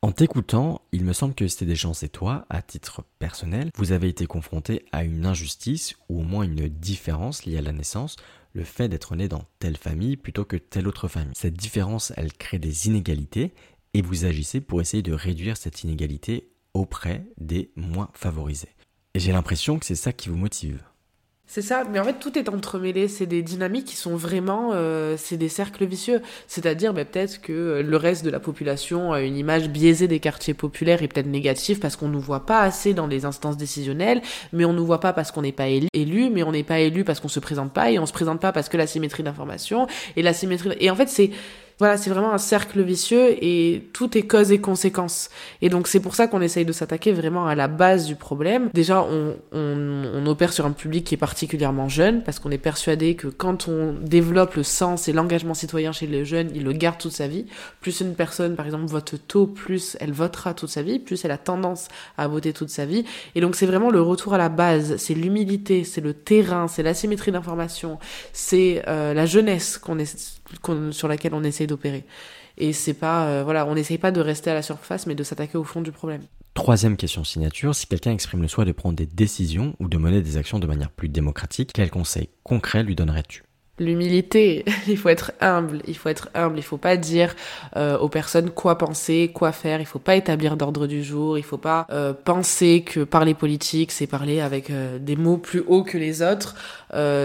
en 0.00 0.12
t'écoutant, 0.12 0.82
il 0.92 1.04
me 1.04 1.12
semble 1.12 1.34
que 1.34 1.48
c'était 1.48 1.66
des 1.66 1.74
chances 1.74 2.04
et 2.04 2.08
toi, 2.08 2.46
à 2.50 2.62
titre 2.62 3.02
personnel, 3.18 3.70
vous 3.76 3.90
avez 3.90 4.08
été 4.08 4.26
confronté 4.26 4.84
à 4.92 5.02
une 5.02 5.26
injustice 5.26 5.96
ou 6.08 6.20
au 6.20 6.22
moins 6.22 6.44
une 6.44 6.68
différence 6.68 7.44
liée 7.44 7.58
à 7.58 7.62
la 7.62 7.72
naissance, 7.72 8.14
le 8.52 8.62
fait 8.62 8.88
d'être 8.88 9.16
né 9.16 9.26
dans 9.26 9.44
telle 9.58 9.76
famille 9.76 10.16
plutôt 10.16 10.44
que 10.44 10.56
telle 10.56 10.86
autre 10.86 11.08
famille. 11.08 11.34
Cette 11.34 11.54
différence, 11.54 12.12
elle 12.16 12.32
crée 12.32 12.60
des 12.60 12.86
inégalités 12.86 13.52
et 13.92 14.02
vous 14.02 14.24
agissez 14.24 14.60
pour 14.60 14.80
essayer 14.80 15.02
de 15.02 15.12
réduire 15.12 15.56
cette 15.56 15.82
inégalité 15.82 16.48
auprès 16.74 17.24
des 17.38 17.72
moins 17.74 18.10
favorisés. 18.12 18.74
Et 19.14 19.20
j'ai 19.20 19.32
l'impression 19.32 19.80
que 19.80 19.86
c'est 19.86 19.96
ça 19.96 20.12
qui 20.12 20.28
vous 20.28 20.36
motive. 20.36 20.80
C'est 21.50 21.62
ça, 21.62 21.84
mais 21.90 21.98
en 21.98 22.04
fait 22.04 22.18
tout 22.20 22.38
est 22.38 22.50
entremêlé, 22.50 23.08
c'est 23.08 23.24
des 23.24 23.40
dynamiques 23.40 23.86
qui 23.86 23.96
sont 23.96 24.16
vraiment, 24.16 24.72
euh, 24.74 25.14
c'est 25.16 25.38
des 25.38 25.48
cercles 25.48 25.86
vicieux. 25.86 26.20
C'est-à-dire 26.46 26.92
bah, 26.92 27.06
peut-être 27.06 27.40
que 27.40 27.80
le 27.82 27.96
reste 27.96 28.22
de 28.22 28.28
la 28.28 28.38
population 28.38 29.14
a 29.14 29.22
une 29.22 29.34
image 29.34 29.70
biaisée 29.70 30.08
des 30.08 30.20
quartiers 30.20 30.52
populaires 30.52 31.02
et 31.02 31.08
peut-être 31.08 31.26
négative 31.26 31.78
parce 31.78 31.96
qu'on 31.96 32.08
nous 32.08 32.20
voit 32.20 32.44
pas 32.44 32.60
assez 32.60 32.92
dans 32.92 33.06
les 33.06 33.24
instances 33.24 33.56
décisionnelles, 33.56 34.20
mais 34.52 34.66
on 34.66 34.74
nous 34.74 34.84
voit 34.84 35.00
pas 35.00 35.14
parce 35.14 35.32
qu'on 35.32 35.40
n'est 35.40 35.52
pas 35.52 35.68
élu, 35.68 36.28
mais 36.28 36.42
on 36.42 36.52
n'est 36.52 36.64
pas 36.64 36.80
élu 36.80 37.02
parce 37.02 37.18
qu'on 37.18 37.28
se 37.28 37.40
présente 37.40 37.72
pas 37.72 37.90
et 37.90 37.98
on 37.98 38.04
se 38.04 38.12
présente 38.12 38.40
pas 38.42 38.52
parce 38.52 38.68
que 38.68 38.76
la 38.76 38.86
symétrie 38.86 39.22
d'information 39.22 39.86
et 40.16 40.22
la 40.22 40.34
symétrie 40.34 40.76
et 40.80 40.90
en 40.90 40.96
fait 40.96 41.08
c'est 41.08 41.30
Voilà, 41.78 41.96
c'est 41.96 42.10
vraiment 42.10 42.32
un 42.32 42.38
cercle 42.38 42.82
vicieux 42.82 43.36
et 43.40 43.88
tout 43.92 44.18
est 44.18 44.22
cause 44.22 44.50
et 44.50 44.60
conséquence. 44.60 45.30
Et 45.62 45.68
donc 45.68 45.86
c'est 45.86 46.00
pour 46.00 46.16
ça 46.16 46.26
qu'on 46.26 46.40
essaye 46.40 46.64
de 46.64 46.72
s'attaquer 46.72 47.12
vraiment 47.12 47.46
à 47.46 47.54
la 47.54 47.68
base 47.68 48.06
du 48.06 48.16
problème. 48.16 48.68
Déjà, 48.74 49.02
on, 49.02 49.36
on, 49.52 50.02
on 50.12 50.26
opère 50.26 50.52
sur 50.52 50.66
un 50.66 50.72
public 50.72 51.04
qui 51.04 51.14
est 51.14 51.18
particulièrement 51.18 51.88
jeune 51.88 52.24
parce 52.24 52.40
qu'on 52.40 52.50
est 52.50 52.58
persuadé 52.58 53.14
que 53.14 53.28
quand 53.28 53.68
on 53.68 53.94
développe 54.02 54.54
le 54.54 54.64
sens 54.64 55.06
et 55.06 55.12
l'engagement 55.12 55.54
citoyen 55.54 55.92
chez 55.92 56.08
les 56.08 56.24
jeunes, 56.24 56.50
il 56.54 56.64
le 56.64 56.72
garde 56.72 56.98
toute 56.98 57.12
sa 57.12 57.28
vie. 57.28 57.46
Plus 57.80 58.00
une 58.00 58.14
personne, 58.14 58.56
par 58.56 58.66
exemple, 58.66 58.86
vote 58.86 59.14
tôt, 59.28 59.46
plus 59.46 59.96
elle 60.00 60.12
votera 60.12 60.54
toute 60.54 60.70
sa 60.70 60.82
vie, 60.82 60.98
plus 60.98 61.24
elle 61.24 61.30
a 61.30 61.38
tendance 61.38 61.88
à 62.16 62.26
voter 62.26 62.52
toute 62.52 62.70
sa 62.70 62.86
vie. 62.86 63.04
Et 63.36 63.40
donc 63.40 63.54
c'est 63.54 63.66
vraiment 63.66 63.90
le 63.90 64.02
retour 64.02 64.34
à 64.34 64.38
la 64.38 64.48
base, 64.48 64.96
c'est 64.96 65.14
l'humilité, 65.14 65.84
c'est 65.84 66.00
le 66.00 66.12
terrain, 66.12 66.66
c'est 66.66 66.82
l'asymétrie 66.82 67.30
d'information, 67.30 67.98
c'est 68.32 68.82
euh, 68.88 69.14
la 69.14 69.26
jeunesse 69.26 69.78
qu'on 69.78 69.98
est 69.98 70.37
sur 70.90 71.08
laquelle 71.08 71.34
on 71.34 71.44
essaie 71.44 71.66
d'opérer. 71.66 72.04
Et 72.56 72.72
c'est 72.72 72.94
pas, 72.94 73.26
euh, 73.26 73.44
voilà, 73.44 73.66
on 73.66 73.74
n'essaye 73.74 73.98
pas 73.98 74.10
de 74.10 74.20
rester 74.20 74.50
à 74.50 74.54
la 74.54 74.62
surface, 74.62 75.06
mais 75.06 75.14
de 75.14 75.22
s'attaquer 75.22 75.56
au 75.56 75.64
fond 75.64 75.80
du 75.80 75.92
problème. 75.92 76.22
Troisième 76.54 76.96
question 76.96 77.22
signature, 77.22 77.74
si 77.74 77.86
quelqu'un 77.86 78.12
exprime 78.12 78.42
le 78.42 78.48
souhait 78.48 78.64
de 78.64 78.72
prendre 78.72 78.96
des 78.96 79.06
décisions 79.06 79.76
ou 79.78 79.88
de 79.88 79.96
mener 79.96 80.22
des 80.22 80.36
actions 80.36 80.58
de 80.58 80.66
manière 80.66 80.90
plus 80.90 81.08
démocratique, 81.08 81.70
quels 81.72 81.90
conseils 81.90 82.30
concrets 82.42 82.82
lui 82.82 82.96
donnerais-tu? 82.96 83.44
L'humilité, 83.78 84.64
il 84.88 84.96
faut 84.96 85.08
être 85.08 85.32
humble, 85.40 85.82
il 85.86 85.96
faut 85.96 86.08
être 86.08 86.28
humble, 86.34 86.58
il 86.58 86.62
faut 86.62 86.78
pas 86.78 86.96
dire 86.96 87.34
euh, 87.76 87.98
aux 87.98 88.08
personnes 88.08 88.50
quoi 88.50 88.76
penser, 88.76 89.30
quoi 89.32 89.52
faire, 89.52 89.80
il 89.80 89.86
faut 89.86 89.98
pas 89.98 90.16
établir 90.16 90.56
d'ordre 90.56 90.86
du 90.86 91.04
jour, 91.04 91.38
il 91.38 91.44
faut 91.44 91.58
pas 91.58 91.86
euh, 91.90 92.12
penser 92.12 92.82
que 92.84 93.04
parler 93.04 93.34
politique 93.34 93.92
c'est 93.92 94.06
parler 94.06 94.40
avec 94.40 94.70
euh, 94.70 94.98
des 94.98 95.16
mots 95.16 95.38
plus 95.38 95.62
hauts 95.66 95.84
que 95.84 95.98
les 95.98 96.22
autres, 96.22 96.54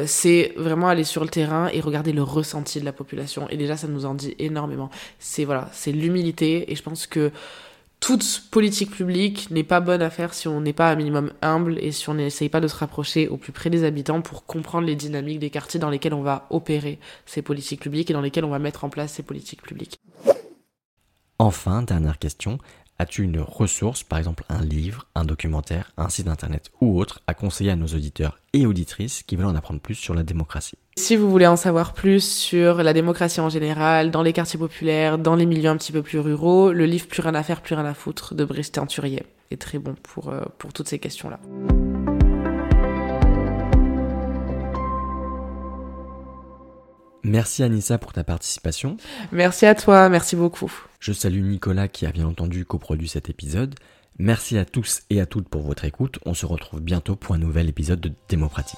c'est 0.06 0.54
vraiment 0.58 0.90
aller 0.90 1.04
sur 1.04 1.24
le 1.24 1.30
terrain 1.30 1.70
et 1.72 1.80
regarder 1.80 2.12
le 2.12 2.24
ressenti 2.24 2.80
de 2.80 2.86
la 2.86 2.92
population. 2.92 3.48
Et 3.50 3.58
déjà 3.58 3.78
ça 3.78 3.88
nous 3.88 4.06
en 4.06 4.14
dit 4.14 4.36
énormément. 4.38 4.90
C'est 5.20 5.46
voilà, 5.46 5.70
c'est 5.72 5.92
l'humilité. 5.92 6.72
Et 6.72 6.76
je 6.76 6.84
pense 6.84 7.08
que 7.08 7.32
toute 8.04 8.44
politique 8.52 8.92
publique 8.92 9.50
n'est 9.50 9.64
pas 9.64 9.80
bonne 9.80 10.02
à 10.02 10.10
faire 10.10 10.34
si 10.34 10.50
on 10.50 10.60
n'est 10.60 10.74
pas 10.74 10.92
un 10.92 10.96
minimum 10.96 11.32
humble 11.42 11.78
et 11.80 11.94
si 11.94 12.10
on 12.10 12.16
n'essaye 12.16 12.50
pas 12.50 12.60
de 12.60 12.68
se 12.68 12.76
rapprocher 12.76 13.30
au 13.30 13.38
plus 13.38 13.54
près 13.54 13.70
des 13.70 13.86
habitants 13.86 14.22
pour 14.22 14.46
comprendre 14.46 14.86
les 14.86 14.98
dynamiques 14.98 15.40
des 15.40 15.50
quartiers 15.50 15.80
dans 15.80 15.90
lesquels 15.90 16.14
on 16.14 16.22
va 16.22 16.46
opérer 16.50 17.00
ces 17.26 17.42
politiques 17.42 17.80
publiques 17.80 18.10
et 18.10 18.14
dans 18.14 18.20
lesquels 18.20 18.44
on 18.44 18.50
va 18.50 18.60
mettre 18.60 18.84
en 18.84 18.90
place 18.90 19.14
ces 19.14 19.24
politiques 19.24 19.62
publiques. 19.62 20.02
Enfin, 21.40 21.82
dernière 21.82 22.20
question, 22.20 22.58
As-tu 23.04 23.24
une 23.24 23.42
ressource, 23.42 24.02
par 24.02 24.18
exemple 24.18 24.46
un 24.48 24.62
livre, 24.62 25.08
un 25.14 25.26
documentaire, 25.26 25.92
un 25.98 26.08
site 26.08 26.30
internet 26.30 26.72
ou 26.80 26.98
autre, 26.98 27.20
à 27.28 27.34
conseiller 27.34 27.70
à 27.70 27.76
nos 27.76 27.88
auditeurs 27.88 28.40
et 28.54 28.66
auditrices 28.66 29.24
qui 29.24 29.36
veulent 29.36 29.48
en 29.48 29.56
apprendre 29.56 29.82
plus 29.82 29.96
sur 29.96 30.14
la 30.14 30.24
démocratie? 30.24 30.78
Si 30.96 31.18
vous 31.18 31.30
voulez 31.30 31.46
en 31.46 31.58
savoir 31.58 31.92
plus 31.92 32.24
sur 32.26 32.82
la 32.82 32.94
démocratie 32.94 33.42
en 33.42 33.50
général, 33.50 34.10
dans 34.10 34.22
les 34.22 34.32
quartiers 34.32 34.58
populaires, 34.58 35.18
dans 35.18 35.36
les 35.36 35.46
milieux 35.46 35.70
un 35.70 35.76
petit 35.76 35.92
peu 35.92 36.02
plus 36.02 36.20
ruraux, 36.20 36.72
le 36.72 36.86
livre 36.86 37.08
Plus 37.08 37.22
rien 37.22 37.36
à 37.36 37.44
faire, 37.44 37.60
plus 37.60 37.76
rien 37.76 37.84
à 37.84 37.94
foutre 37.94 38.36
de 38.36 38.46
Brice 38.46 38.72
Teinturier 38.72 39.24
est 39.52 39.62
très 39.62 39.80
bon 39.80 39.96
pour, 40.02 40.30
euh, 40.30 40.40
pour 40.58 40.72
toutes 40.72 40.88
ces 40.88 41.00
questions-là. 41.00 41.42
Merci 47.24 47.64
Anissa 47.64 47.98
pour 47.98 48.14
ta 48.14 48.24
participation. 48.24 48.98
Merci 49.32 49.66
à 49.66 49.76
toi, 49.76 50.10
merci 50.10 50.36
beaucoup. 50.36 50.72
Je 51.00 51.14
salue 51.14 51.42
Nicolas 51.42 51.88
qui 51.88 52.06
a 52.06 52.12
bien 52.12 52.28
entendu 52.28 52.66
coproduit 52.66 53.08
cet 53.08 53.30
épisode. 53.30 53.76
Merci 54.20 54.58
à 54.58 54.66
tous 54.66 55.02
et 55.10 55.20
à 55.20 55.26
toutes 55.26 55.50
pour 55.50 55.62
votre 55.62 55.86
écoute. 55.86 56.20
On 56.26 56.34
se 56.34 56.46
retrouve 56.46 56.82
bientôt 56.82 57.16
pour 57.16 57.34
un 57.34 57.40
nouvel 57.40 57.70
épisode 57.70 58.00
de 58.00 58.12
Démocratique. 58.30 58.78